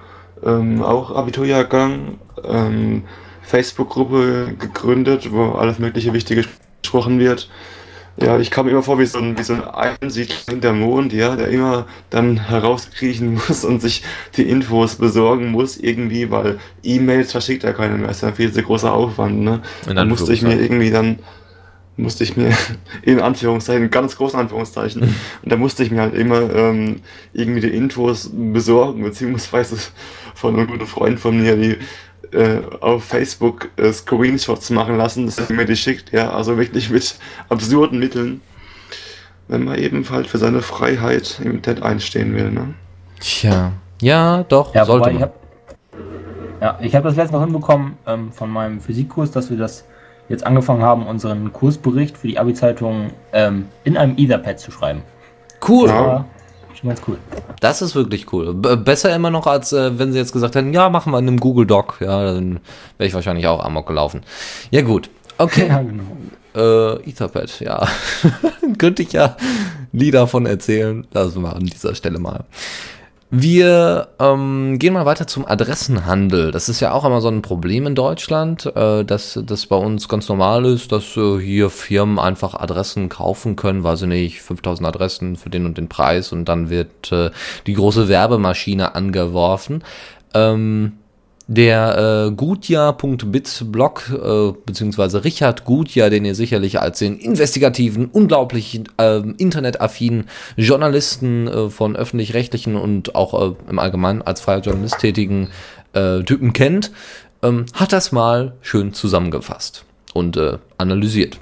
ähm, 0.46 0.82
auch 0.82 1.14
Abiturjahrgang, 1.14 2.18
ähm, 2.46 3.04
Facebook-Gruppe 3.42 4.54
gegründet, 4.58 5.32
wo 5.32 5.52
alles 5.52 5.78
mögliche 5.80 6.14
Wichtige 6.14 6.46
gesprochen 6.82 7.20
wird. 7.20 7.50
Ja, 8.22 8.38
ich 8.38 8.52
kam 8.52 8.68
immer 8.68 8.84
vor 8.84 9.00
wie 9.00 9.06
so 9.06 9.20
ein, 9.20 9.38
wie 9.38 9.44
so 9.44 9.54
ein 9.54 9.64
Einsiedler 9.64 10.36
hinter 10.50 10.74
Mond, 10.74 11.14
ja, 11.14 11.36
der 11.36 11.48
immer 11.48 11.88
dann 12.10 12.50
herauskriechen 12.50 13.34
muss 13.48 13.64
und 13.64 13.82
sich 13.82 14.04
die 14.36 14.44
Infos 14.44 14.96
besorgen 14.96 15.52
muss 15.52 15.78
irgendwie, 15.78 16.30
weil 16.30 16.60
E-Mails 16.84 17.32
verschickt 17.32 17.64
ja 17.64 17.72
keiner 17.72 17.98
mehr. 17.98 18.10
ist 18.10 18.22
ja 18.22 18.34
viel 18.34 18.52
zu 18.52 18.62
großer 18.62 18.92
Aufwand, 18.92 19.42
ne? 19.42 19.62
In 19.88 19.96
Da 19.96 20.06
musste 20.06 20.34
ich 20.34 20.42
mir 20.42 20.60
irgendwie 20.60 20.92
dann, 20.92 21.20
musste 21.96 22.26
ich 22.26 22.36
mir, 22.36 22.52
in 23.02 23.22
Anführungszeichen, 23.22 23.90
ganz 23.90 24.18
großen 24.18 24.40
Anführungszeichen, 24.40 25.04
und 25.04 25.52
da 25.52 25.56
musste 25.56 25.84
ich 25.84 25.92
mir 25.92 26.02
halt 26.02 26.14
immer 26.14 26.54
ähm, 26.54 27.02
irgendwie 27.32 27.62
die 27.62 27.70
Infos 27.70 28.30
besorgen, 28.34 29.04
beziehungsweise 29.04 29.78
von 30.36 30.56
einem 30.56 30.68
guten 30.68 30.86
Freund 30.86 31.20
von 31.20 31.42
mir, 31.42 31.56
die 31.56 31.78
äh, 32.32 32.62
auf 32.80 33.04
Facebook 33.04 33.70
äh, 33.78 33.92
Screenshots 33.92 34.70
machen 34.70 34.98
lassen, 34.98 35.26
dass 35.26 35.38
er 35.38 35.54
mir 35.56 35.66
die 35.66 35.76
schickt, 35.76 36.12
ja, 36.12 36.32
also 36.32 36.58
wirklich 36.58 36.90
mit 36.90 37.16
absurden 37.50 38.00
Mitteln, 38.00 38.42
wenn 39.48 39.64
man 39.64 39.78
eben 39.78 40.08
halt 40.10 40.28
für 40.28 40.38
seine 40.38 40.62
Freiheit 40.62 41.42
im 41.44 41.52
Internet 41.52 41.84
einstehen 41.84 42.36
will, 42.36 42.52
ne? 42.52 42.74
Tja. 43.20 43.72
Ja, 44.02 44.44
doch, 44.44 44.74
Ja, 44.74 44.86
sollte 44.86 45.12
man. 45.12 45.22
habe 45.22 45.34
ja, 46.62 46.78
ich 46.80 46.96
hab 46.96 47.04
das 47.04 47.16
letzte 47.16 47.36
Mal 47.36 47.44
hinbekommen 47.44 47.98
ähm, 48.06 48.32
von 48.32 48.50
meinem 48.50 48.82
Physikkurs, 48.82 49.32
dass 49.32 49.50
wir 49.50 49.58
das 49.58 49.84
jetzt 50.30 50.46
angefangen 50.46 50.84
haben, 50.84 51.08
unseren 51.08 51.52
Kursbericht 51.52 52.18
für 52.18 52.28
die 52.28 52.38
Abi-Zeitung 52.38 53.12
ähm, 53.34 53.68
in 53.84 53.98
einem 53.98 54.16
Etherpad 54.18 54.60
zu 54.60 54.72
schreiben. 54.72 55.02
Cool. 55.68 55.90
Ja. 55.90 56.26
Schon 56.82 56.90
ganz 56.90 57.02
cool. 57.08 57.18
Das 57.60 57.82
ist 57.82 57.94
wirklich 57.94 58.34
cool. 58.34 58.54
B 58.56 58.76
besser 58.76 59.16
immer 59.16 59.30
noch, 59.30 59.46
als 59.46 59.72
äh, 59.72 59.98
wenn 60.00 60.12
sie 60.12 60.18
jetzt 60.18 60.34
gesagt 60.34 60.56
hätten, 60.56 60.74
ja, 60.74 60.90
machen 60.90 61.12
wir 61.14 61.20
in 61.20 61.28
einem 61.28 61.40
Google 61.40 61.68
Doc. 61.68 61.98
Ja, 62.02 62.34
dann 62.34 62.60
wäre 62.98 63.08
ich 63.08 63.14
wahrscheinlich 63.14 63.46
auch 63.46 63.64
amok 63.64 63.88
gelaufen. 63.88 64.22
Ja, 64.72 64.82
gut. 64.82 65.10
Okay. 65.38 65.68
Ja, 65.70 65.82
genau. 65.82 66.04
Äh, 66.54 67.10
Etherpad, 67.10 67.62
ja. 67.62 67.88
Könnte 68.78 69.04
ich 69.04 69.14
ja 69.14 69.38
Lieder 69.94 70.28
von 70.28 70.46
erzählen. 70.46 71.06
Lassen 71.14 71.44
wir 71.44 71.56
an 71.56 71.66
dieser 71.66 71.96
Stelle 71.96 72.20
mal. 72.20 72.46
Wir 73.34 74.10
ähm, 74.20 74.78
gehen 74.78 74.94
mal 74.94 75.06
weiter 75.06 75.26
zum 75.26 75.46
Adressenhandel. 75.46 76.52
Das 76.52 76.68
ist 76.68 76.82
ja 76.82 76.92
auch 76.92 77.06
immer 77.06 77.22
so 77.22 77.30
ein 77.30 77.42
Problem 77.42 77.88
in 77.88 77.96
Deutschland, 77.96 78.66
äh, 78.76 79.06
dass 79.06 79.40
das 79.42 79.68
bei 79.68 79.78
uns 79.78 80.10
ganz 80.10 80.28
normal 80.28 80.66
ist, 80.66 80.92
dass 80.92 81.16
äh, 81.16 81.40
hier 81.40 81.70
Firmen 81.70 82.20
einfach 82.20 82.56
Adressen 82.56 83.08
kaufen 83.08 83.56
können, 83.56 83.86
weiß 83.86 84.02
ich 84.02 84.08
nicht, 84.10 84.42
5000 84.42 84.86
Adressen 84.86 85.38
für 85.38 85.50
den 85.50 85.66
und 85.66 85.78
den 85.78 85.88
Preis 85.88 86.34
und 86.34 86.44
dann 86.44 86.70
wird 86.70 87.14
äh, 87.14 87.32
die 87.68 87.74
große 87.74 88.10
Werbemaschine 88.10 88.96
angeworfen. 88.96 89.82
Ähm, 90.34 90.98
der 91.54 92.28
äh, 92.30 92.32
Gutjahr.bit-Blog, 92.32 94.10
äh, 94.10 94.54
beziehungsweise 94.66 95.26
Richard 95.26 95.66
Gutjahr, 95.66 96.10
den 96.10 96.24
ihr 96.24 96.34
sicherlich 96.34 96.80
als 96.80 97.00
den 97.00 97.18
investigativen, 97.18 98.06
unglaublich 98.06 98.82
ähm, 98.98 99.36
internetaffinen 99.38 100.30
Journalisten 100.56 101.50
äh, 101.50 101.70
von 101.70 101.98
öffentlich-rechtlichen 101.98 102.78
und 102.78 103.16
auch 103.16 103.52
äh, 103.52 103.54
im 103.70 103.80
Allgemeinen 103.80 104.22
als 104.22 104.40
freier 104.40 104.62
Journalist 104.62 105.00
tätigen 105.00 105.50
äh, 105.92 106.22
Typen 106.24 106.54
kennt, 106.54 106.94
ähm, 107.44 107.66
hat 107.74 107.92
das 107.92 108.14
mal 108.14 108.54
schön 108.62 108.94
zusammengefasst 108.94 109.84
und 110.14 110.38
äh, 110.38 110.58
analysiert. 110.78 111.38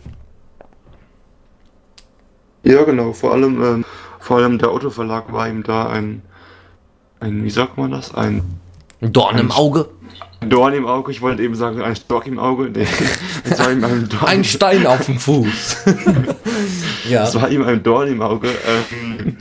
Ja, 2.63 2.83
genau. 2.83 3.13
Vor 3.13 3.33
allem, 3.33 3.63
ähm, 3.63 3.85
vor 4.19 4.37
allem 4.37 4.57
der 4.57 4.71
Autoverlag 4.71 5.31
war 5.31 5.47
ihm 5.47 5.61
da 5.61 5.87
ein, 5.87 6.23
ein, 7.19 7.43
wie 7.43 7.51
sagt 7.51 7.77
man 7.77 7.91
das? 7.91 8.15
Ein 8.15 8.59
Dorn 9.01 9.37
im 9.37 9.51
Auge, 9.51 9.89
Dorn 10.47 10.73
im 10.73 10.85
Auge. 10.85 11.11
Ich 11.11 11.21
wollte 11.21 11.43
eben 11.43 11.55
sagen, 11.55 11.81
ein 11.81 11.95
Stock 11.95 12.25
im 12.27 12.39
Auge. 12.39 12.69
Nee, 12.69 12.87
es 13.43 13.59
war 13.59 13.71
ihm 13.71 13.83
ein 13.83 14.07
Dorn, 14.07 14.25
ein 14.25 14.43
Stein 14.43 14.85
auf 14.87 15.05
dem 15.05 15.19
Fuß. 15.19 15.85
ja. 17.09 17.23
es 17.23 17.35
war 17.35 17.49
ihm 17.49 17.63
ein 17.63 17.83
Dorn 17.83 18.07
im 18.07 18.21
Auge, 18.21 18.47
ähm, 18.47 19.37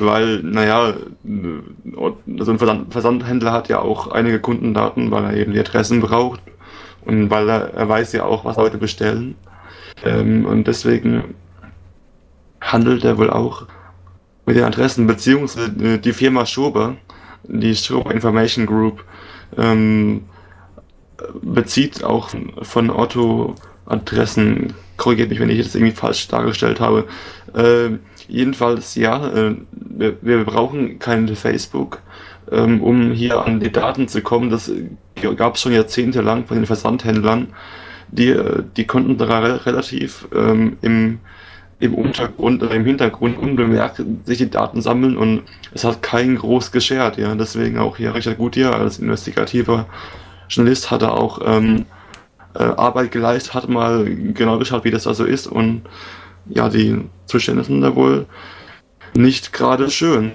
weil, 0.00 0.42
naja, 0.42 0.94
so 1.24 2.50
ein 2.50 2.58
Versand, 2.58 2.92
Versandhändler 2.92 3.52
hat 3.52 3.68
ja 3.68 3.78
auch 3.78 4.10
einige 4.10 4.40
Kundendaten, 4.40 5.10
weil 5.10 5.24
er 5.24 5.36
eben 5.36 5.52
die 5.52 5.60
Adressen 5.60 6.00
braucht 6.00 6.40
und 7.04 7.30
weil 7.30 7.48
er, 7.48 7.74
er 7.74 7.88
weiß 7.88 8.12
ja 8.12 8.24
auch, 8.24 8.44
was 8.44 8.56
Leute 8.56 8.78
bestellen. 8.78 9.36
Ähm, 10.04 10.46
und 10.46 10.66
deswegen 10.66 11.34
handelt 12.60 13.04
er 13.04 13.18
wohl 13.18 13.30
auch 13.30 13.66
mit 14.46 14.56
den 14.56 14.64
Adressen, 14.64 15.06
beziehungsweise 15.06 15.72
äh, 15.80 15.98
die 15.98 16.12
Firma 16.12 16.46
Schober, 16.46 16.96
die 17.44 17.74
Schober 17.74 18.12
Information 18.12 18.66
Group, 18.66 19.04
ähm, 19.56 20.24
bezieht 21.40 22.04
auch 22.04 22.30
von 22.62 22.90
Otto 22.90 23.54
Adressen. 23.86 24.74
Korrigiert 24.96 25.30
mich, 25.30 25.40
wenn 25.40 25.50
ich 25.50 25.62
das 25.62 25.74
irgendwie 25.74 25.94
falsch 25.94 26.28
dargestellt 26.28 26.80
habe. 26.80 27.06
Äh, 27.54 27.98
jedenfalls, 28.28 28.94
ja, 28.94 29.28
äh, 29.28 29.56
wir, 29.72 30.16
wir 30.20 30.44
brauchen 30.44 30.98
kein 30.98 31.34
Facebook, 31.34 32.00
ähm, 32.50 32.82
um 32.82 33.12
hier 33.12 33.44
an 33.44 33.60
die 33.60 33.72
Daten 33.72 34.08
zu 34.08 34.22
kommen. 34.22 34.50
Das 34.50 34.70
gab 35.36 35.56
es 35.56 35.60
schon 35.60 35.72
jahrzehntelang 35.72 36.46
von 36.46 36.56
den 36.56 36.66
Versandhändlern. 36.66 37.48
Die, 38.10 38.28
äh, 38.28 38.62
die 38.76 38.86
konnten 38.86 39.18
da 39.18 39.40
re 39.40 39.66
relativ 39.66 40.28
ähm, 40.34 40.76
im 40.82 41.20
im 41.82 41.94
Untergrund 41.94 42.62
oder 42.62 42.76
im 42.76 42.84
Hintergrund 42.84 43.36
unbemerkt 43.36 44.00
sich 44.24 44.38
die 44.38 44.48
Daten 44.48 44.80
sammeln 44.80 45.16
und 45.16 45.42
es 45.74 45.82
hat 45.82 46.00
kein 46.00 46.36
groß 46.36 46.70
geschert, 46.70 47.18
ja. 47.18 47.34
Deswegen 47.34 47.78
auch 47.78 47.96
hier 47.96 48.14
Richard 48.14 48.38
Gutier 48.38 48.72
als 48.72 49.00
investigativer 49.00 49.86
Journalist 50.48 50.92
hat 50.92 51.02
er 51.02 51.14
auch 51.14 51.40
ähm, 51.44 51.86
äh, 52.54 52.62
Arbeit 52.62 53.10
geleistet, 53.10 53.54
hat 53.54 53.68
mal 53.68 54.04
genau 54.04 54.58
geschaut, 54.58 54.84
wie 54.84 54.92
das 54.92 55.04
da 55.04 55.14
so 55.14 55.24
ist 55.24 55.48
und 55.48 55.82
ja, 56.46 56.68
die 56.68 57.00
Zustände 57.26 57.64
sind 57.64 57.80
da 57.80 57.96
wohl 57.96 58.26
nicht 59.14 59.52
gerade 59.52 59.90
schön. 59.90 60.32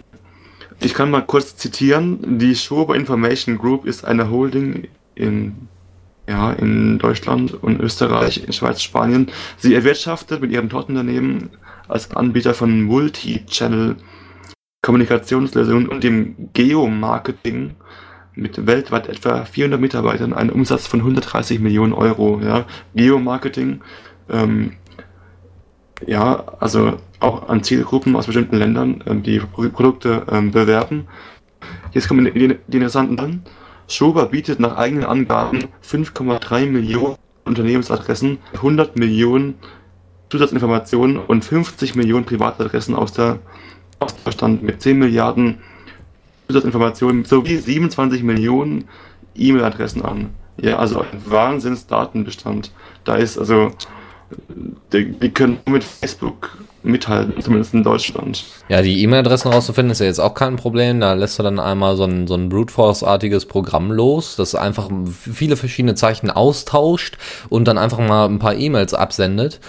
Ich 0.81 0.93
kann 0.93 1.09
mal 1.09 1.21
kurz 1.21 1.55
zitieren, 1.55 2.39
die 2.39 2.55
Schober 2.55 2.95
Information 2.95 3.57
Group 3.57 3.85
ist 3.85 4.03
eine 4.03 4.29
Holding 4.29 4.89
in 5.15 5.69
ja, 6.27 6.51
in 6.51 6.99
Deutschland 6.99 7.53
und 7.53 7.79
Österreich, 7.79 8.43
in 8.45 8.53
Schweiz, 8.53 8.81
Spanien. 8.81 9.31
Sie 9.57 9.73
erwirtschaftet 9.73 10.41
mit 10.41 10.51
ihrem 10.51 10.69
Tochterunternehmen 10.69 11.49
als 11.87 12.11
Anbieter 12.11 12.53
von 12.53 12.83
Multi-Channel 12.83 13.95
Kommunikationslösungen 14.81 15.87
und 15.87 16.03
dem 16.03 16.35
Geomarketing 16.53 17.75
mit 18.35 18.67
weltweit 18.67 19.07
etwa 19.07 19.45
400 19.45 19.81
Mitarbeitern 19.81 20.33
einen 20.33 20.51
Umsatz 20.51 20.85
von 20.87 20.99
130 20.99 21.59
Millionen 21.59 21.93
Euro. 21.93 22.39
Ja. 22.41 22.65
Geomarketing, 22.95 23.81
ähm, 24.29 24.73
ja, 26.05 26.43
also 26.59 26.97
auch 27.19 27.49
an 27.49 27.63
Zielgruppen 27.63 28.15
aus 28.15 28.27
bestimmten 28.27 28.57
Ländern, 28.57 29.03
ähm, 29.07 29.23
die 29.23 29.39
Pro 29.39 29.67
Produkte 29.69 30.25
ähm, 30.31 30.51
bewerben. 30.51 31.07
Jetzt 31.93 32.07
kommen 32.07 32.25
die, 32.25 32.31
die, 32.47 32.77
interessanten 32.77 33.17
dann. 33.17 33.43
Schober 33.87 34.25
bietet 34.27 34.59
nach 34.59 34.77
eigenen 34.77 35.05
Angaben 35.05 35.65
5,3 35.83 36.65
Millionen 36.65 37.15
Unternehmensadressen, 37.45 38.39
100 38.55 38.97
Millionen 38.97 39.55
Zusatzinformationen 40.29 41.17
und 41.17 41.45
50 41.45 41.95
Millionen 41.95 42.25
Privatadressen 42.25 42.95
aus 42.95 43.13
der 43.13 43.39
Ostverstand 43.99 44.61
mit 44.61 44.81
10 44.81 44.99
Milliarden 44.99 45.59
Zusatzinformationen 46.47 47.25
sowie 47.25 47.57
27 47.57 48.23
Millionen 48.23 48.85
E-Mail-Adressen 49.35 50.03
an. 50.03 50.31
Ja, 50.59 50.77
also 50.77 51.01
ein 51.01 51.21
Wahnsinns-Datenbestand. 51.25 52.71
Da 53.03 53.15
ist 53.15 53.37
also, 53.37 53.71
die, 54.93 55.29
können 55.31 55.59
mit 55.65 55.83
Facebook 55.83 56.57
mithalten, 56.83 57.41
zumindest 57.41 57.73
in 57.73 57.83
Deutschland. 57.83 58.45
Ja, 58.69 58.81
die 58.81 59.01
E-Mail-Adressen 59.03 59.51
rauszufinden 59.51 59.91
ist 59.91 59.99
ja 59.99 60.05
jetzt 60.05 60.19
auch 60.19 60.33
kein 60.33 60.55
Problem. 60.55 60.99
Da 60.99 61.13
lässt 61.13 61.37
du 61.37 61.43
dann 61.43 61.59
einmal 61.59 61.97
so 61.97 62.03
ein, 62.03 62.27
so 62.27 62.35
ein 62.35 62.49
Brute 62.49 62.73
Force-artiges 62.73 63.45
Programm 63.45 63.91
los, 63.91 64.35
das 64.35 64.55
einfach 64.55 64.89
viele 65.09 65.57
verschiedene 65.57 65.95
Zeichen 65.95 66.29
austauscht 66.29 67.17
und 67.49 67.67
dann 67.67 67.77
einfach 67.77 67.99
mal 67.99 68.25
ein 68.25 68.39
paar 68.39 68.55
E-Mails 68.55 68.93
absendet. 68.93 69.59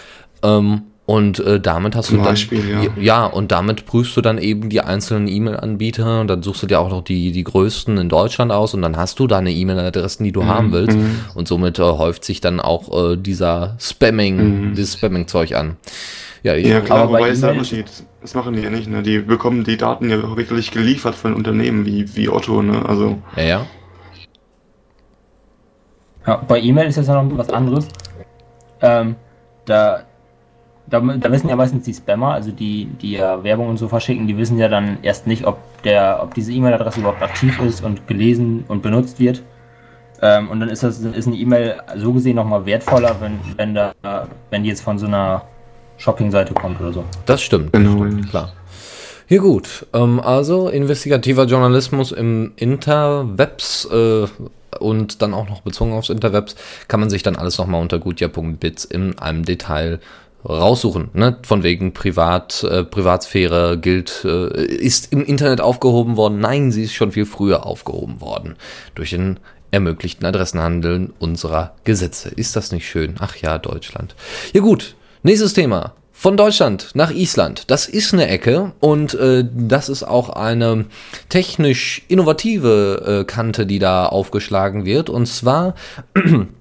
Ähm, 0.43 0.83
und 1.09 1.39
äh, 1.41 1.59
damit 1.59 1.97
hast 1.97 2.09
Zum 2.09 2.19
du 2.19 2.23
dann, 2.23 2.33
Beispiel, 2.33 2.69
ja. 2.69 2.83
ja, 3.01 3.25
und 3.25 3.51
damit 3.51 3.87
prüfst 3.87 4.15
du 4.15 4.21
dann 4.21 4.37
eben 4.37 4.69
die 4.69 4.83
einzelnen 4.83 5.27
E-Mail-Anbieter 5.27 6.21
und 6.21 6.29
dann 6.29 6.43
suchst 6.43 6.63
du 6.63 6.67
dir 6.67 6.79
auch 6.81 6.91
noch 6.91 7.03
die, 7.03 7.33
die 7.33 7.45
größten 7.45 7.97
in 7.97 8.11
Deutschland 8.11 8.53
aus 8.53 8.75
und 8.75 8.83
dann 8.83 8.99
hast 8.99 9.19
du 9.19 9.27
deine 9.27 9.51
E-Mail-Adressen, 9.51 10.23
die 10.25 10.33
du 10.33 10.45
haben 10.45 10.71
willst. 10.71 10.99
mhm. 10.99 11.21
Und 11.35 11.49
somit 11.49 11.79
äh, 11.79 11.83
häuft 11.83 12.27
sich 12.27 12.43
dann 12.43 12.61
auch 12.61 13.13
äh, 13.13 13.17
dieser 13.17 13.77
Spamming, 13.81 14.37
Mhm. 14.71 14.75
dieses 14.75 14.95
Spamming-Zeug 14.99 15.55
an. 15.55 15.77
Ja, 16.43 16.55
ich, 16.55 16.67
Ja, 16.67 16.81
klar, 16.83 16.99
Aber 17.05 17.13
bei 17.13 17.19
wobei 17.21 17.29
der 17.31 17.37
E-Mail- 17.39 17.51
Unterschied. 17.53 17.87
Das 18.21 18.35
machen 18.35 18.53
die 18.55 18.61
ja 18.61 18.69
nicht, 18.69 18.89
ne? 18.91 19.03
Die 19.03 19.21
bekommen 19.21 19.65
die 19.65 19.79
Daten 19.79 20.11
ja 20.11 20.37
wirklich 20.37 20.71
geliefert 20.73 21.15
von 21.15 21.33
Unternehmen 21.33 21.87
wie, 21.87 22.15
wie 22.17 22.29
Otto, 22.29 22.61
ne? 22.61 22.85
Also, 22.87 23.17
ja, 23.35 23.43
ja. 23.43 23.67
Ja, 26.27 26.37
bei 26.47 26.61
E-Mail 26.61 26.89
ist 26.89 26.99
das 26.99 27.07
ja 27.07 27.23
noch 27.23 27.39
was 27.39 27.49
anderes. 27.49 27.89
Ähm, 28.83 29.17
da 29.65 30.03
da, 30.91 31.01
da 31.01 31.33
wissen 31.33 31.49
ja 31.49 31.57
meistens 31.57 31.85
die 31.85 31.95
Spammer, 31.95 32.33
also 32.33 32.51
die, 32.51 32.87
die 32.87 33.13
ja 33.13 33.43
Werbung 33.43 33.69
und 33.69 33.77
so 33.77 33.89
verschicken, 33.89 34.27
die 34.27 34.37
wissen 34.37 34.59
ja 34.59 34.69
dann 34.69 34.99
erst 35.03 35.27
nicht, 35.27 35.47
ob 35.47 35.59
der, 35.83 36.21
ob 36.23 36.35
diese 36.35 36.53
E-Mail-Adresse 36.53 37.01
überhaupt 37.01 37.23
aktiv 37.23 37.61
ist 37.61 37.85
und 37.85 38.07
gelesen 38.07 38.65
und 38.69 38.83
benutzt 38.83 39.21
wird. 39.21 39.43
Ähm, 40.21 40.49
und 40.49 40.61
dann 40.61 40.69
ist 40.69 40.83
das 40.83 40.99
ist 40.99 41.27
eine 41.27 41.37
E-Mail 41.37 41.77
so 41.97 42.13
gesehen 42.13 42.37
nochmal 42.37 42.67
wertvoller, 42.67 43.17
wenn, 43.21 43.39
wenn 43.57 43.75
da, 43.75 43.93
wenn 44.51 44.63
die 44.63 44.69
jetzt 44.69 44.81
von 44.81 44.99
so 44.99 45.07
einer 45.07 45.43
Shopping-Seite 45.99 46.55
kommt 46.55 46.81
oder 46.81 46.93
so. 46.93 47.05
Das 47.27 47.43
stimmt. 47.43 47.73
Genau. 47.73 48.05
Klar. 48.29 48.53
Ja 49.29 49.41
gut, 49.43 49.87
ähm, 49.93 50.21
also 50.21 50.69
investigativer 50.69 51.45
Journalismus 51.45 52.13
im 52.13 52.53
Interwebs 52.57 53.85
äh, 53.93 54.27
und 54.81 55.21
dann 55.21 55.35
auch 55.35 55.49
noch 55.49 55.61
bezogen 55.61 55.93
aufs 55.93 56.09
Interwebs 56.09 56.57
kann 56.89 57.01
man 57.01 57.11
sich 57.11 57.23
dann 57.23 57.37
alles 57.37 57.59
nochmal 57.59 57.83
unter 57.83 57.99
gutja.bits 57.99 58.87
in 58.87 59.19
einem 59.19 59.45
Detail 59.45 60.01
raussuchen. 60.45 61.11
Ne? 61.15 61.37
Von 61.43 61.63
wegen 61.63 61.93
Privat, 61.93 62.63
äh, 62.65 62.85
Privatsphäre 62.85 63.79
gilt, 63.79 64.25
äh, 64.25 64.65
ist 64.65 65.13
im 65.13 65.25
Internet 65.25 65.61
aufgehoben 65.61 66.17
worden. 66.17 66.41
Nein, 66.41 66.71
sie 66.73 66.85
ist 66.85 66.95
schon 66.95 67.13
viel 67.13 67.27
früher 67.27 67.67
aufgehoben 67.67 68.21
worden. 68.21 68.57
Durch 68.95 69.11
den 69.11 69.41
ermöglichten 69.71 70.27
Adressenhandeln 70.27 71.13
unserer 71.19 71.75
Gesetze. 71.85 72.31
Ist 72.31 72.57
das 72.57 72.73
nicht 72.73 72.89
schön? 72.89 73.17
Ach 73.19 73.37
ja, 73.37 73.59
Deutschland. 73.59 74.15
Ja 74.53 74.61
gut, 74.61 74.95
nächstes 75.23 75.53
Thema. 75.53 75.95
Von 76.21 76.37
Deutschland 76.37 76.91
nach 76.95 77.13
Island. 77.13 77.71
Das 77.71 77.87
ist 77.87 78.13
eine 78.13 78.27
Ecke 78.27 78.73
und 78.81 79.15
äh, 79.15 79.45
das 79.55 79.89
ist 79.89 80.03
auch 80.03 80.31
eine 80.31 80.87
technisch 81.29 82.03
innovative 82.09 83.21
äh, 83.21 83.25
Kante, 83.25 83.67
die 83.67 83.79
da 83.79 84.07
aufgeschlagen 84.07 84.85
wird. 84.85 85.11
Und 85.11 85.27
zwar 85.27 85.77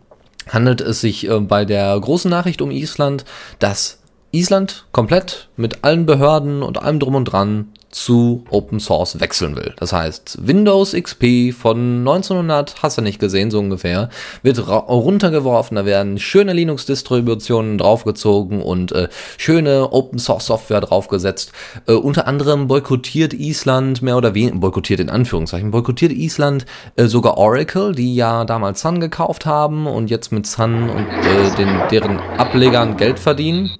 handelt 0.50 0.82
es 0.82 1.02
sich 1.02 1.30
äh, 1.30 1.39
bei 1.39 1.66
der 1.66 2.00
großen 2.00 2.30
Nachricht 2.30 2.62
um 2.62 2.72
Island, 2.72 3.26
dass 3.60 4.00
Island 4.32 4.86
komplett 4.91 5.50
mit 5.56 5.84
allen 5.84 6.06
Behörden 6.06 6.64
und 6.64 6.82
allem 6.82 7.00
drum 7.00 7.16
und 7.16 7.26
dran 7.26 7.70
zu 7.90 8.44
Open 8.50 8.80
Source 8.80 9.20
wechseln 9.20 9.56
will. 9.56 9.74
Das 9.78 9.94
heißt, 9.94 10.40
Windows 10.42 10.94
XP 10.94 11.54
von 11.54 12.00
1900, 12.00 12.84
hast 12.84 12.98
du 12.98 13.02
nicht 13.02 13.20
gesehen, 13.20 13.50
so 13.50 13.60
ungefähr, 13.60 14.10
wird 14.44 14.68
runtergeworfen, 14.68 15.76
da 15.76 15.86
werden 15.86 16.20
schöne 16.20 16.54
Linux-Distributionen 16.54 17.78
draufgezogen 17.78 18.62
und 18.62 18.92
äh, 18.92 19.08
schöne 19.38 19.92
Open 19.92 20.20
Source 20.20 20.48
Software 20.48 20.82
draufgesetzt. 20.82 21.52
Äh, 21.88 21.94
unter 21.94 22.28
anderem 22.28 22.68
boykottiert 22.68 23.34
Island 23.34 24.02
mehr 24.02 24.18
oder 24.18 24.34
weniger, 24.34 24.58
boykottiert 24.58 25.00
in 25.00 25.10
Anführungszeichen, 25.10 25.72
boykottiert 25.72 26.12
Island 26.12 26.66
äh, 26.96 27.06
sogar 27.06 27.38
Oracle, 27.38 27.94
die 27.94 28.16
ja 28.16 28.46
damals 28.46 28.82
Sun 28.82 29.00
gekauft 29.00 29.46
haben 29.46 29.88
und 29.88 30.10
jetzt 30.10 30.32
mit 30.32 30.46
Sun 30.46 30.90
und 30.90 31.08
äh, 31.08 31.56
den, 31.58 31.70
deren 31.90 32.20
Ablegern 32.20 32.98
Geld 32.98 33.20
verdienen. 33.20 33.72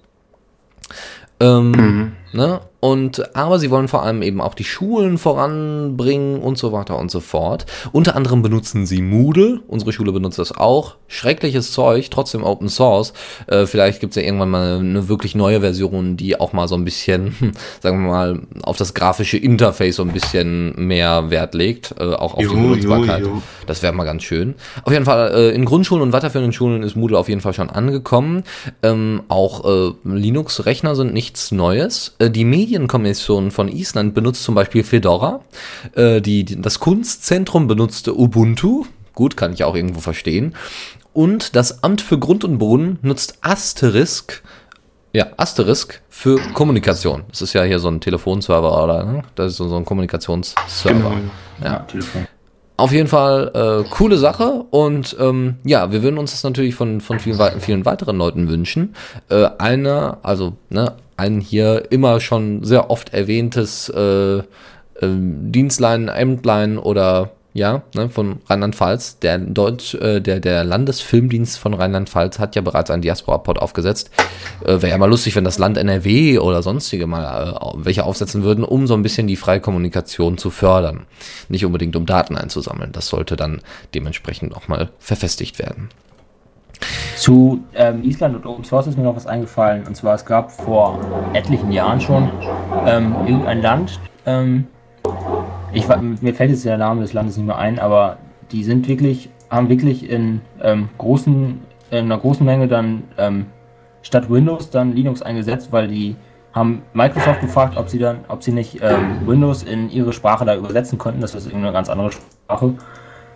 Ähm, 1.39 1.72
mhm. 1.72 2.12
ne? 2.34 2.62
Und, 2.88 3.35
aber 3.35 3.59
sie 3.59 3.69
wollen 3.69 3.89
vor 3.89 4.03
allem 4.03 4.21
eben 4.21 4.39
auch 4.39 4.53
die 4.53 4.63
Schulen 4.63 5.17
voranbringen 5.17 6.39
und 6.39 6.57
so 6.57 6.71
weiter 6.71 6.97
und 6.97 7.11
so 7.11 7.19
fort. 7.19 7.65
Unter 7.91 8.15
anderem 8.15 8.41
benutzen 8.41 8.85
sie 8.85 9.01
Moodle. 9.01 9.59
Unsere 9.67 9.91
Schule 9.91 10.13
benutzt 10.13 10.39
das 10.39 10.55
auch. 10.55 10.95
Schreckliches 11.09 11.73
Zeug, 11.73 12.09
trotzdem 12.09 12.45
Open 12.45 12.69
Source. 12.69 13.11
Äh, 13.47 13.65
vielleicht 13.65 13.99
gibt 13.99 14.11
es 14.11 14.15
ja 14.15 14.21
irgendwann 14.21 14.51
mal 14.51 14.79
eine 14.79 15.09
wirklich 15.09 15.35
neue 15.35 15.59
Version, 15.59 16.15
die 16.15 16.39
auch 16.39 16.53
mal 16.53 16.69
so 16.69 16.75
ein 16.75 16.85
bisschen, 16.85 17.35
sagen 17.81 18.03
wir 18.03 18.09
mal, 18.09 18.41
auf 18.63 18.77
das 18.77 18.93
grafische 18.93 19.35
Interface 19.35 19.97
so 19.97 20.03
ein 20.03 20.13
bisschen 20.13 20.73
mehr 20.88 21.29
Wert 21.29 21.55
legt. 21.55 21.93
Äh, 21.99 22.13
auch 22.13 22.35
auf 22.35 22.41
jo, 22.41 22.51
die 22.51 22.55
Benutzbarkeit. 22.55 23.19
Jo, 23.19 23.27
jo. 23.27 23.41
Das 23.65 23.83
wäre 23.83 23.91
mal 23.91 24.05
ganz 24.05 24.23
schön. 24.23 24.55
Auf 24.85 24.93
jeden 24.93 25.03
Fall, 25.03 25.33
äh, 25.33 25.49
in 25.49 25.65
Grundschulen 25.65 26.01
und 26.01 26.13
weiterführenden 26.13 26.53
Schulen 26.53 26.83
ist 26.83 26.95
Moodle 26.95 27.17
auf 27.17 27.27
jeden 27.27 27.41
Fall 27.41 27.53
schon 27.53 27.69
angekommen. 27.69 28.43
Ähm, 28.81 29.23
auch 29.27 29.65
äh, 29.65 29.91
Linux-Rechner 30.05 30.95
sind 30.95 31.13
nichts 31.13 31.51
Neues. 31.51 32.15
Äh, 32.19 32.29
die 32.29 32.45
Medien 32.45 32.76
Medienkommission 32.78 33.49
von 33.49 33.69
Island 33.69 34.13
benutzt 34.13 34.43
zum 34.43 34.53
Beispiel 34.53 34.84
Fedora. 34.84 35.41
Äh, 35.95 36.21
die, 36.21 36.45
das 36.45 36.80
Kunstzentrum 36.80 37.67
benutzte 37.67 38.17
Ubuntu. 38.17 38.86
Gut, 39.13 39.36
kann 39.36 39.53
ich 39.53 39.63
auch 39.63 39.75
irgendwo 39.75 39.99
verstehen. 39.99 40.55
Und 41.11 41.55
das 41.55 41.84
Amt 41.84 42.01
für 42.01 42.19
Grund 42.19 42.43
und 42.43 42.59
Brunnen 42.59 42.99
nutzt 43.01 43.39
Asterisk. 43.41 44.43
Ja, 45.11 45.28
Asterisk 45.38 46.01
für 46.07 46.38
Kommunikation. 46.53 47.23
Das 47.30 47.41
ist 47.41 47.53
ja 47.53 47.63
hier 47.63 47.80
so 47.80 47.88
ein 47.88 47.99
Telefonserver 47.99 48.84
oder 48.84 49.03
ne? 49.03 49.23
das 49.34 49.53
ist 49.53 49.57
so 49.57 49.75
ein 49.75 49.86
Kommunikationsserver. 49.86 50.93
Genau. 50.93 51.11
Ja, 51.61 51.65
ja 51.65 51.80
Telefon. 51.80 52.28
Auf 52.80 52.91
jeden 52.91 53.07
Fall 53.07 53.51
äh, 53.55 53.89
coole 53.89 54.17
Sache 54.17 54.65
und 54.69 55.17
ähm, 55.19 55.55
ja, 55.63 55.91
wir 55.91 56.03
würden 56.03 56.19
uns 56.19 56.30
das 56.32 56.43
natürlich 56.43 56.75
von, 56.75 57.01
von 57.01 57.19
vielen, 57.19 57.59
vielen 57.59 57.86
weiteren 57.86 58.17
Leuten 58.17 58.49
wünschen. 58.49 58.93
Äh, 59.30 59.49
einer, 59.57 60.19
also 60.21 60.53
ne, 60.69 60.93
ein 61.17 61.39
hier 61.41 61.91
immer 61.91 62.19
schon 62.19 62.63
sehr 62.63 62.91
oft 62.91 63.15
erwähntes 63.15 63.89
äh, 63.89 64.38
äh, 64.38 64.43
Dienstlein, 65.01 66.07
Ämtlein 66.07 66.78
oder 66.78 67.32
ja, 67.58 67.82
ne, 67.95 68.08
von 68.08 68.38
Rheinland-Pfalz. 68.47 69.18
Der 69.20 69.36
äh, 69.36 70.22
der, 70.22 70.39
der 70.39 70.64
Landesfilmdienst 70.64 71.58
von 71.58 71.74
Rheinland-Pfalz 71.74 72.38
hat 72.38 72.55
ja 72.55 72.62
bereits 72.62 72.91
einen 72.91 73.01
Diaspora-Pod 73.01 73.58
aufgesetzt. 73.58 74.12
Äh, 74.64 74.74
Wäre 74.74 74.89
ja 74.89 74.97
mal 74.99 75.10
lustig, 75.10 75.36
wenn 75.36 75.43
das 75.43 75.58
Land 75.58 75.78
NRW 75.78 76.38
oder 76.38 76.62
sonstige 76.62 77.08
mal 77.08 77.55
äh, 77.55 77.60
welche 77.78 78.03
aufsetzen 78.03 78.43
würden, 78.43 78.64
um 78.64 78.86
so 78.86 78.93
ein 78.93 79.01
bisschen 79.01 79.26
die 79.26 79.36
freie 79.36 79.60
Kommunikation 79.60 80.38
zu 80.38 80.51
fördern. 80.51 81.08
Nicht 81.49 81.66
unbedingt 81.66 81.95
um 81.95 82.05
Daten 82.05 82.38
einzusammeln. 82.38 82.91
Das 82.91 83.08
sollte 83.08 83.36
dann 83.36 83.62
dementsprechend 83.95 84.55
auch 84.55 84.68
mal 84.68 84.89
verfestigt 84.99 85.58
werden. 85.58 85.89
Zu 87.16 87.64
ähm, 87.74 88.03
Island 88.03 88.36
und 88.36 88.45
Open 88.45 88.66
Source 88.66 88.86
ist 88.86 88.97
mir 88.99 89.03
noch 89.03 89.16
was 89.16 89.26
eingefallen. 89.26 89.88
Und 89.88 89.97
zwar, 89.97 90.14
es 90.14 90.26
gab 90.26 90.51
vor 90.51 90.99
etlichen 91.34 91.72
Jahren 91.72 91.99
schon 91.99 92.30
ähm, 92.86 93.16
irgendein 93.26 93.64
Land, 93.64 93.99
ähm, 94.28 94.68
ich, 95.74 95.88
mir 96.22 96.34
fällt 96.34 96.51
jetzt 96.51 96.65
der 96.65 96.78
Name 96.78 97.01
des 97.01 97.13
Landes 97.13 97.38
nicht 97.38 97.45
mehr 97.45 97.57
ein, 97.57 97.80
aber 97.80 98.18
die 98.51 98.63
sind 98.63 98.88
wirklich, 98.88 99.30
haben 99.49 99.70
wirklich 99.70 100.09
in, 100.09 100.41
ähm, 100.61 100.89
großen, 100.97 101.59
in 101.91 101.97
einer 101.97 102.18
großen 102.18 102.45
Menge 102.45 102.68
dann 102.68 103.03
ähm, 103.18 103.47
statt 104.01 104.30
Windows 104.30 104.70
dann 104.70 104.93
Linux 104.93 105.22
eingesetzt, 105.22 105.72
weil 105.72 105.88
die 105.88 106.15
haben 106.53 106.82
Microsoft 106.93 107.41
gefragt, 107.41 107.78
ob 107.78 107.89
sie 107.89 107.99
dann, 107.99 108.20
ob 108.30 108.43
sie 108.43 108.51
nicht 108.51 108.80
ähm, 108.82 109.28
Windows 109.28 109.63
in 109.63 109.91
ihre 109.91 110.13
Sprache 110.13 110.43
da 110.45 110.55
übersetzen 110.55 110.97
könnten. 110.97 111.22
Das 111.22 111.36
ist 111.36 111.45
irgendeine 111.45 111.74
ganz 111.74 111.89
andere 111.89 112.11
Sprache. 112.11 112.74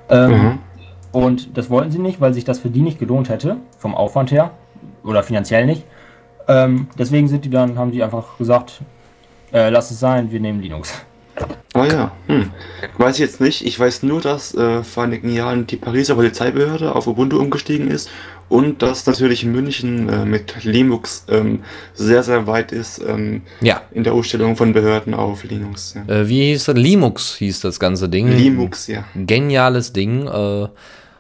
Mhm. 0.09 0.59
Und 1.11 1.57
das 1.57 1.69
wollten 1.69 1.91
sie 1.91 1.99
nicht, 1.99 2.19
weil 2.19 2.33
sich 2.33 2.45
das 2.45 2.59
für 2.59 2.69
die 2.69 2.81
nicht 2.81 2.99
gelohnt 2.99 3.29
hätte, 3.29 3.57
vom 3.77 3.95
Aufwand 3.95 4.31
her 4.31 4.51
oder 5.03 5.23
finanziell 5.23 5.65
nicht. 5.65 5.85
Ähm, 6.47 6.87
deswegen 6.97 7.27
sind 7.27 7.45
die 7.45 7.49
dann, 7.49 7.77
haben 7.77 7.91
die 7.91 8.03
einfach 8.03 8.37
gesagt, 8.37 8.81
äh, 9.53 9.69
lass 9.69 9.91
es 9.91 9.99
sein, 9.99 10.31
wir 10.31 10.39
nehmen 10.39 10.61
Linux. 10.61 11.05
Oh 11.73 11.83
ja, 11.85 12.11
hm. 12.27 12.51
Weiß 12.97 13.15
ich 13.15 13.21
jetzt 13.21 13.39
nicht. 13.39 13.65
Ich 13.65 13.79
weiß 13.79 14.03
nur, 14.03 14.19
dass 14.19 14.53
äh, 14.53 14.83
vor 14.83 15.03
einigen 15.03 15.33
Jahren 15.33 15.67
die 15.67 15.77
Pariser 15.77 16.15
Polizeibehörde 16.15 16.93
auf 16.93 17.07
Ubuntu 17.07 17.39
umgestiegen 17.39 17.89
ist 17.89 18.09
und 18.49 18.81
dass 18.81 19.05
natürlich 19.05 19.45
München 19.45 20.09
äh, 20.09 20.25
mit 20.25 20.63
Linux 20.65 21.25
ähm, 21.29 21.63
sehr, 21.93 22.23
sehr 22.23 22.45
weit 22.47 22.73
ist 22.73 23.01
ähm, 23.07 23.43
ja. 23.61 23.81
in 23.91 24.03
der 24.03 24.13
Umstellung 24.13 24.57
von 24.57 24.73
Behörden 24.73 25.13
auf 25.13 25.45
Linux. 25.45 25.95
Ja. 25.95 26.13
Äh, 26.13 26.27
wie 26.27 26.51
hieß 26.51 26.65
das? 26.65 26.75
Linux 26.75 27.35
hieß 27.35 27.61
das 27.61 27.79
ganze 27.79 28.09
Ding. 28.09 28.27
Linux, 28.27 28.87
ja. 28.87 29.05
Geniales 29.15 29.93
Ding. 29.93 30.27
Äh, 30.27 30.67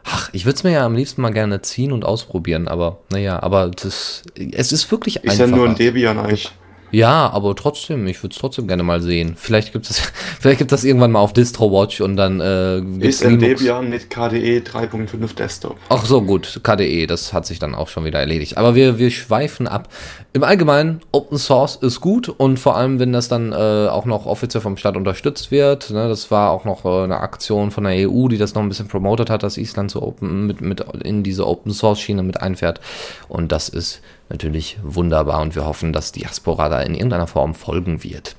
Ach, 0.03 0.29
ich 0.33 0.45
würde 0.45 0.55
es 0.55 0.63
mir 0.63 0.71
ja 0.71 0.85
am 0.85 0.95
liebsten 0.95 1.21
mal 1.21 1.31
gerne 1.31 1.61
ziehen 1.61 1.91
und 1.91 2.05
ausprobieren, 2.05 2.67
aber 2.67 3.01
naja, 3.11 3.41
aber 3.41 3.69
das, 3.69 4.23
es 4.35 4.71
ist 4.71 4.91
wirklich 4.91 5.19
einfach. 5.19 5.33
Ist 5.33 5.39
ja 5.39 5.47
nur 5.47 5.69
ein 5.69 5.75
Debian 5.75 6.17
eigentlich. 6.17 6.51
Ja, 6.91 7.29
aber 7.29 7.55
trotzdem, 7.55 8.05
ich 8.07 8.21
würde 8.21 8.33
es 8.33 8.39
trotzdem 8.39 8.67
gerne 8.67 8.83
mal 8.83 9.01
sehen. 9.01 9.33
Vielleicht 9.37 9.73
gibt 9.73 9.89
es, 9.89 9.99
vielleicht 10.39 10.59
gibt 10.59 10.71
das 10.71 10.83
irgendwann 10.83 11.11
mal 11.11 11.19
auf 11.19 11.33
DistroWatch 11.33 12.01
und 12.01 12.17
dann 12.17 12.39
äh, 12.39 12.79
ist 12.99 13.25
ein 13.25 13.39
Debian 13.39 13.89
mit 13.89 14.09
KDE 14.09 14.59
3.5 14.59 15.35
Desktop. 15.35 15.77
Ach 15.89 16.05
so, 16.05 16.21
gut, 16.21 16.61
KDE, 16.63 17.07
das 17.07 17.33
hat 17.33 17.45
sich 17.45 17.59
dann 17.59 17.75
auch 17.75 17.87
schon 17.87 18.05
wieder 18.05 18.19
erledigt. 18.19 18.57
Aber 18.57 18.75
wir, 18.75 18.99
wir 18.99 19.11
schweifen 19.11 19.67
ab. 19.67 19.89
Im 20.33 20.43
Allgemeinen, 20.43 21.01
Open 21.11 21.37
Source 21.37 21.75
ist 21.75 21.99
gut 21.99 22.29
und 22.29 22.57
vor 22.57 22.75
allem, 22.75 22.99
wenn 22.99 23.13
das 23.13 23.27
dann 23.27 23.51
äh, 23.51 23.87
auch 23.87 24.05
noch 24.05 24.25
offiziell 24.25 24.61
vom 24.61 24.77
Staat 24.77 24.95
unterstützt 24.95 25.51
wird. 25.51 25.89
Ne, 25.89 26.07
das 26.07 26.31
war 26.31 26.51
auch 26.51 26.65
noch 26.65 26.85
äh, 26.85 27.03
eine 27.03 27.19
Aktion 27.19 27.71
von 27.71 27.83
der 27.83 28.09
EU, 28.09 28.27
die 28.27 28.37
das 28.37 28.53
noch 28.53 28.61
ein 28.61 28.69
bisschen 28.69 28.87
promotet 28.87 29.29
hat, 29.29 29.43
dass 29.43 29.57
Island 29.57 29.91
so 29.91 30.01
open 30.01 30.47
mit, 30.47 30.61
mit 30.61 30.81
in 31.03 31.23
diese 31.23 31.47
Open 31.47 31.71
Source 31.71 31.99
Schiene 31.99 32.23
mit 32.23 32.41
einfährt. 32.41 32.79
Und 33.27 33.51
das 33.51 33.69
ist 33.69 34.01
natürlich 34.31 34.79
wunderbar 34.81 35.41
und 35.41 35.55
wir 35.55 35.65
hoffen, 35.65 35.93
dass 35.93 36.11
Diaspora 36.11 36.69
da 36.69 36.81
in 36.81 36.95
irgendeiner 36.95 37.27
Form 37.27 37.53
folgen 37.53 38.03
wird. 38.03 38.35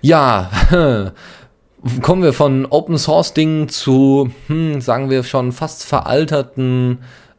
Ja, 0.00 0.50
kommen 2.02 2.22
wir 2.22 2.32
von 2.32 2.66
Open 2.66 2.98
Source 2.98 3.34
Dingen 3.34 3.68
zu, 3.68 4.30
hm, 4.48 4.80
sagen 4.80 5.10
wir 5.10 5.24
schon 5.24 5.52
fast 5.52 5.84
veralterten, 5.84 6.98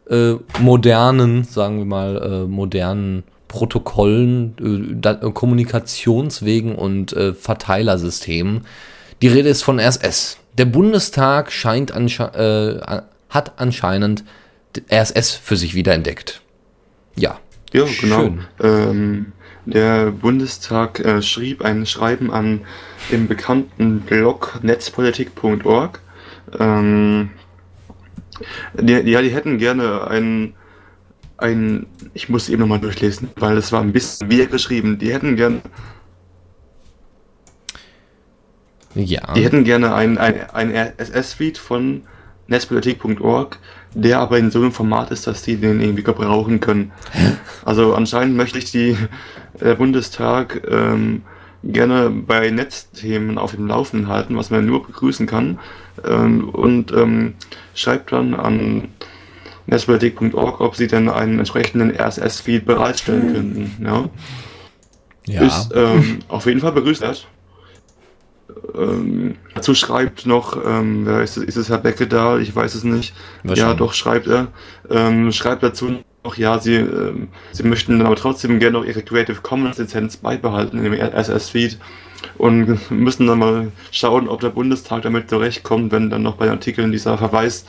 äh, 0.09 0.33
modernen, 0.59 1.43
sagen 1.43 1.77
wir 1.77 1.85
mal, 1.85 2.17
äh, 2.17 2.47
modernen 2.47 3.23
Protokollen, 3.47 5.01
äh, 5.03 5.31
Kommunikationswegen 5.31 6.75
und 6.75 7.13
äh, 7.13 7.33
Verteilersystemen. 7.33 8.65
Die 9.21 9.27
Rede 9.27 9.49
ist 9.49 9.63
von 9.63 9.79
RSS. 9.79 10.37
Der 10.57 10.65
Bundestag 10.65 11.51
scheint 11.51 11.91
ansche 11.91 12.23
äh, 12.83 13.01
hat 13.29 13.53
anscheinend 13.57 14.23
RSS 14.91 15.31
für 15.31 15.57
sich 15.57 15.75
wiederentdeckt. 15.75 16.41
Ja, 17.15 17.39
ja, 17.73 17.85
genau. 17.99 18.37
Ähm, 18.61 19.33
Der 19.65 20.11
Bundestag 20.11 20.99
äh, 20.99 21.21
schrieb 21.21 21.63
ein 21.63 21.85
Schreiben 21.85 22.31
an 22.31 22.61
den 23.11 23.27
bekannten 23.27 24.01
Blog 24.01 24.59
netzpolitik.org. 24.61 26.01
Ähm, 26.59 27.31
die, 28.79 28.93
ja, 28.93 29.21
die 29.21 29.29
hätten 29.29 29.57
gerne 29.57 30.07
ein, 30.07 30.53
ein, 31.37 31.87
ich 32.13 32.29
muss 32.29 32.49
eben 32.49 32.61
nochmal 32.61 32.79
durchlesen, 32.79 33.29
weil 33.37 33.57
es 33.57 33.71
war 33.71 33.81
ein 33.81 33.91
bisschen 33.93 34.29
wir 34.29 34.47
geschrieben. 34.47 34.99
Die 34.99 35.11
hätten 35.11 35.35
gerne 35.35 35.61
Ja. 38.95 39.33
Die 39.33 39.43
hätten 39.43 39.63
gerne 39.63 39.93
ein, 39.93 40.17
ein, 40.17 40.49
ein 40.51 40.75
RSS-Feed 40.75 41.57
von 41.57 42.03
netzpolitik.org, 42.47 43.59
der 43.95 44.19
aber 44.19 44.37
in 44.37 44.51
so 44.51 44.59
einem 44.59 44.71
Format 44.71 45.09
ist, 45.09 45.25
dass 45.25 45.41
die 45.41 45.55
den 45.55 45.81
irgendwie 45.81 46.03
gebrauchen 46.03 46.59
können. 46.59 46.91
Also 47.63 47.95
anscheinend 47.95 48.35
möchte 48.35 48.59
ich 48.59 48.71
die 48.71 48.95
der 49.59 49.75
Bundestag 49.75 50.61
ähm, 50.69 51.23
gerne 51.63 52.09
bei 52.09 52.51
Netzthemen 52.51 53.37
auf 53.37 53.55
dem 53.55 53.67
Laufenden 53.67 54.07
halten, 54.07 54.37
was 54.37 54.51
man 54.51 54.65
nur 54.65 54.85
begrüßen 54.85 55.25
kann. 55.25 55.59
Ähm, 56.07 56.49
und 56.49 56.91
ähm, 56.91 57.33
schreibt 57.73 58.11
dann 58.11 58.33
an 58.33 58.89
netzpolitik.org, 59.67 60.61
ob 60.61 60.75
sie 60.75 60.87
denn 60.87 61.09
einen 61.09 61.39
entsprechenden 61.39 61.91
RSS-Feed 61.91 62.65
bereitstellen 62.65 63.33
könnten. 63.33 63.83
Ja. 63.83 64.09
ja. 65.25 65.41
Ist 65.41 65.71
ähm, 65.73 66.19
auf 66.27 66.45
jeden 66.45 66.59
Fall 66.59 66.73
begrüßt. 66.73 67.25
Ähm, 68.73 69.35
dazu 69.53 69.75
schreibt 69.75 70.25
noch, 70.25 70.57
ähm, 70.65 71.05
wer 71.05 71.21
ist 71.21 71.37
es, 71.37 71.43
ist 71.43 71.55
es 71.57 71.69
Herr 71.69 71.77
Beckedahl? 71.77 72.41
Ich 72.41 72.55
weiß 72.55 72.75
es 72.75 72.83
nicht. 72.83 73.13
Ja, 73.43 73.73
doch, 73.73 73.93
schreibt 73.93 74.27
er. 74.27 74.47
Ähm, 74.89 75.31
schreibt 75.31 75.63
dazu 75.63 75.99
noch, 76.23 76.37
ja, 76.37 76.59
sie, 76.59 76.75
ähm, 76.75 77.27
sie 77.51 77.63
möchten 77.63 77.97
dann 77.97 78.07
aber 78.07 78.15
trotzdem 78.15 78.59
gerne 78.59 78.79
noch 78.79 78.85
ihre 78.85 79.03
Creative 79.03 79.41
Commons 79.41 79.77
Lizenz 79.77 80.17
beibehalten 80.17 80.77
in 80.77 80.83
dem 80.83 80.93
RSS-Feed 80.93 81.77
und 82.37 82.91
müssen 82.91 83.27
dann 83.27 83.39
mal 83.39 83.71
schauen, 83.91 84.27
ob 84.27 84.41
der 84.41 84.49
Bundestag 84.49 85.03
damit 85.03 85.29
zurechtkommt, 85.29 85.91
wenn 85.91 86.09
dann 86.09 86.23
noch 86.23 86.35
bei 86.35 86.49
Artikeln 86.49 86.91
dieser 86.91 87.17
Verweis 87.17 87.65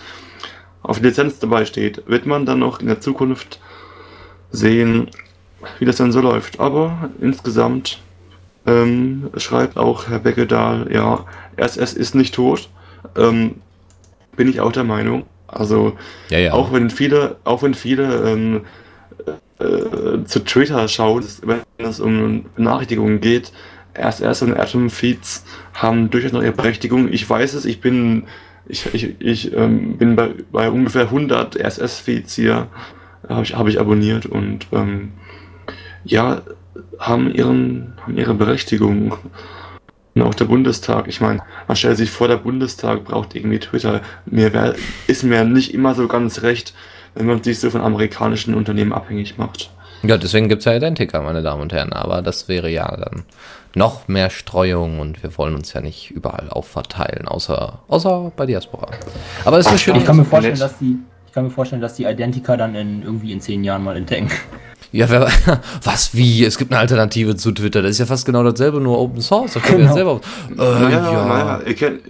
auf 0.83 0.99
die 0.99 1.07
Lizenz 1.07 1.39
dabei 1.39 1.65
steht. 1.65 2.03
Wird 2.07 2.27
man 2.27 2.47
dann 2.47 2.61
noch 2.61 2.81
in 2.81 2.87
der 2.87 3.01
Zukunft 3.01 3.61
sehen, 4.51 5.11
wie 5.79 5.85
das 5.85 5.97
dann 5.97 6.13
so 6.13 6.21
läuft. 6.21 6.61
Aber 6.61 7.11
insgesamt 7.21 8.01
ähm, 8.67 9.31
schreibt 9.37 9.77
auch 9.77 10.09
Herr 10.09 10.19
Beckedahl, 10.19 10.89
ja, 10.93 11.25
RSS 11.59 11.93
ist 11.93 12.15
nicht 12.15 12.35
tot. 12.35 12.69
Ähm, 13.17 13.57
bin 14.37 14.49
ich 14.49 14.61
auch 14.61 14.73
der 14.73 14.85
Meinung. 14.85 15.25
Also 15.47 15.97
ja, 16.29 16.39
ja. 16.39 16.53
auch 16.53 16.73
wenn 16.73 16.91
viele, 16.91 17.37
auch 17.45 17.63
wenn 17.63 17.75
viele 17.75 18.31
ähm, 18.31 18.63
äh, 19.59 20.25
zu 20.25 20.45
Twitter 20.45 20.87
schauen, 20.89 21.25
wenn 21.43 21.63
es 21.79 22.01
um 22.01 22.47
Benachrichtigungen 22.57 23.21
geht, 23.21 23.53
RSS 23.97 24.43
und 24.43 24.55
Atom-Feeds 24.55 25.45
haben 25.75 26.11
durchaus 26.11 26.33
noch 26.33 26.43
ihre 26.43 26.53
Berechtigung. 26.53 27.11
Ich 27.13 27.29
weiß 27.29 27.55
es, 27.55 27.65
ich 27.65 27.81
bin, 27.81 28.25
ich, 28.67 28.93
ich, 28.93 29.21
ich 29.21 29.55
ähm, 29.55 29.97
bin 29.97 30.17
bei, 30.17 30.31
bei 30.53 30.71
ungefähr 30.71 31.05
100 31.05 31.57
RSS-Feeds 31.57 32.35
hier, 32.35 32.67
habe 33.29 33.43
ich, 33.43 33.55
hab 33.55 33.67
ich 33.69 33.81
abonniert 33.81 34.27
und 34.27 34.67
ähm, 34.73 35.13
ja, 36.05 36.43
haben, 36.99 37.33
ihren, 37.33 37.95
haben 38.03 38.17
ihre 38.17 38.35
Berechtigung. 38.35 39.17
Und 40.15 40.23
auch 40.23 40.35
der 40.35 40.47
Bundestag, 40.47 41.09
ich 41.09 41.21
meine, 41.21 41.43
man 41.69 41.77
stellt 41.77 41.99
sich 41.99 42.11
vor, 42.11 42.29
der 42.29 42.39
Bundestag 42.39 43.05
braucht 43.05 43.35
irgendwie 43.35 43.59
Twitter. 43.59 44.01
Mir 44.25 44.53
wär, 44.53 44.75
ist 45.07 45.23
mir 45.25 45.45
nicht 45.45 45.75
immer 45.75 45.95
so 45.95 46.09
ganz 46.09 46.43
recht, 46.43 46.73
wenn 47.15 47.27
man 47.27 47.43
sich 47.43 47.61
so 47.61 47.71
von 47.71 47.83
amerikanischen 47.83 48.55
Unternehmen 48.55 48.93
abhängig 48.93 49.37
macht. 49.37 49.71
Ja, 50.03 50.17
deswegen 50.17 50.49
gibt 50.49 50.61
es 50.61 50.67
ja 50.67 50.75
Identica, 50.75 51.21
meine 51.21 51.43
Damen 51.43 51.63
und 51.63 51.73
Herren. 51.73 51.93
Aber 51.93 52.23
das 52.23 52.49
wäre 52.49 52.71
ja 52.71 52.97
dann 52.97 53.25
noch 53.75 54.09
mehr 54.09 54.31
Streuung 54.31 55.01
und 55.01 55.23
wir 55.23 55.37
wollen 55.37 55.55
uns 55.55 55.73
ja 55.73 55.81
nicht 55.81 56.11
überall 56.11 56.49
aufverteilen, 56.49 57.29
außer, 57.29 57.81
außer 57.89 58.33
bei 58.37 58.47
Diaspora. 58.47 58.89
Aber 59.45 59.59
es 59.59 59.67
ist 59.67 59.71
eine 59.71 59.79
schöne. 59.79 59.99
Ich 59.99 60.05
kann 60.05 60.17
mir 60.17 60.25
vorstellen, 60.25 60.59
dass 60.59 60.79
die, 60.79 60.99
ich 61.27 61.33
kann 61.33 61.45
mir 61.45 61.51
vorstellen, 61.51 61.83
dass 61.83 61.95
die 61.95 62.05
Identica 62.05 62.57
dann 62.57 62.75
in 62.75 63.03
irgendwie 63.03 63.33
in 63.33 63.41
zehn 63.41 63.65
Jahren 63.65 63.85
mal 63.85 63.97
entdecken. 63.97 64.31
Ja, 64.97 65.09
wer, 65.11 65.29
was, 65.85 66.15
wie? 66.15 66.45
Es 66.45 66.59
gibt 66.59 66.73
eine 66.73 66.81
Alternative 66.81 67.37
zu 67.37 67.53
Twitter. 67.53 67.83
Das 67.83 67.93
ist 67.93 67.99
ja 67.99 68.07
fast 68.07 68.25
genau 68.27 68.43
dasselbe, 68.43 68.81
nur 68.81 68.99
Open 68.99 69.21
Source. 69.21 69.53
Da 69.55 69.61
können 69.61 69.87
wir 69.87 69.95
Genau. 69.95 70.15
ja 70.15 70.21
selber. 70.57 70.77
Äh, 70.79 70.81
naja, 70.83 71.13
ja. 71.13 71.25
naja, 71.27 71.61
ihr 71.67 71.75
kennt, 71.75 72.01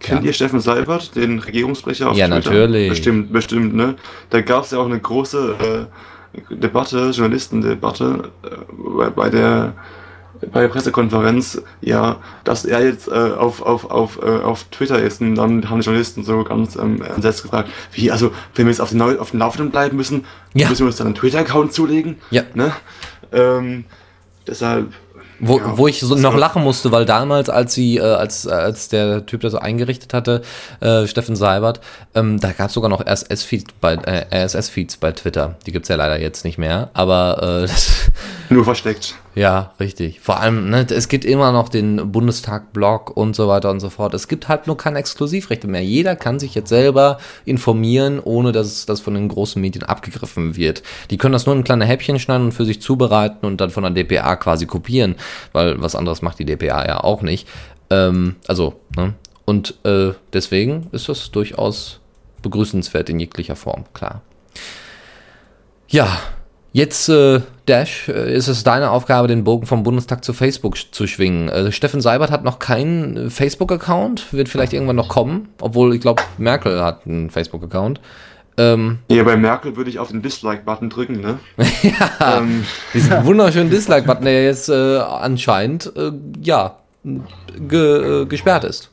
kennt 0.00 0.20
Ja. 0.22 0.26
ihr 0.26 0.32
Steffen 0.32 0.60
Seibert, 0.60 1.14
den 1.14 1.38
Regierungssprecher 1.38 2.10
auf 2.10 2.16
Ja, 2.16 2.26
Twitter? 2.26 2.50
natürlich. 2.50 2.88
Bestimmt, 2.90 3.32
bestimmt, 3.32 3.74
ne? 3.74 3.94
Da 4.30 4.40
gab 4.40 4.64
es 4.64 4.70
ja 4.70 4.78
auch 4.78 4.86
eine 4.86 4.98
große 5.00 5.88
äh, 6.50 6.54
Debatte, 6.54 7.10
Journalistendebatte, 7.10 8.30
äh, 8.44 8.48
bei, 8.96 9.10
bei 9.10 9.30
der 9.30 9.74
bei 10.52 10.60
der 10.60 10.68
Pressekonferenz, 10.68 11.62
ja, 11.80 12.16
dass 12.44 12.64
er 12.64 12.84
jetzt 12.84 13.08
äh, 13.08 13.12
auf, 13.12 13.62
auf, 13.62 13.90
auf, 13.90 14.18
äh, 14.22 14.26
auf 14.26 14.64
Twitter 14.64 15.00
ist 15.00 15.20
und 15.20 15.34
dann 15.36 15.68
haben 15.70 15.80
die 15.80 15.84
Journalisten 15.86 16.24
so 16.24 16.44
ganz 16.44 16.76
ähm, 16.76 17.02
entsetzt 17.02 17.42
gefragt, 17.42 17.70
wie, 17.92 18.10
also, 18.10 18.32
wenn 18.54 18.66
wir 18.66 18.70
jetzt 18.72 18.80
auf 18.80 18.90
den, 18.90 19.00
auf 19.02 19.30
den 19.30 19.40
Laufenden 19.40 19.70
bleiben 19.70 19.96
müssen, 19.96 20.24
Ja. 20.54 20.68
müssen 20.68 20.82
wir 20.82 20.86
uns 20.88 20.96
dann 20.96 21.08
einen 21.08 21.16
Twitter-Account 21.16 21.72
zulegen, 21.72 22.16
Ja. 22.30 22.42
ne? 22.54 22.72
Ähm, 23.32 23.84
deshalb, 24.46 24.92
Wo, 25.38 25.58
Ja, 25.58 25.76
wo 25.76 25.86
ich 25.86 26.00
so 26.00 26.14
noch 26.14 26.34
lachen 26.34 26.62
musste, 26.62 26.92
weil 26.92 27.04
damals, 27.04 27.50
als 27.50 27.74
sie, 27.74 27.98
äh, 27.98 28.02
als, 28.02 28.46
als 28.46 28.88
der 28.88 29.26
Typ 29.26 29.42
das 29.42 29.52
so 29.52 29.58
eingerichtet 29.58 30.14
hatte, 30.14 30.42
äh, 30.80 31.06
Steffen 31.06 31.36
Seibert, 31.36 31.80
ähm, 32.14 32.40
da 32.40 32.52
gab 32.52 32.68
es 32.68 32.74
sogar 32.74 32.88
noch 32.88 33.04
RSS-Feeds 33.04 33.74
bei, 33.80 33.94
äh, 33.94 34.26
RSS-Feeds 34.44 34.96
bei 34.96 35.12
Twitter. 35.12 35.56
Die 35.66 35.72
gibt's 35.72 35.88
ja 35.88 35.96
leider 35.96 36.18
jetzt 36.20 36.44
nicht 36.44 36.58
mehr, 36.58 36.90
aber 36.94 37.38
äh, 37.42 37.62
das, 37.66 38.10
nur 38.48 38.64
versteckt. 38.64 39.14
ja, 39.34 39.72
richtig. 39.80 40.20
Vor 40.20 40.40
allem, 40.40 40.70
ne, 40.70 40.86
es 40.88 41.08
gibt 41.08 41.24
immer 41.24 41.52
noch 41.52 41.68
den 41.68 42.12
Bundestag-Blog 42.12 43.16
und 43.16 43.36
so 43.36 43.48
weiter 43.48 43.70
und 43.70 43.80
so 43.80 43.90
fort. 43.90 44.14
Es 44.14 44.28
gibt 44.28 44.48
halt 44.48 44.66
nur 44.66 44.76
keine 44.76 44.98
Exklusivrechte 44.98 45.66
mehr. 45.66 45.82
Jeder 45.82 46.16
kann 46.16 46.38
sich 46.38 46.54
jetzt 46.54 46.68
selber 46.68 47.18
informieren, 47.44 48.20
ohne 48.22 48.52
dass 48.52 48.86
das 48.86 49.00
von 49.00 49.14
den 49.14 49.28
großen 49.28 49.60
Medien 49.60 49.84
abgegriffen 49.84 50.56
wird. 50.56 50.82
Die 51.10 51.18
können 51.18 51.32
das 51.32 51.46
nur 51.46 51.54
in 51.54 51.64
kleine 51.64 51.84
Häppchen 51.84 52.18
schneiden 52.18 52.46
und 52.46 52.52
für 52.52 52.64
sich 52.64 52.80
zubereiten 52.80 53.46
und 53.46 53.60
dann 53.60 53.70
von 53.70 53.82
der 53.82 53.92
DPA 53.92 54.36
quasi 54.36 54.66
kopieren, 54.66 55.16
weil 55.52 55.80
was 55.80 55.94
anderes 55.94 56.22
macht 56.22 56.38
die 56.38 56.44
DPA 56.44 56.86
ja 56.86 57.04
auch 57.04 57.22
nicht. 57.22 57.48
Ähm, 57.90 58.36
also, 58.46 58.80
ne? 58.96 59.14
Und 59.44 59.74
äh, 59.84 60.10
deswegen 60.32 60.88
ist 60.92 61.08
das 61.08 61.30
durchaus 61.30 62.00
begrüßenswert 62.42 63.08
in 63.10 63.20
jeglicher 63.20 63.54
Form, 63.56 63.84
klar. 63.94 64.22
Ja, 65.88 66.18
jetzt, 66.72 67.08
äh, 67.08 67.40
Dash, 67.66 68.08
äh, 68.08 68.34
ist 68.34 68.48
es 68.48 68.64
deine 68.64 68.90
Aufgabe, 68.90 69.28
den 69.28 69.44
Bogen 69.44 69.66
vom 69.66 69.82
Bundestag 69.84 70.24
zu 70.24 70.32
Facebook 70.32 70.74
sch- 70.74 70.90
zu 70.90 71.06
schwingen. 71.06 71.48
Äh, 71.48 71.70
Steffen 71.72 72.00
Seibert 72.00 72.30
hat 72.30 72.42
noch 72.44 72.58
keinen 72.58 73.16
äh, 73.16 73.30
Facebook-Account, 73.30 74.32
wird 74.32 74.48
vielleicht 74.48 74.72
irgendwann 74.72 74.96
noch 74.96 75.08
kommen, 75.08 75.48
obwohl 75.60 75.94
ich 75.94 76.00
glaube, 76.00 76.22
Merkel 76.38 76.82
hat 76.82 77.06
einen 77.06 77.30
Facebook-Account. 77.30 78.00
Ähm, 78.58 78.98
Ja, 79.10 79.22
bei 79.22 79.36
Merkel 79.36 79.76
würde 79.76 79.90
ich 79.90 79.98
auf 79.98 80.08
den 80.08 80.22
Dislike-Button 80.22 80.88
drücken, 80.90 81.20
ne? 81.20 81.38
ja, 81.82 82.38
Ähm, 82.38 82.64
diesen 82.94 83.24
wunderschönen 83.24 83.70
Dislike-Button, 83.70 84.24
der 84.24 84.44
jetzt 84.44 84.68
äh, 84.68 84.98
anscheinend, 84.98 85.92
äh, 85.96 86.12
ja, 86.42 86.76
ge, 87.68 88.22
äh, 88.22 88.26
gesperrt 88.26 88.64
ist. 88.64 88.90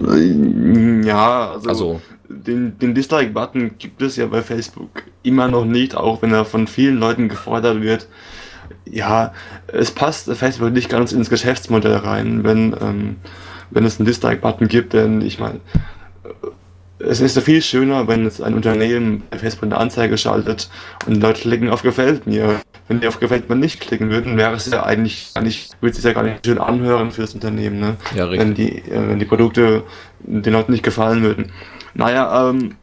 ja, 0.00 1.52
also, 1.52 1.68
Also. 1.68 2.00
den, 2.28 2.78
den 2.78 2.94
Dislike-Button 2.94 3.78
gibt 3.78 4.02
es 4.02 4.16
ja 4.16 4.26
bei 4.26 4.42
Facebook 4.42 5.04
immer 5.22 5.48
noch 5.48 5.64
nicht, 5.64 5.96
auch 5.96 6.20
wenn 6.22 6.32
er 6.32 6.44
von 6.44 6.66
vielen 6.66 6.98
Leuten 6.98 7.28
gefordert 7.28 7.80
wird. 7.80 8.06
Ja, 8.84 9.32
es 9.68 9.90
passt 9.90 10.30
Facebook 10.34 10.72
nicht 10.72 10.88
ganz 10.90 11.12
ins 11.12 11.30
Geschäftsmodell 11.30 11.96
rein, 11.96 12.44
wenn, 12.44 12.74
ähm, 12.80 13.16
wenn 13.70 13.84
es 13.84 13.98
einen 13.98 14.06
Dislike-Button 14.06 14.68
gibt, 14.68 14.92
denn 14.92 15.22
ich 15.22 15.38
meine, 15.40 15.60
es 16.98 17.20
ist 17.20 17.36
ja 17.36 17.42
viel 17.42 17.60
schöner, 17.60 18.08
wenn 18.08 18.24
es 18.24 18.40
ein 18.40 18.54
Unternehmen 18.54 19.22
bei 19.30 19.38
Facebook 19.38 19.64
eine 19.64 19.76
Anzeige 19.76 20.16
schaltet 20.16 20.70
und 21.06 21.20
Leute 21.20 21.42
klicken 21.42 21.68
auf 21.68 21.82
Gefällt 21.82 22.26
mir. 22.26 22.60
Wenn 22.88 23.00
die 23.00 23.08
auf 23.08 23.20
Gefällt 23.20 23.48
mir 23.48 23.56
nicht 23.56 23.80
klicken 23.80 24.10
würden, 24.10 24.36
wäre 24.36 24.54
es 24.54 24.70
ja 24.70 24.84
eigentlich 24.84 25.32
gar 25.34 25.42
nicht, 25.42 25.76
würde 25.80 25.90
es 25.90 25.96
sich 25.96 26.04
ja 26.04 26.12
gar 26.12 26.22
nicht 26.22 26.46
schön 26.46 26.58
anhören 26.58 27.10
für 27.10 27.22
das 27.22 27.34
Unternehmen, 27.34 27.80
ne? 27.80 27.96
Ja, 28.14 28.24
richtig. 28.24 28.40
Wenn 28.40 28.54
die, 28.54 28.78
äh, 28.78 29.08
wenn 29.08 29.18
die 29.18 29.24
Produkte 29.24 29.82
den 30.20 30.52
Leuten 30.52 30.72
nicht 30.72 30.84
gefallen 30.84 31.22
würden. 31.22 31.52
Naja, 31.94 32.50
ähm, 32.50 32.76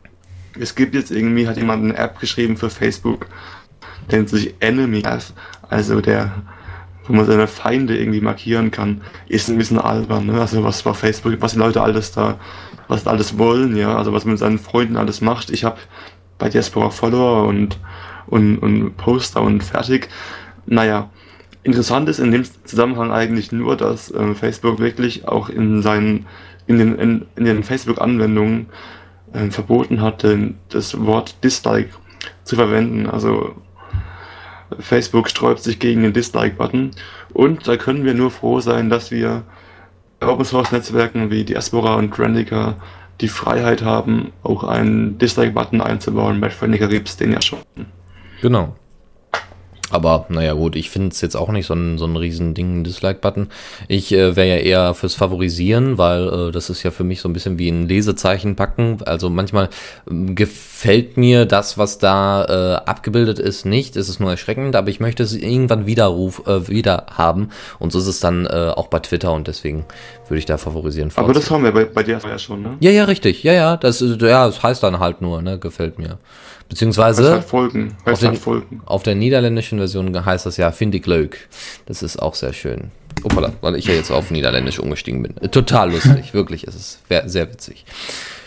es 0.59 0.75
gibt 0.75 0.93
jetzt 0.93 1.09
irgendwie, 1.09 1.47
hat 1.47 1.57
jemand 1.57 1.83
eine 1.83 1.97
App 1.97 2.19
geschrieben 2.19 2.57
für 2.57 2.69
Facebook, 2.69 3.27
nennt 4.11 4.29
sich 4.29 4.53
Enemy 4.59 4.99
App, 4.99 5.23
also 5.69 6.01
der, 6.01 6.31
wo 7.07 7.13
man 7.13 7.25
seine 7.25 7.47
Feinde 7.47 7.97
irgendwie 7.97 8.21
markieren 8.21 8.69
kann, 8.69 9.01
ist 9.27 9.49
ein 9.49 9.57
bisschen 9.57 9.79
albern, 9.79 10.27
ne? 10.27 10.39
Also 10.39 10.63
was 10.63 10.83
bei 10.83 10.93
Facebook, 10.93 11.33
was 11.39 11.53
die 11.53 11.59
Leute 11.59 11.81
alles 11.81 12.11
da, 12.11 12.37
was 12.93 13.07
alles 13.07 13.39
wollen, 13.39 13.75
ja, 13.75 13.97
also 13.97 14.13
was 14.13 14.23
man 14.23 14.33
mit 14.33 14.39
seinen 14.39 14.59
Freunden 14.59 14.97
alles 14.97 15.19
macht. 15.19 15.49
Ich 15.49 15.63
habe 15.63 15.77
bei 16.37 16.47
Diaspora 16.47 16.91
Follower 16.91 17.47
und, 17.47 17.79
und, 18.27 18.59
und 18.59 18.95
Poster 18.97 19.41
und 19.41 19.63
fertig. 19.63 20.09
Naja, 20.67 21.09
interessant 21.63 22.07
ist 22.07 22.19
in 22.19 22.31
dem 22.31 22.43
Zusammenhang 22.65 23.11
eigentlich 23.11 23.51
nur, 23.51 23.75
dass 23.75 24.11
äh, 24.11 24.35
Facebook 24.35 24.77
wirklich 24.79 25.27
auch 25.27 25.49
in 25.49 25.81
seinen, 25.81 26.27
in 26.67 26.77
den, 26.77 26.95
in, 26.99 27.25
in 27.35 27.45
den 27.45 27.63
Facebook-Anwendungen 27.63 28.67
äh, 29.33 29.49
verboten 29.49 30.01
hat, 30.01 30.25
das 30.69 31.03
Wort 31.03 31.43
Dislike 31.43 31.89
zu 32.43 32.55
verwenden. 32.55 33.07
Also 33.07 33.55
Facebook 34.79 35.29
sträubt 35.29 35.63
sich 35.63 35.79
gegen 35.79 36.03
den 36.03 36.13
Dislike-Button. 36.13 36.91
Und 37.33 37.67
da 37.67 37.75
können 37.75 38.05
wir 38.05 38.13
nur 38.13 38.29
froh 38.29 38.59
sein, 38.59 38.91
dass 38.91 39.09
wir 39.09 39.43
Open 40.27 40.45
Source 40.45 40.71
Netzwerken 40.71 41.29
wie 41.31 41.43
Diaspora 41.43 41.95
und 41.95 42.11
Grandica 42.11 42.75
die 43.21 43.27
Freiheit 43.27 43.83
haben, 43.83 44.31
auch 44.43 44.63
einen 44.63 45.17
Dislike-Button 45.17 45.81
einzubauen. 45.81 46.41
Bei 46.41 46.49
Grandica 46.49 46.87
gibt 46.87 47.07
es 47.09 47.17
den 47.17 47.31
ja 47.31 47.41
schon. 47.41 47.59
Genau. 48.41 48.75
Aber 49.93 50.25
naja 50.29 50.53
gut, 50.53 50.75
ich 50.75 50.89
finde 50.89 51.09
es 51.09 51.21
jetzt 51.21 51.35
auch 51.35 51.49
nicht 51.49 51.67
so 51.67 51.75
ein, 51.75 51.99
so 51.99 52.05
ein 52.05 52.15
riesen 52.15 52.55
Ding, 52.55 52.83
Dislike-Button. 52.83 53.49
Ich 53.87 54.11
äh, 54.11 54.35
wäre 54.35 54.47
ja 54.47 54.55
eher 54.55 54.93
fürs 54.95 55.13
Favorisieren, 55.13 55.99
weil 55.99 56.47
äh, 56.47 56.51
das 56.51 56.71
ist 56.71 56.81
ja 56.81 56.89
für 56.89 57.03
mich 57.03 57.21
so 57.21 57.29
ein 57.29 57.33
bisschen 57.33 57.59
wie 57.59 57.69
ein 57.69 57.87
Lesezeichen 57.87 58.55
packen. 58.55 58.97
Also 59.05 59.29
manchmal 59.29 59.69
äh, 60.09 60.33
gefällt 60.33 61.15
mir 61.17 61.45
das, 61.45 61.77
was 61.77 61.99
da 61.99 62.45
äh, 62.45 62.89
abgebildet 62.89 63.37
ist, 63.37 63.67
nicht. 63.67 63.95
Es 63.95 64.09
ist 64.09 64.19
nur 64.19 64.31
erschreckend, 64.31 64.75
aber 64.75 64.89
ich 64.89 64.99
möchte 64.99 65.21
es 65.21 65.35
irgendwann 65.35 65.85
widerruf, 65.85 66.41
äh, 66.47 66.67
wieder 66.67 67.05
haben. 67.11 67.49
Und 67.77 67.91
so 67.91 67.99
ist 67.99 68.07
es 68.07 68.19
dann 68.19 68.47
äh, 68.47 68.71
auch 68.75 68.87
bei 68.87 68.97
Twitter 68.97 69.31
und 69.31 69.47
deswegen 69.47 69.85
würde 70.27 70.39
ich 70.39 70.45
da 70.45 70.57
favorisieren. 70.57 71.11
Aber 71.15 71.33
das 71.33 71.51
haben 71.51 71.63
wir 71.63 71.71
bei, 71.71 71.85
bei 71.85 72.01
dir 72.01 72.19
ja 72.19 72.39
schon, 72.39 72.63
ne? 72.63 72.77
Ja, 72.79 72.89
ja, 72.89 73.03
richtig. 73.03 73.43
Ja, 73.43 73.53
ja, 73.53 73.77
das, 73.77 74.01
ist, 74.01 74.19
ja, 74.23 74.47
das 74.47 74.63
heißt 74.63 74.81
dann 74.81 74.97
halt 74.97 75.21
nur, 75.21 75.43
ne, 75.43 75.59
gefällt 75.59 75.99
mir. 75.99 76.17
Beziehungsweise 76.69 77.31
halt 77.31 77.43
folgen. 77.43 77.95
Auf, 78.05 78.19
den, 78.19 78.35
folgen. 78.35 78.81
auf 78.85 79.03
der 79.03 79.15
niederländischen 79.15 79.77
Version 79.77 80.25
heißt 80.25 80.45
das 80.45 80.57
ja 80.57 80.71
finde 80.71 80.97
ich 80.97 81.05
leuk. 81.05 81.37
Das 81.85 82.01
ist 82.01 82.21
auch 82.21 82.35
sehr 82.35 82.53
schön. 82.53 82.91
Opala, 83.23 83.53
weil 83.61 83.75
ich 83.75 83.85
ja 83.85 83.93
jetzt 83.93 84.11
auf 84.11 84.31
Niederländisch 84.31 84.79
umgestiegen 84.79 85.21
bin. 85.21 85.35
Total 85.51 85.91
lustig, 85.91 86.33
wirklich. 86.33 86.65
Es 86.67 86.75
ist 86.75 86.99
sehr 87.25 87.51
witzig. 87.51 87.85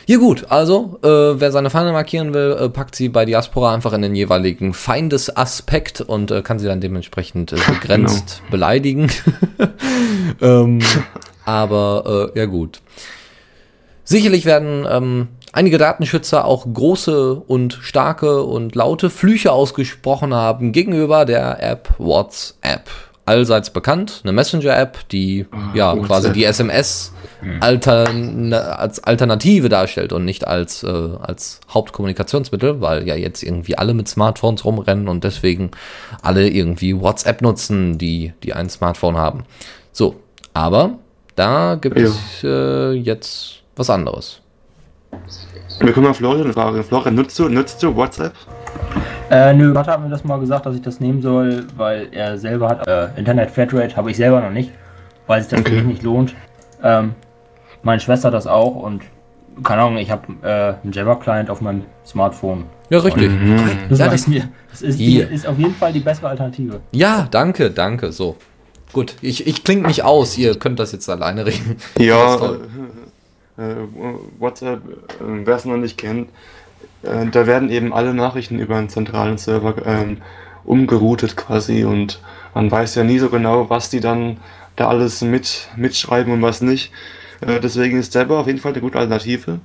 Ja 0.08 0.18
gut, 0.18 0.46
also 0.50 1.00
äh, 1.02 1.08
wer 1.08 1.50
seine 1.50 1.68
Feinde 1.68 1.90
markieren 1.90 2.32
will, 2.32 2.56
äh, 2.60 2.68
packt 2.68 2.94
sie 2.94 3.08
bei 3.08 3.24
Diaspora 3.24 3.74
einfach 3.74 3.92
in 3.92 4.02
den 4.02 4.14
jeweiligen 4.14 4.72
Feindesaspekt 4.72 6.00
und 6.00 6.30
äh, 6.30 6.42
kann 6.42 6.60
sie 6.60 6.66
dann 6.66 6.80
dementsprechend 6.80 7.52
äh, 7.52 7.56
begrenzt 7.56 8.36
genau. 8.38 8.50
beleidigen. 8.52 9.10
ähm, 10.40 10.78
aber 11.44 12.30
äh, 12.34 12.38
ja 12.38 12.46
gut. 12.46 12.80
Sicherlich 14.04 14.44
werden 14.44 14.86
ähm, 14.88 15.28
einige 15.56 15.78
Datenschützer 15.78 16.44
auch 16.44 16.66
große 16.70 17.34
und 17.34 17.78
starke 17.80 18.42
und 18.42 18.74
laute 18.74 19.08
Flüche 19.08 19.52
ausgesprochen 19.52 20.34
haben 20.34 20.72
gegenüber 20.72 21.24
der 21.24 21.62
App 21.62 21.94
WhatsApp. 21.98 22.90
Allseits 23.24 23.70
bekannt, 23.70 24.20
eine 24.22 24.32
Messenger-App, 24.32 25.08
die 25.08 25.46
oh, 25.50 25.56
ja 25.74 25.92
WhatsApp. 25.92 26.06
quasi 26.06 26.32
die 26.32 26.44
SMS 26.44 27.12
hm. 27.40 27.60
altern 27.60 28.52
als 28.52 29.02
Alternative 29.02 29.68
darstellt 29.68 30.12
und 30.12 30.24
nicht 30.24 30.46
als, 30.46 30.84
äh, 30.84 30.86
als 30.86 31.60
Hauptkommunikationsmittel, 31.70 32.80
weil 32.80 33.08
ja 33.08 33.16
jetzt 33.16 33.42
irgendwie 33.42 33.76
alle 33.76 33.94
mit 33.94 34.06
Smartphones 34.06 34.64
rumrennen 34.64 35.08
und 35.08 35.24
deswegen 35.24 35.72
alle 36.22 36.48
irgendwie 36.48 37.00
WhatsApp 37.00 37.42
nutzen, 37.42 37.98
die, 37.98 38.32
die 38.44 38.52
ein 38.52 38.68
Smartphone 38.68 39.16
haben. 39.16 39.44
So, 39.90 40.16
aber 40.54 40.98
da 41.34 41.76
gibt 41.80 41.98
ja. 41.98 42.04
es 42.04 42.44
äh, 42.44 42.92
jetzt 42.92 43.62
was 43.74 43.90
anderes. 43.90 44.40
Wir 45.80 45.92
können 45.92 46.06
mal 46.06 46.14
Florian 46.14 46.52
fragen. 46.52 46.82
Florian, 46.82 47.14
nutzt 47.14 47.38
du, 47.38 47.48
nutzt 47.48 47.82
du 47.82 47.94
WhatsApp? 47.94 48.32
Äh, 49.30 49.52
nö, 49.54 49.74
Vater 49.74 49.92
hat 49.92 50.02
mir 50.02 50.08
das 50.08 50.24
mal 50.24 50.38
gesagt, 50.38 50.66
dass 50.66 50.74
ich 50.76 50.82
das 50.82 51.00
nehmen 51.00 51.20
soll, 51.20 51.66
weil 51.76 52.08
er 52.12 52.38
selber 52.38 52.68
hat 52.68 52.86
äh, 52.86 53.08
Internet 53.16 53.50
Flatrate, 53.50 53.96
habe 53.96 54.10
ich 54.10 54.16
selber 54.16 54.40
noch 54.40 54.50
nicht, 54.50 54.70
weil 55.26 55.42
sich 55.42 55.50
das 55.50 55.60
okay. 55.60 55.70
für 55.70 55.76
mich 55.76 55.86
nicht 55.86 56.02
lohnt. 56.02 56.34
Ähm, 56.82 57.14
meine 57.82 58.00
Schwester 58.00 58.28
hat 58.28 58.34
das 58.34 58.46
auch 58.46 58.76
und 58.76 59.02
keine 59.64 59.82
Ahnung, 59.82 59.98
ich 59.98 60.10
habe 60.10 60.26
äh, 60.42 60.74
einen 60.82 60.92
Java-Client 60.92 61.50
auf 61.50 61.60
meinem 61.60 61.84
Smartphone. 62.04 62.64
Ja, 62.90 62.98
richtig. 62.98 63.30
Mhm. 63.30 63.58
Das, 63.88 63.98
ja, 63.98 64.08
das, 64.08 64.26
mir, 64.26 64.48
das 64.70 64.82
ist, 64.82 64.98
die, 64.98 65.18
ist 65.18 65.46
auf 65.46 65.58
jeden 65.58 65.74
Fall 65.74 65.92
die 65.92 66.00
bessere 66.00 66.28
Alternative. 66.28 66.80
Ja, 66.92 67.26
danke, 67.30 67.70
danke. 67.70 68.12
So. 68.12 68.36
Gut, 68.92 69.16
ich, 69.20 69.46
ich 69.46 69.64
klinge 69.64 69.86
mich 69.86 70.04
aus, 70.04 70.38
ihr 70.38 70.58
könnt 70.58 70.78
das 70.78 70.92
jetzt 70.92 71.08
alleine 71.10 71.46
reden. 71.46 71.76
Ja, 71.98 72.36
äh, 72.36 72.58
WhatsApp, 74.38 74.80
äh, 75.20 75.44
wer 75.44 75.56
es 75.56 75.64
noch 75.64 75.76
nicht 75.76 75.98
kennt, 75.98 76.28
äh, 77.02 77.26
da 77.26 77.46
werden 77.46 77.70
eben 77.70 77.92
alle 77.92 78.14
Nachrichten 78.14 78.58
über 78.58 78.76
einen 78.76 78.88
zentralen 78.88 79.38
Server 79.38 79.74
ähm, 79.86 80.18
umgeroutet 80.64 81.36
quasi 81.36 81.84
und 81.84 82.20
man 82.54 82.70
weiß 82.70 82.94
ja 82.96 83.04
nie 83.04 83.18
so 83.18 83.28
genau, 83.28 83.70
was 83.70 83.90
die 83.90 84.00
dann 84.00 84.38
da 84.76 84.88
alles 84.88 85.22
mit, 85.22 85.68
mitschreiben 85.76 86.32
und 86.32 86.42
was 86.42 86.60
nicht. 86.60 86.92
Äh, 87.40 87.60
deswegen 87.60 87.98
ist 87.98 88.12
selber 88.12 88.38
auf 88.38 88.46
jeden 88.46 88.58
Fall 88.58 88.72
eine 88.72 88.80
gute 88.80 88.98
Alternative. 88.98 89.60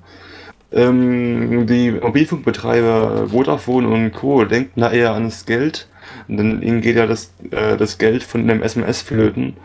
Ähm, 0.72 1.68
die 1.68 1.92
Mobilfunkbetreiber 1.92 3.28
Vodafone 3.30 3.88
und 3.88 4.12
Co. 4.14 4.46
denken 4.46 4.80
da 4.80 4.92
eher 4.92 5.14
ans 5.14 5.46
Geld, 5.46 5.88
denn 6.28 6.62
ihnen 6.62 6.82
geht 6.82 6.96
ja 6.96 7.08
das, 7.08 7.34
äh, 7.52 7.76
das 7.78 7.98
Geld 7.98 8.24
von 8.24 8.48
dem 8.48 8.64
SMS 8.64 9.02
flöten. 9.02 9.58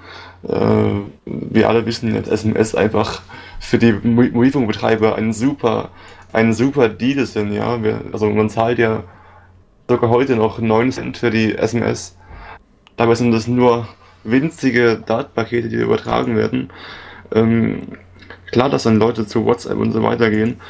Äh, 0.48 1.02
wir 1.24 1.68
alle 1.68 1.86
wissen, 1.86 2.14
dass 2.14 2.28
SMS 2.28 2.74
einfach 2.74 3.22
für 3.60 3.78
die 3.78 3.92
Mobilfunkbetreiber 3.92 5.16
ein 5.16 5.32
super, 5.32 5.90
ein 6.32 6.52
super 6.52 6.88
Deal 6.88 7.26
sind, 7.26 7.52
ja. 7.52 7.82
Wir, 7.82 8.00
also 8.12 8.30
man 8.30 8.50
zahlt 8.50 8.78
ja 8.78 9.04
sogar 9.88 10.10
heute 10.10 10.36
noch 10.36 10.58
9 10.58 10.92
Cent 10.92 11.18
für 11.18 11.30
die 11.30 11.54
SMS. 11.54 12.16
Dabei 12.96 13.14
sind 13.14 13.32
das 13.32 13.46
nur 13.46 13.88
winzige 14.24 15.02
Datenpakete, 15.04 15.68
die 15.68 15.76
übertragen 15.76 16.36
werden. 16.36 16.70
Ähm, 17.32 17.82
klar, 18.50 18.70
dass 18.70 18.84
dann 18.84 18.98
Leute 18.98 19.26
zu 19.26 19.44
WhatsApp 19.44 19.78
und 19.78 19.92
so 19.92 20.02
weiter 20.02 20.30
gehen. 20.30 20.60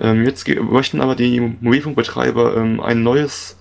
Ähm, 0.00 0.24
jetzt 0.24 0.48
möchten 0.48 1.00
aber 1.00 1.14
die 1.14 1.40
Mobilfunkbetreiber 1.60 2.56
ähm, 2.56 2.80
ein 2.80 3.02
neues 3.02 3.58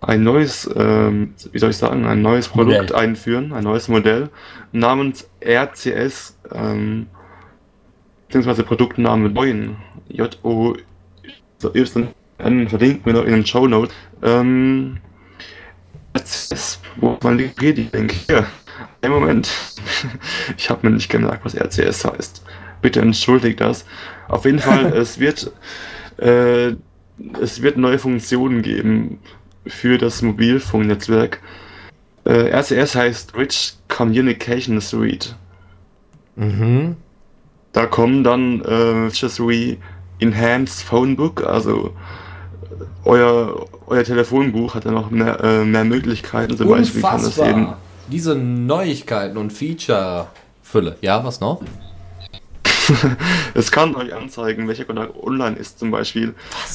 ein 0.00 0.22
neues, 0.22 0.68
ähm, 0.76 1.34
wie 1.52 1.58
soll 1.58 1.70
ich 1.70 1.76
sagen, 1.76 2.06
ein 2.06 2.22
neues 2.22 2.48
Produkt 2.48 2.90
Modell. 2.90 2.96
einführen, 2.96 3.52
ein 3.52 3.64
neues 3.64 3.88
Modell 3.88 4.30
namens 4.72 5.28
RCS 5.44 6.38
ähm, 6.52 7.06
beziehungsweise 8.26 8.62
Produktname 8.62 9.30
Boin, 9.30 9.76
J-O, 10.08 10.76
so 11.58 11.74
Y, 11.74 12.08
verlinkt 12.38 13.06
mir 13.06 13.14
noch 13.14 13.24
in 13.24 13.32
den 13.32 13.46
Show 13.46 13.66
Notes. 13.66 13.94
Ähm, 14.22 14.98
RCS, 16.16 16.80
wo 16.96 17.18
man 17.22 17.38
die 17.38 17.44
Wikipedia-Link 17.44 18.12
hier. 18.12 18.46
Ein 19.02 19.10
Moment. 19.10 19.50
ich 20.56 20.70
habe 20.70 20.86
mir 20.86 20.94
nicht 20.94 21.08
gemerkt, 21.08 21.44
was 21.44 21.54
RCS 21.54 22.04
heißt. 22.04 22.44
Bitte 22.82 23.00
entschuldigt 23.00 23.60
das. 23.60 23.84
Auf 24.28 24.44
jeden 24.44 24.58
Fall, 24.60 24.86
es 24.96 25.18
wird, 25.18 25.50
äh, 26.18 26.74
es 27.40 27.62
wird 27.62 27.76
neue 27.76 27.98
Funktionen 27.98 28.62
geben 28.62 29.18
für 29.68 29.98
das 29.98 30.22
Mobilfunknetzwerk. 30.22 31.40
Äh, 32.24 32.50
RCS 32.50 32.94
heißt 32.94 33.36
Rich 33.36 33.74
Communication 33.88 34.80
Suite. 34.80 35.36
Mhm. 36.36 36.96
Da 37.72 37.86
kommen 37.86 38.24
dann 38.24 38.60
äh, 38.62 39.10
Features 39.10 39.40
wie 39.40 39.78
Enhanced 40.20 40.82
Phonebook, 40.82 41.44
also 41.44 41.94
äh, 42.62 42.84
euer, 43.04 43.66
euer 43.86 44.04
Telefonbuch 44.04 44.74
hat 44.74 44.84
ja 44.84 44.90
noch 44.90 45.10
mehr, 45.10 45.42
äh, 45.42 45.64
mehr 45.64 45.84
Möglichkeiten. 45.84 46.56
Zum 46.56 46.68
Unfassbar. 46.68 46.78
Beispiel 46.78 47.02
kann 47.02 47.22
das 47.22 47.38
eben. 47.38 47.72
Diese 48.10 48.34
Neuigkeiten 48.34 49.36
und 49.36 49.52
Feature-Fülle. 49.52 50.96
Ja, 51.02 51.24
was 51.24 51.40
noch? 51.40 51.62
es 53.54 53.70
kann 53.70 53.94
euch 53.94 54.14
anzeigen, 54.14 54.66
welcher 54.66 54.84
Kontakt 54.84 55.14
online 55.22 55.56
ist, 55.56 55.78
zum 55.78 55.90
Beispiel. 55.90 56.34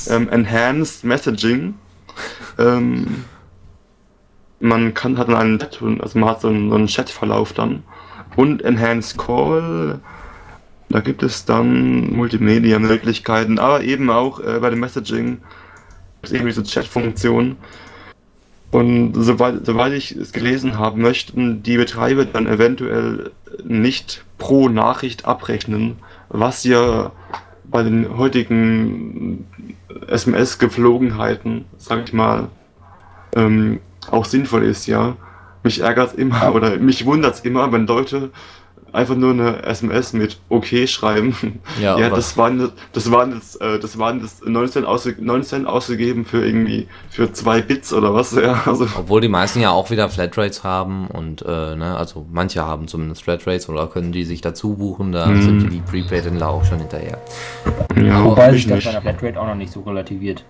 Ähm, 0.10 0.30
Enhanced 0.30 1.04
Messaging. 1.04 1.76
Ähm, 2.58 3.26
man 4.60 4.94
kann 4.94 5.18
hat 5.18 5.28
dann 5.28 5.36
einen 5.36 5.60
Chat, 5.60 5.82
also 5.82 6.20
man 6.20 6.30
hat 6.30 6.42
so 6.42 6.48
einen, 6.48 6.70
so 6.70 6.76
einen 6.76 6.88
Chatverlauf 6.88 7.54
dann. 7.54 7.84
Und 8.36 8.62
Enhanced 8.64 9.18
Call 9.18 10.00
da 10.94 11.00
gibt 11.00 11.24
es 11.24 11.46
dann 11.46 12.16
Multimedia-Möglichkeiten, 12.16 13.58
aber 13.58 13.84
eben 13.84 14.12
auch 14.12 14.40
äh, 14.40 14.60
bei 14.60 14.70
dem 14.70 14.80
Messaging 14.80 15.40
ist 16.22 16.32
irgendwie 16.32 16.52
so 16.52 16.62
Chat-Funktion. 16.62 17.58
Und 18.70 19.14
soweit, 19.16 19.66
soweit 19.66 19.94
ich 19.94 20.12
es 20.12 20.34
gelesen 20.34 20.78
habe, 20.78 21.00
möchten 21.00 21.64
die 21.64 21.78
Betreiber 21.78 22.26
dann 22.26 22.46
eventuell 22.46 23.32
nicht 23.64 24.24
pro 24.38 24.70
Nachricht 24.70 25.26
abrechnen, 25.26 25.98
was 26.30 26.64
ja 26.64 27.12
bei 27.66 27.84
den 27.84 28.18
heutigen 28.18 29.46
SMS-Geflogenheiten, 30.08 31.66
sag 31.78 32.04
ich 32.06 32.14
mal, 32.14 32.50
ähm, 33.36 33.80
auch 34.10 34.26
sinnvoll 34.26 34.64
ist, 34.64 34.88
ja. 34.88 35.16
Mich 35.64 35.82
ärgert 35.82 36.12
es 36.12 36.14
immer 36.16 36.54
oder 36.56 36.78
mich 36.78 37.06
wundert 37.06 37.36
es 37.36 37.40
immer, 37.42 37.72
wenn 37.72 37.88
Leute 37.88 38.32
einfach 38.94 39.16
nur 39.16 39.32
eine 39.32 39.64
SMS 39.64 40.14
mit 40.14 40.40
OK 40.50 40.88
schreiben. 40.88 41.60
Ja, 41.82 41.98
ja 42.00 42.10
das 42.10 42.38
waren 42.38 42.72
das 42.94 43.12
waren 43.12 43.32
das, 43.32 43.56
äh, 43.56 43.80
das 43.80 43.98
waren 43.98 44.22
das 44.22 44.42
19 44.46 44.86
ausge, 44.86 45.16
19 45.20 45.66
ausgegeben 45.66 46.26
für 46.26 46.46
irgendwie 46.46 46.88
für 47.10 47.34
zwei 47.34 47.62
Bits 47.62 47.92
oder 47.92 48.14
was. 48.14 48.34
Ja, 48.44 48.64
also. 48.66 48.86
Obwohl 48.98 49.22
die 49.22 49.30
meisten 49.30 49.62
ja 49.62 49.72
auch 49.72 49.90
wieder 49.90 50.10
Flatrates 50.10 50.66
haben 50.66 51.08
und 51.08 51.44
äh, 51.44 51.76
ne, 51.76 51.96
also 51.96 52.26
manche 52.30 52.66
haben 52.66 52.90
zumindest 52.90 53.24
Flatrates 53.24 53.70
oder 53.70 53.88
können 53.88 54.12
die 54.12 54.26
sich 54.26 54.42
dazu 54.42 54.76
buchen, 54.76 55.14
da 55.14 55.28
hm. 55.28 55.42
sind 55.42 55.72
die 55.72 55.80
Prepaid-Händler 55.80 56.50
auch 56.50 56.66
schon 56.66 56.80
hinterher. 56.80 57.22
Ja, 57.96 58.22
Wobei 58.26 58.52
sich 58.52 58.68
das 58.68 58.84
bei 58.84 58.92
der 58.92 59.02
Flatrate 59.02 59.40
auch 59.40 59.48
noch 59.48 59.56
nicht 59.56 59.72
so 59.72 59.80
relativiert. 59.82 60.44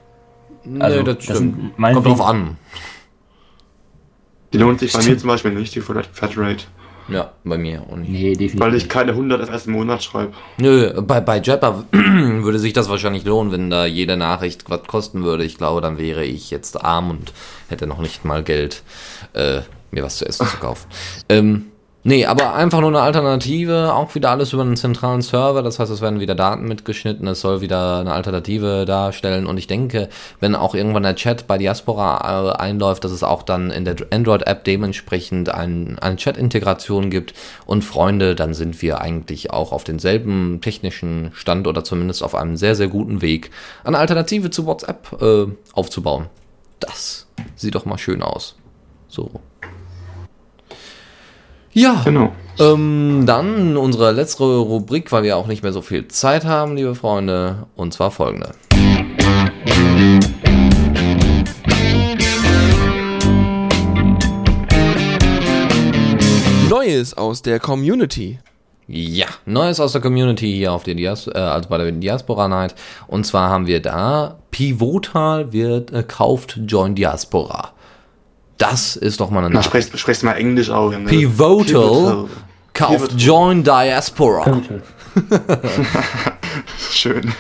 Also, 0.79 0.97
nee, 0.97 1.03
das, 1.03 1.25
das 1.25 1.37
Kommt 1.37 2.05
drauf 2.05 2.21
an. 2.21 2.57
Die 4.53 4.57
lohnt 4.57 4.79
sich 4.79 4.91
bei 4.91 5.03
mir 5.03 5.17
zum 5.17 5.27
Beispiel 5.27 5.51
nicht, 5.51 5.75
die 5.75 5.81
Flatrate. 5.81 6.63
Ja, 7.09 7.31
bei 7.43 7.57
mir 7.57 7.81
auch 7.81 7.95
nicht. 7.97 8.09
Nee, 8.09 8.31
definitiv. 8.31 8.59
Weil 8.59 8.75
ich 8.75 8.87
keine 8.87 9.11
100 9.11 9.41
FS 9.49 9.67
im 9.67 9.73
Monat 9.73 10.03
schreibe. 10.03 10.33
Nö, 10.57 11.01
bei, 11.01 11.19
bei 11.19 11.41
Jabber 11.41 11.83
würde 11.91 12.59
sich 12.59 12.73
das 12.73 12.89
wahrscheinlich 12.89 13.25
lohnen, 13.25 13.51
wenn 13.51 13.69
da 13.69 13.85
jede 13.85 14.15
Nachricht 14.15 14.69
was 14.69 14.83
kosten 14.83 15.23
würde. 15.23 15.43
Ich 15.43 15.57
glaube, 15.57 15.81
dann 15.81 15.97
wäre 15.97 16.23
ich 16.23 16.49
jetzt 16.49 16.83
arm 16.83 17.09
und 17.09 17.33
hätte 17.67 17.87
noch 17.87 17.99
nicht 17.99 18.23
mal 18.23 18.43
Geld, 18.43 18.83
äh, 19.33 19.61
mir 19.91 20.03
was 20.03 20.17
zu 20.17 20.25
essen 20.25 20.47
zu 20.47 20.57
kaufen. 20.57 20.87
Ähm, 21.29 21.65
nee, 22.03 22.25
aber 22.25 22.53
einfach 22.53 22.79
nur 22.81 22.89
eine 22.89 23.01
Alternative, 23.01 23.93
auch 23.93 24.13
wieder 24.15 24.31
alles 24.31 24.53
über 24.53 24.61
einen 24.61 24.75
zentralen 24.75 25.21
Server. 25.21 25.61
Das 25.61 25.79
heißt, 25.79 25.91
es 25.91 26.01
werden 26.01 26.19
wieder 26.19 26.35
Daten 26.35 26.67
mitgeschnitten, 26.67 27.27
es 27.27 27.41
soll 27.41 27.61
wieder 27.61 27.99
eine 27.99 28.13
Alternative 28.13 28.85
darstellen. 28.85 29.45
Und 29.45 29.57
ich 29.57 29.67
denke, 29.67 30.09
wenn 30.39 30.55
auch 30.55 30.75
irgendwann 30.75 31.03
der 31.03 31.15
Chat 31.15 31.47
bei 31.47 31.57
Diaspora 31.57 32.51
äh, 32.51 32.61
einläuft, 32.61 33.03
dass 33.03 33.11
es 33.11 33.23
auch 33.23 33.43
dann 33.43 33.71
in 33.71 33.85
der 33.85 33.95
Android-App 34.11 34.63
dementsprechend 34.63 35.49
ein, 35.49 35.97
eine 35.99 36.15
Chat-Integration 36.15 37.09
gibt 37.09 37.33
und 37.65 37.83
Freunde, 37.83 38.35
dann 38.35 38.53
sind 38.53 38.81
wir 38.81 39.01
eigentlich 39.01 39.51
auch 39.51 39.71
auf 39.71 39.83
denselben 39.83 40.61
technischen 40.61 41.31
Stand 41.33 41.67
oder 41.67 41.83
zumindest 41.83 42.23
auf 42.23 42.35
einem 42.35 42.57
sehr, 42.57 42.75
sehr 42.75 42.87
guten 42.87 43.21
Weg, 43.21 43.51
eine 43.83 43.97
Alternative 43.97 44.49
zu 44.49 44.65
WhatsApp 44.65 45.21
äh, 45.21 45.45
aufzubauen. 45.73 46.27
Das 46.79 47.27
sieht 47.55 47.75
doch 47.75 47.85
mal 47.85 47.97
schön 47.97 48.21
aus. 48.21 48.55
So. 49.07 49.41
Ja, 51.73 52.01
Genau. 52.05 52.31
ähm, 52.59 53.23
dann 53.25 53.77
unsere 53.77 54.11
letzte 54.11 54.43
Rubrik, 54.43 55.11
weil 55.11 55.23
wir 55.23 55.37
auch 55.37 55.47
nicht 55.47 55.63
mehr 55.63 55.73
so 55.73 55.81
viel 55.81 56.07
Zeit 56.07 56.45
haben, 56.45 56.75
liebe 56.75 56.93
Freunde, 56.95 57.65
und 57.75 57.93
zwar 57.93 58.11
folgende. 58.11 58.51
Neues 66.69 67.15
aus 67.15 67.41
der 67.41 67.59
Community. 67.59 68.39
Ja, 68.87 69.27
Neues 69.45 69.79
aus 69.79 69.93
der 69.93 70.01
Community 70.01 70.51
hier 70.51 70.73
auf 70.73 70.83
der 70.83 70.95
Dias 70.95 71.27
äh, 71.27 71.31
also 71.37 71.69
bei 71.69 71.77
der 71.77 71.91
Diaspora 71.91 72.47
Night. 72.47 72.75
Und 73.07 73.25
zwar 73.25 73.49
haben 73.49 73.67
wir 73.67 73.81
da 73.81 74.37
Pivotal 74.51 75.53
wird 75.53 75.91
äh, 75.91 76.03
kauft 76.03 76.59
Join 76.67 76.95
Diaspora. 76.95 77.72
Das 78.57 78.95
ist 78.95 79.19
doch 79.19 79.29
mal 79.29 79.39
eine 79.39 79.49
Na, 79.49 79.55
Nachricht. 79.55 79.67
sprechst, 79.87 79.99
sprechst 79.99 80.23
mal 80.23 80.33
Englisch 80.33 80.69
auch. 80.69 80.91
Ne? 80.91 80.99
Pivotal 81.05 82.25
kauft 82.73 82.97
Pivotal. 83.09 83.17
Join 83.17 83.63
Diaspora. 83.63 84.43
Pivotal. 84.43 84.81
Schön. 86.91 87.31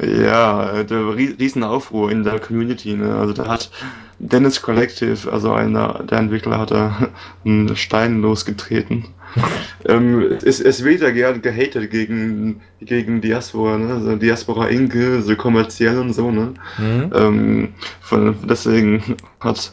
ja, 0.00 0.82
der 0.82 0.98
rie- 1.16 1.36
riesen 1.38 1.62
Aufruhr 1.64 2.10
in 2.10 2.22
der 2.24 2.38
Community. 2.40 2.94
Ne? 2.94 3.14
Also 3.14 3.32
da 3.32 3.48
hat 3.48 3.70
Dennis 4.18 4.60
Collective, 4.62 5.30
also 5.32 5.52
einer 5.52 6.02
der 6.04 6.18
Entwickler, 6.18 6.58
hat 6.58 6.70
da 6.70 7.08
einen 7.44 7.74
Stein 7.76 8.20
losgetreten. 8.22 9.06
ähm, 9.86 10.38
es, 10.44 10.60
es 10.60 10.84
wird 10.84 11.02
ja 11.02 11.10
gern 11.10 11.42
gehatet 11.42 11.90
gegen, 11.90 12.60
gegen 12.80 13.20
Diaspora, 13.20 13.78
ne? 13.78 13.94
also 13.94 14.16
Diaspora 14.16 14.68
Inc., 14.68 14.94
so 15.22 15.36
kommerziell 15.36 15.98
und 15.98 16.12
so. 16.12 16.30
Ne? 16.30 16.54
Mhm. 16.78 17.12
Ähm, 17.14 17.68
von, 18.00 18.36
deswegen 18.48 19.16
hat 19.40 19.72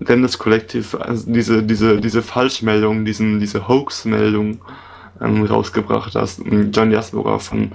Dennis 0.00 0.38
Collective 0.38 1.04
also 1.04 1.30
diese, 1.30 1.62
diese, 1.62 2.00
diese 2.00 2.22
Falschmeldung, 2.22 3.04
diesen, 3.04 3.40
diese 3.40 3.68
Hoax-Meldung 3.68 4.60
ähm, 5.20 5.44
rausgebracht, 5.44 6.14
dass 6.14 6.40
John 6.72 6.90
Diaspora 6.90 7.38
von 7.38 7.72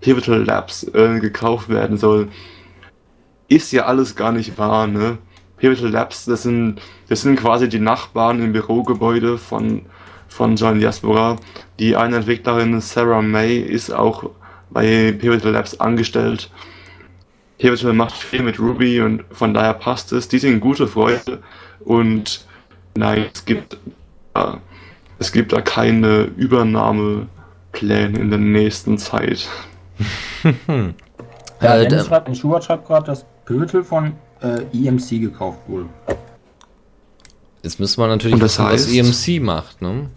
Pivotal 0.00 0.42
Labs 0.42 0.84
äh, 0.94 1.20
gekauft 1.20 1.68
werden 1.68 1.96
soll. 1.96 2.28
Ist 3.48 3.72
ja 3.72 3.84
alles 3.84 4.16
gar 4.16 4.32
nicht 4.32 4.58
wahr, 4.58 4.86
ne? 4.86 5.18
Pivotal 5.58 5.90
Labs, 5.90 6.24
das 6.24 6.42
sind, 6.42 6.80
das 7.08 7.22
sind 7.22 7.36
quasi 7.38 7.68
die 7.68 7.78
Nachbarn 7.78 8.42
im 8.42 8.52
Bürogebäude 8.52 9.38
von, 9.38 9.82
von 10.32 10.56
John 10.56 10.78
Diaspora. 10.80 11.36
Die 11.78 11.94
eine 11.96 12.16
Entwicklerin, 12.16 12.80
Sarah 12.80 13.22
May, 13.22 13.58
ist 13.58 13.90
auch 13.92 14.30
bei 14.70 15.12
Pivotal 15.12 15.52
Labs 15.52 15.78
angestellt. 15.80 16.50
Pivotal 17.58 17.92
macht 17.92 18.14
viel 18.14 18.42
mit 18.42 18.58
Ruby 18.58 19.00
und 19.00 19.24
von 19.30 19.54
daher 19.54 19.74
passt 19.74 20.12
es. 20.12 20.28
Die 20.28 20.38
sind 20.38 20.60
gute 20.60 20.88
Freunde 20.88 21.42
und 21.84 22.44
nein, 22.96 23.26
es 23.32 23.44
gibt, 23.44 23.78
äh, 24.34 24.46
es 25.18 25.30
gibt 25.30 25.52
da 25.52 25.60
keine 25.60 26.22
Übernahmepläne 26.36 28.18
in 28.18 28.30
der 28.30 28.38
nächsten 28.38 28.98
Zeit. 28.98 29.48
Ja, 31.60 31.76
Äh, 31.76 31.86
Dennis 31.88 32.02
da- 32.04 32.08
schreibt, 32.08 32.26
in 32.28 32.34
Schubert 32.34 32.64
schreibt 32.64 32.88
gerade, 32.88 33.06
dass 33.06 33.24
Pivotal 33.44 33.84
von 33.84 34.14
äh, 34.40 34.62
EMC 34.74 35.20
gekauft 35.20 35.58
wurde. 35.68 35.86
Jetzt 37.62 37.78
müssen 37.78 38.00
wir 38.00 38.08
natürlich 38.08 38.40
wissen, 38.40 38.64
was 38.64 38.92
EMC 38.92 39.40
macht, 39.40 39.80
ne? 39.80 40.10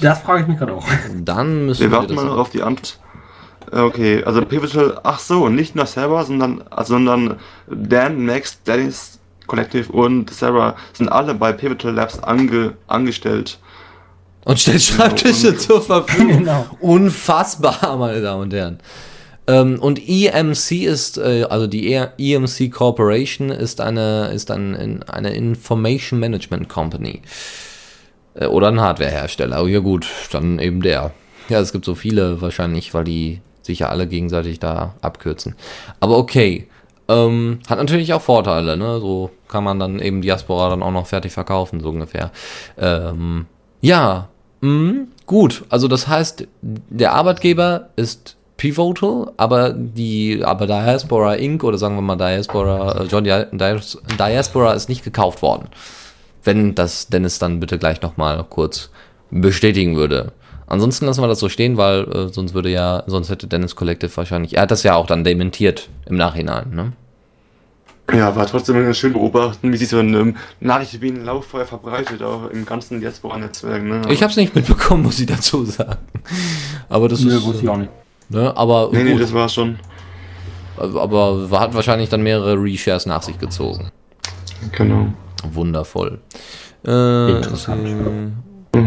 Das 0.00 0.20
frage 0.20 0.42
ich 0.42 0.48
mich 0.48 0.58
gerade 0.58 0.72
auch. 0.74 0.84
Dann 1.16 1.66
müssen 1.66 1.80
Wir 1.82 1.90
wir, 1.90 1.98
warten 1.98 2.14
mal 2.14 2.24
noch 2.24 2.38
auf 2.38 2.50
die 2.50 2.62
Antwort. 2.62 2.98
Okay, 3.70 4.22
also 4.24 4.42
Pivotal, 4.44 5.00
ach 5.02 5.18
so, 5.18 5.48
nicht 5.48 5.74
nur 5.74 5.86
selber, 5.86 6.24
sondern, 6.24 6.62
sondern 6.84 7.36
Dan, 7.68 8.24
Max, 8.24 8.62
Dennis 8.62 9.18
Collective 9.46 9.90
und 9.90 10.30
Sarah 10.30 10.76
sind 10.92 11.08
alle 11.08 11.34
bei 11.34 11.52
Pivotal 11.52 11.92
Labs 11.94 12.18
ange, 12.22 12.74
angestellt. 12.86 13.58
und 14.44 14.60
stellt 14.60 14.82
Schreibtische 14.82 15.48
und- 15.50 15.60
zur 15.60 15.80
Verfügung. 15.82 16.28
Genau. 16.38 16.66
Unfassbar, 16.80 17.96
meine 17.98 18.20
Damen 18.20 18.42
und 18.42 18.54
Herren. 18.54 18.78
Ähm, 19.46 19.78
und 19.80 19.98
EMC 20.08 20.84
ist, 20.86 21.18
äh, 21.18 21.44
also 21.50 21.66
die 21.66 21.92
E- 21.92 22.08
EMC 22.18 22.70
Corporation 22.70 23.50
ist 23.50 23.80
eine, 23.80 24.28
ist 24.28 24.50
ein, 24.50 24.74
in- 24.74 25.02
eine 25.04 25.34
Information 25.34 26.18
Management 26.20 26.68
Company. 26.68 27.20
Äh, 28.34 28.46
oder 28.46 28.68
ein 28.68 28.80
Hardwarehersteller. 28.80 29.62
Oh 29.62 29.66
ja 29.66 29.80
gut, 29.80 30.06
dann 30.32 30.58
eben 30.58 30.82
der. 30.82 31.12
Ja, 31.48 31.60
es 31.60 31.72
gibt 31.72 31.84
so 31.84 31.94
viele 31.94 32.40
wahrscheinlich, 32.40 32.94
weil 32.94 33.04
die 33.04 33.40
sich 33.62 33.80
ja 33.80 33.88
alle 33.88 34.06
gegenseitig 34.06 34.58
da 34.60 34.94
abkürzen. 35.02 35.54
Aber 36.00 36.18
okay. 36.18 36.68
Ähm, 37.06 37.58
hat 37.68 37.76
natürlich 37.76 38.14
auch 38.14 38.22
Vorteile, 38.22 38.78
ne? 38.78 38.98
So 38.98 39.30
kann 39.48 39.62
man 39.62 39.78
dann 39.78 39.98
eben 40.00 40.22
Diaspora 40.22 40.70
dann 40.70 40.82
auch 40.82 40.90
noch 40.90 41.06
fertig 41.06 41.32
verkaufen, 41.32 41.80
so 41.80 41.90
ungefähr. 41.90 42.30
Ähm, 42.78 43.44
ja, 43.82 44.28
mh, 44.62 45.02
gut. 45.26 45.64
Also 45.68 45.86
das 45.86 46.08
heißt, 46.08 46.46
der 46.62 47.12
Arbeitgeber 47.12 47.90
ist 47.96 48.36
Pivotal, 48.56 49.32
aber 49.36 49.74
die, 49.74 50.42
aber 50.42 50.66
Diaspora 50.66 51.34
Inc. 51.34 51.62
oder 51.62 51.76
sagen 51.76 51.94
wir 51.96 52.00
mal 52.00 52.16
Diaspora, 52.16 53.02
äh, 53.02 53.04
John 53.04 53.24
Dia- 53.24 53.48
Dias- 53.52 53.98
Diaspora 54.18 54.72
ist 54.72 54.88
nicht 54.88 55.04
gekauft 55.04 55.42
worden. 55.42 55.68
Wenn 56.44 56.74
das 56.74 57.08
Dennis 57.08 57.38
dann 57.38 57.60
bitte 57.60 57.78
gleich 57.78 58.02
nochmal 58.02 58.44
kurz 58.48 58.90
bestätigen 59.30 59.96
würde. 59.96 60.32
Ansonsten 60.66 61.06
lassen 61.06 61.22
wir 61.22 61.28
das 61.28 61.40
so 61.40 61.48
stehen, 61.48 61.76
weil 61.76 62.04
äh, 62.10 62.28
sonst 62.32 62.54
würde 62.54 62.70
ja, 62.70 63.02
sonst 63.06 63.28
hätte 63.30 63.46
Dennis 63.46 63.76
Collective 63.76 64.16
wahrscheinlich, 64.16 64.56
er 64.56 64.62
hat 64.62 64.70
das 64.70 64.82
ja 64.82 64.94
auch 64.94 65.06
dann 65.06 65.22
dementiert 65.24 65.88
im 66.06 66.16
Nachhinein, 66.16 66.70
ne? 66.70 66.92
Ja, 68.12 68.36
war 68.36 68.46
trotzdem 68.46 68.92
schön 68.92 69.14
beobachten, 69.14 69.72
wie 69.72 69.76
sich 69.78 69.88
so 69.88 69.98
eine 69.98 70.18
ähm, 70.18 70.36
Nachricht 70.60 71.00
wie 71.00 71.08
ein 71.08 71.24
Lauffeuer 71.24 71.64
verbreitet, 71.64 72.22
auch 72.22 72.50
im 72.50 72.66
ganzen 72.66 73.00
Diaspora-Netzwerk. 73.00 73.82
Ne? 73.82 74.02
Ich 74.10 74.22
hab's 74.22 74.36
nicht 74.36 74.54
mitbekommen, 74.54 75.04
muss 75.04 75.18
ich 75.20 75.26
dazu 75.26 75.64
sagen. 75.64 75.96
Aber 76.90 77.08
das 77.08 77.20
Nö, 77.20 77.34
ist, 77.34 77.44
wusste 77.44 77.62
ich 77.62 77.68
auch 77.70 77.78
nicht. 77.78 77.90
ne, 78.28 78.54
aber 78.56 78.90
Nee, 78.92 79.04
nee, 79.04 79.12
gut. 79.12 79.22
das 79.22 79.32
war 79.32 79.48
schon. 79.48 79.78
aber 80.76 81.48
hat 81.52 81.74
wahrscheinlich 81.74 82.10
dann 82.10 82.22
mehrere 82.22 82.54
Reshares 82.62 83.06
nach 83.06 83.22
sich 83.22 83.38
gezogen. 83.38 83.90
Genau. 84.72 85.06
Wundervoll. 85.52 86.20
Äh, 86.86 87.30
Interessant. 87.36 87.88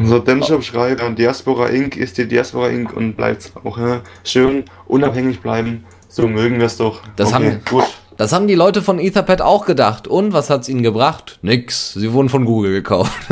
So, 0.04 0.20
Denshop 0.20 0.64
schreibt, 0.64 1.02
äh, 1.02 1.14
Diaspora 1.14 1.68
Inc. 1.68 1.96
ist 1.96 2.18
die 2.18 2.28
Diaspora 2.28 2.68
Inc. 2.70 2.94
und 2.96 3.16
bleibt 3.16 3.52
auch 3.64 3.78
ja, 3.78 4.02
schön 4.24 4.66
unabhängig 4.88 5.40
bleiben. 5.40 5.86
So 6.10 6.28
mögen 6.28 6.60
wir 6.60 6.66
es 6.66 6.78
doch. 6.78 7.02
Das 7.16 7.34
haben- 7.34 7.62
gut. 7.70 7.84
Das 8.18 8.34
haben 8.34 8.48
die 8.48 8.56
Leute 8.56 8.82
von 8.82 8.98
Etherpad 8.98 9.44
auch 9.44 9.66
gedacht. 9.66 10.08
Und 10.08 10.34
was 10.34 10.50
hat's 10.50 10.68
ihnen 10.68 10.82
gebracht? 10.82 11.38
Nix. 11.44 11.94
Sie 11.94 12.12
wurden 12.14 12.30
von 12.30 12.46
Google 12.46 12.72
gekauft. 12.74 13.14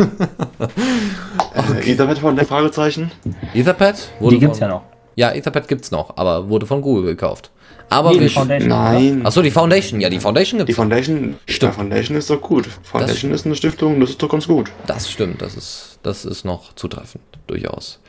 Äh, 1.56 1.92
Etherpad 1.92 2.20
von 2.20 2.36
der 2.36 2.46
Fragezeichen? 2.46 3.12
Etherpad? 3.54 3.96
Wurde 4.20 4.36
Die 4.36 4.40
gibt's 4.42 4.60
von, 4.60 4.68
ja 4.68 4.74
noch. 4.76 4.82
Ja, 5.16 5.32
Etherpad 5.34 5.68
gibt's 5.70 5.90
noch, 5.92 6.18
aber 6.18 6.50
wurde 6.50 6.66
von 6.66 6.82
Google 6.82 7.06
gekauft. 7.06 7.50
Aber 7.90 8.10
Nee, 8.12 8.20
wir 8.22 8.28
die 8.28 8.34
Foundation. 8.34 8.70
Nein. 8.70 9.26
Achso, 9.26 9.42
die 9.42 9.52
Foundation. 9.52 10.02
Ja, 10.02 10.10
die 10.10 10.20
Foundation 10.20 10.60
Die 10.60 10.66
gibt's. 10.66 10.78
Foundation, 10.78 11.36
Stimmt. 11.48 11.74
die 11.74 11.76
Foundation 11.78 12.18
ist 12.18 12.30
doch 12.30 12.42
gut. 12.42 12.68
Foundation 12.84 13.32
ist 13.32 13.46
eine 13.46 13.56
Stiftung, 13.56 14.00
das 14.00 14.12
ist 14.12 14.22
doch 14.22 14.30
ganz 14.30 14.48
gut. 14.48 14.72
Das 14.88 15.10
stimmt, 15.10 15.42
das 15.42 15.56
ist, 15.56 16.00
das 16.04 16.26
ist 16.26 16.46
noch 16.46 16.74
zutreffend, 16.76 17.24
durchaus. 17.48 18.00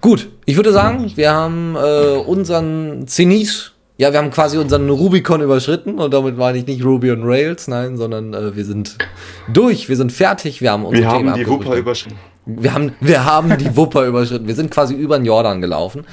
Gut, 0.00 0.28
ich 0.46 0.56
würde 0.56 0.72
sagen, 0.72 1.12
wir 1.16 1.32
haben 1.32 1.76
äh, 1.76 2.16
unseren 2.18 3.06
Zenit, 3.08 3.72
ja, 3.96 4.12
wir 4.12 4.18
haben 4.18 4.30
quasi 4.30 4.56
unseren 4.58 4.88
Rubicon 4.88 5.40
überschritten 5.42 5.98
und 5.98 6.12
damit 6.14 6.36
meine 6.36 6.58
ich 6.58 6.66
nicht 6.66 6.84
Ruby 6.84 7.10
und 7.10 7.22
Rails, 7.24 7.68
nein, 7.68 7.96
sondern 7.96 8.34
äh, 8.34 8.56
wir 8.56 8.64
sind 8.64 8.96
durch, 9.52 9.88
wir 9.88 9.96
sind 9.96 10.12
fertig, 10.12 10.60
wir 10.62 10.70
haben 10.72 10.84
unsere 10.84 11.02
Wir 11.02 11.10
haben 11.10 11.24
Themen 11.24 11.34
die. 11.36 11.46
Wupper 11.46 11.74
überschritten. 11.76 12.16
Wir 12.46 12.74
haben, 12.74 12.92
wir 13.00 13.24
haben 13.24 13.56
die 13.56 13.74
Wupper 13.76 14.04
überschritten. 14.06 14.46
Wir 14.46 14.54
sind 14.54 14.70
quasi 14.70 14.94
über 14.94 15.18
den 15.18 15.24
Jordan 15.24 15.60
gelaufen. 15.60 16.04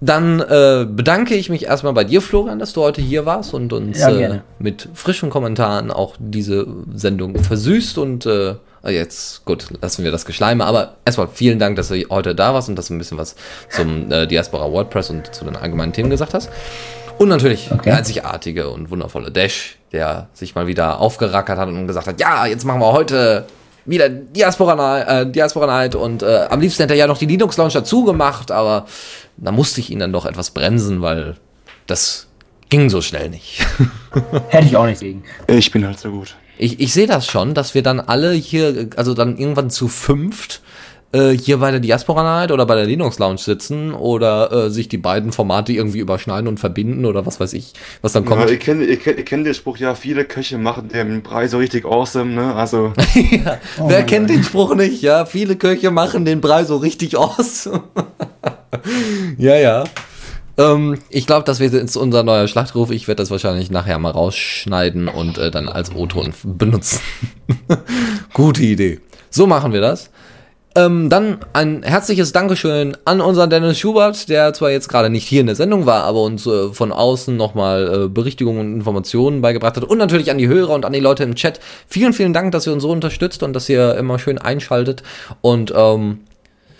Dann 0.00 0.40
äh, 0.40 0.86
bedanke 0.88 1.34
ich 1.34 1.48
mich 1.48 1.64
erstmal 1.64 1.94
bei 1.94 2.04
dir, 2.04 2.20
Florian, 2.20 2.58
dass 2.58 2.74
du 2.74 2.82
heute 2.82 3.00
hier 3.00 3.24
warst 3.24 3.54
und 3.54 3.72
uns 3.72 3.98
Ja, 3.98 4.10
äh, 4.10 4.40
mit 4.58 4.88
frischen 4.94 5.30
Kommentaren 5.30 5.90
auch 5.90 6.14
diese 6.18 6.66
Sendung 6.94 7.38
versüßt. 7.38 7.96
Und 7.98 8.26
äh, 8.26 8.56
jetzt, 8.86 9.44
gut, 9.46 9.66
lassen 9.80 10.04
wir 10.04 10.10
das 10.12 10.26
Geschleime. 10.26 10.64
Aber 10.66 10.96
erstmal 11.04 11.28
vielen 11.28 11.58
Dank, 11.58 11.76
dass 11.76 11.88
du 11.88 11.96
heute 12.10 12.34
da 12.34 12.52
warst 12.52 12.68
und 12.68 12.76
dass 12.76 12.88
du 12.88 12.94
ein 12.94 12.98
bisschen 12.98 13.16
was 13.18 13.36
zum 13.70 14.12
äh, 14.12 14.26
Diaspora 14.26 14.70
WordPress 14.70 15.10
und 15.10 15.34
zu 15.34 15.44
den 15.46 15.56
allgemeinen 15.56 15.92
Themen 15.94 16.10
gesagt 16.10 16.34
hast. 16.34 16.50
Und 17.18 17.28
natürlich 17.30 17.70
Okay. 17.72 17.84
der 17.86 17.96
einzigartige 17.96 18.68
und 18.68 18.90
wundervolle 18.90 19.30
Dash, 19.30 19.78
der 19.92 20.28
sich 20.34 20.54
mal 20.54 20.66
wieder 20.66 21.00
aufgerackert 21.00 21.58
hat 21.58 21.68
und 21.68 21.86
gesagt 21.86 22.06
hat, 22.06 22.20
ja, 22.20 22.44
jetzt 22.44 22.64
machen 22.66 22.80
wir 22.80 22.92
heute 22.92 23.46
wieder 23.86 24.08
Diaspora, 24.08 25.20
äh, 25.20 25.30
Diaspora 25.30 25.66
Night 25.66 25.94
und 25.94 26.22
äh, 26.22 26.46
am 26.50 26.60
liebsten 26.60 26.82
hätte 26.82 26.94
er 26.94 26.98
ja 26.98 27.06
noch 27.06 27.18
die 27.18 27.26
Linux 27.26 27.56
Launch 27.56 27.72
dazu 27.72 28.04
gemacht, 28.04 28.50
aber 28.50 28.86
da 29.36 29.52
musste 29.52 29.80
ich 29.80 29.90
ihn 29.90 29.98
dann 29.98 30.12
doch 30.12 30.26
etwas 30.26 30.50
bremsen, 30.50 31.02
weil 31.02 31.36
das 31.86 32.26
ging 32.68 32.90
so 32.90 33.00
schnell 33.00 33.30
nicht. 33.30 33.64
Hätte 34.48 34.66
ich 34.66 34.76
auch 34.76 34.86
nicht 34.86 35.00
gegen. 35.00 35.22
Ich 35.46 35.70
bin 35.70 35.86
halt 35.86 36.00
so 36.00 36.10
gut. 36.10 36.34
Ich, 36.58 36.80
ich 36.80 36.92
sehe 36.92 37.06
das 37.06 37.26
schon, 37.26 37.54
dass 37.54 37.74
wir 37.74 37.82
dann 37.82 38.00
alle 38.00 38.32
hier, 38.32 38.88
also 38.96 39.14
dann 39.14 39.36
irgendwann 39.36 39.70
zu 39.70 39.88
fünft, 39.88 40.62
äh, 41.12 41.30
hier 41.30 41.58
bei 41.58 41.70
der 41.70 41.80
Diaspora 41.80 42.22
Night 42.22 42.50
oder 42.50 42.66
bei 42.66 42.74
der 42.74 42.84
Linux 42.86 43.18
Lounge 43.18 43.38
sitzen 43.38 43.92
oder 43.94 44.50
äh, 44.66 44.70
sich 44.70 44.88
die 44.88 44.98
beiden 44.98 45.32
Formate 45.32 45.72
irgendwie 45.72 45.98
überschneiden 46.00 46.48
und 46.48 46.58
verbinden 46.60 47.04
oder 47.04 47.24
was 47.26 47.38
weiß 47.40 47.52
ich, 47.52 47.72
was 48.02 48.12
dann 48.12 48.24
Ja, 48.24 48.30
kommt. 48.30 48.50
ihr, 48.50 48.58
kennt, 48.58 48.82
ihr, 48.82 48.96
kennt, 48.98 49.18
ihr 49.18 49.24
kennt 49.24 49.46
den 49.46 49.54
Spruch, 49.54 49.78
ja, 49.78 49.94
viele 49.94 50.24
Köche 50.24 50.58
machen 50.58 50.88
den 50.88 51.22
Brei 51.22 51.48
so 51.48 51.58
richtig 51.58 51.84
awesome, 51.84 52.32
ne? 52.34 52.54
Also, 52.54 52.92
Wer 53.86 54.02
kennt 54.04 54.30
den 54.30 54.42
Spruch 54.42 54.74
nicht? 54.74 55.02
Ja, 55.02 55.24
viele 55.26 55.56
Köche 55.56 55.90
machen 55.90 56.24
den 56.24 56.40
Brei 56.40 56.64
so 56.64 56.76
richtig 56.76 57.16
aus. 57.16 57.68
ja, 59.38 59.56
ja. 59.56 59.84
Ähm, 60.58 60.98
ich 61.10 61.26
glaube, 61.26 61.44
das 61.44 61.60
wird 61.60 61.74
jetzt 61.74 61.96
unser 61.96 62.22
neuer 62.22 62.48
Schlachtruf. 62.48 62.90
Ich 62.90 63.08
werde 63.08 63.22
das 63.22 63.30
wahrscheinlich 63.30 63.70
nachher 63.70 63.98
mal 63.98 64.10
rausschneiden 64.10 65.08
und 65.08 65.36
äh, 65.38 65.50
dann 65.50 65.68
als 65.68 65.94
O-Ton 65.94 66.32
benutzen. 66.44 67.00
Gute 68.32 68.62
Idee. 68.62 69.00
So 69.30 69.46
machen 69.46 69.72
wir 69.74 69.80
das. 69.82 70.10
Ähm, 70.76 71.08
dann 71.08 71.38
ein 71.54 71.82
herzliches 71.82 72.32
Dankeschön 72.32 72.98
an 73.06 73.22
unseren 73.22 73.48
Dennis 73.48 73.78
Schubert, 73.78 74.28
der 74.28 74.52
zwar 74.52 74.70
jetzt 74.70 74.88
gerade 74.88 75.08
nicht 75.08 75.26
hier 75.26 75.40
in 75.40 75.46
der 75.46 75.56
Sendung 75.56 75.86
war, 75.86 76.04
aber 76.04 76.22
uns 76.22 76.46
äh, 76.46 76.68
von 76.68 76.92
außen 76.92 77.34
nochmal 77.34 78.04
äh, 78.04 78.08
Berichtigungen 78.08 78.60
und 78.60 78.74
Informationen 78.74 79.40
beigebracht 79.40 79.76
hat. 79.76 79.84
Und 79.84 79.96
natürlich 79.96 80.30
an 80.30 80.36
die 80.36 80.48
Hörer 80.48 80.74
und 80.74 80.84
an 80.84 80.92
die 80.92 81.00
Leute 81.00 81.24
im 81.24 81.34
Chat. 81.34 81.60
Vielen, 81.88 82.12
vielen 82.12 82.34
Dank, 82.34 82.52
dass 82.52 82.66
ihr 82.66 82.74
uns 82.74 82.82
so 82.82 82.90
unterstützt 82.90 83.42
und 83.42 83.54
dass 83.54 83.70
ihr 83.70 83.96
immer 83.96 84.18
schön 84.18 84.36
einschaltet. 84.36 85.02
Und 85.40 85.72
ähm, 85.74 86.20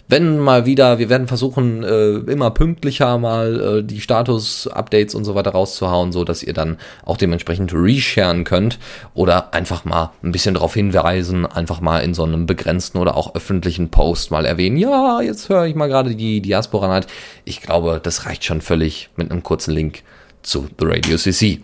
wenn 0.08 0.38
mal 0.38 0.66
wieder, 0.66 0.98
wir 0.98 1.08
werden 1.08 1.26
versuchen, 1.26 1.82
äh, 1.82 2.30
immer 2.30 2.50
pünktlicher 2.50 3.18
mal 3.18 3.78
äh, 3.78 3.82
die 3.82 4.00
Status-Updates 4.00 5.14
und 5.14 5.24
so 5.24 5.34
weiter 5.34 5.50
rauszuhauen, 5.50 6.12
so 6.12 6.24
dass 6.24 6.42
ihr 6.42 6.52
dann 6.52 6.78
auch 7.04 7.16
dementsprechend 7.16 7.72
resharen 7.74 8.44
könnt 8.44 8.78
oder 9.14 9.52
einfach 9.52 9.84
mal 9.84 10.12
ein 10.22 10.32
bisschen 10.32 10.54
darauf 10.54 10.74
hinweisen, 10.74 11.44
einfach 11.44 11.80
mal 11.80 12.00
in 12.00 12.14
so 12.14 12.22
einem 12.22 12.46
begrenzten 12.46 12.98
oder 12.98 13.16
auch 13.16 13.34
öffentlichen 13.34 13.90
Post 13.90 14.30
mal 14.30 14.46
erwähnen, 14.46 14.76
ja, 14.76 15.20
jetzt 15.20 15.48
höre 15.48 15.66
ich 15.66 15.74
mal 15.74 15.88
gerade 15.88 16.14
die 16.14 16.40
Diaspora 16.40 16.88
Night. 16.88 17.06
Ich 17.44 17.60
glaube, 17.60 18.00
das 18.02 18.26
reicht 18.26 18.44
schon 18.44 18.60
völlig 18.60 19.10
mit 19.16 19.30
einem 19.30 19.42
kurzen 19.42 19.74
Link 19.74 20.02
zu 20.42 20.68
The 20.78 20.86
Radio 20.86 21.16
CC. 21.16 21.60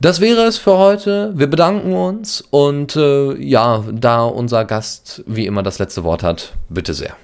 Das 0.00 0.20
wäre 0.20 0.42
es 0.42 0.58
für 0.58 0.78
heute. 0.78 1.32
Wir 1.36 1.48
bedanken 1.48 1.92
uns 1.92 2.40
und 2.40 2.94
äh, 2.94 3.34
ja, 3.36 3.84
da 3.92 4.24
unser 4.24 4.64
Gast 4.64 5.24
wie 5.26 5.46
immer 5.46 5.62
das 5.62 5.78
letzte 5.78 6.04
Wort 6.04 6.22
hat, 6.22 6.52
bitte 6.68 6.94
sehr. 6.94 7.16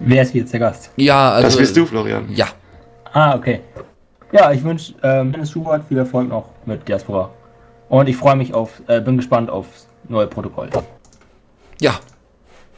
Wer 0.00 0.22
ist 0.22 0.34
jetzt 0.34 0.52
der 0.52 0.60
Gast? 0.60 0.92
Ja, 0.96 1.32
also. 1.32 1.48
das 1.48 1.56
bist 1.56 1.76
du, 1.76 1.84
Florian. 1.84 2.32
Ja, 2.32 2.46
Ah, 3.12 3.34
okay. 3.34 3.60
Ja, 4.32 4.52
ich 4.52 4.62
wünsche 4.62 4.94
ähm, 5.02 5.32
Dennis 5.32 5.50
Schubert 5.50 5.84
viel 5.88 5.98
Erfolg 5.98 6.28
noch 6.28 6.44
mit 6.66 6.86
Diaspora. 6.86 7.30
Und 7.88 8.08
ich 8.08 8.16
freue 8.16 8.36
mich 8.36 8.52
auf, 8.52 8.82
äh, 8.86 9.00
bin 9.00 9.16
gespannt 9.16 9.50
aufs 9.50 9.88
neue 10.08 10.26
Protokoll. 10.26 10.68
ja. 11.80 11.98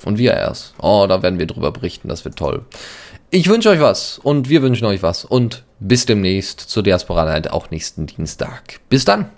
Und 0.06 0.16
wir 0.16 0.32
erst. 0.32 0.72
Oh, 0.80 1.04
da 1.06 1.22
werden 1.22 1.38
wir 1.38 1.46
drüber 1.46 1.72
berichten, 1.72 2.08
das 2.08 2.24
wird 2.24 2.36
toll. 2.36 2.64
Ich 3.28 3.50
wünsche 3.50 3.68
euch 3.68 3.80
was 3.80 4.18
und 4.18 4.48
wir 4.48 4.62
wünschen 4.62 4.86
euch 4.86 5.02
was 5.02 5.26
und 5.26 5.62
bis 5.80 6.06
demnächst 6.06 6.60
zur 6.60 6.82
Diaspora 6.82 7.24
Night 7.24 7.50
auch 7.50 7.70
nächsten 7.70 8.06
Dienstag. 8.06 8.80
Bis 8.88 9.04
dann. 9.04 9.30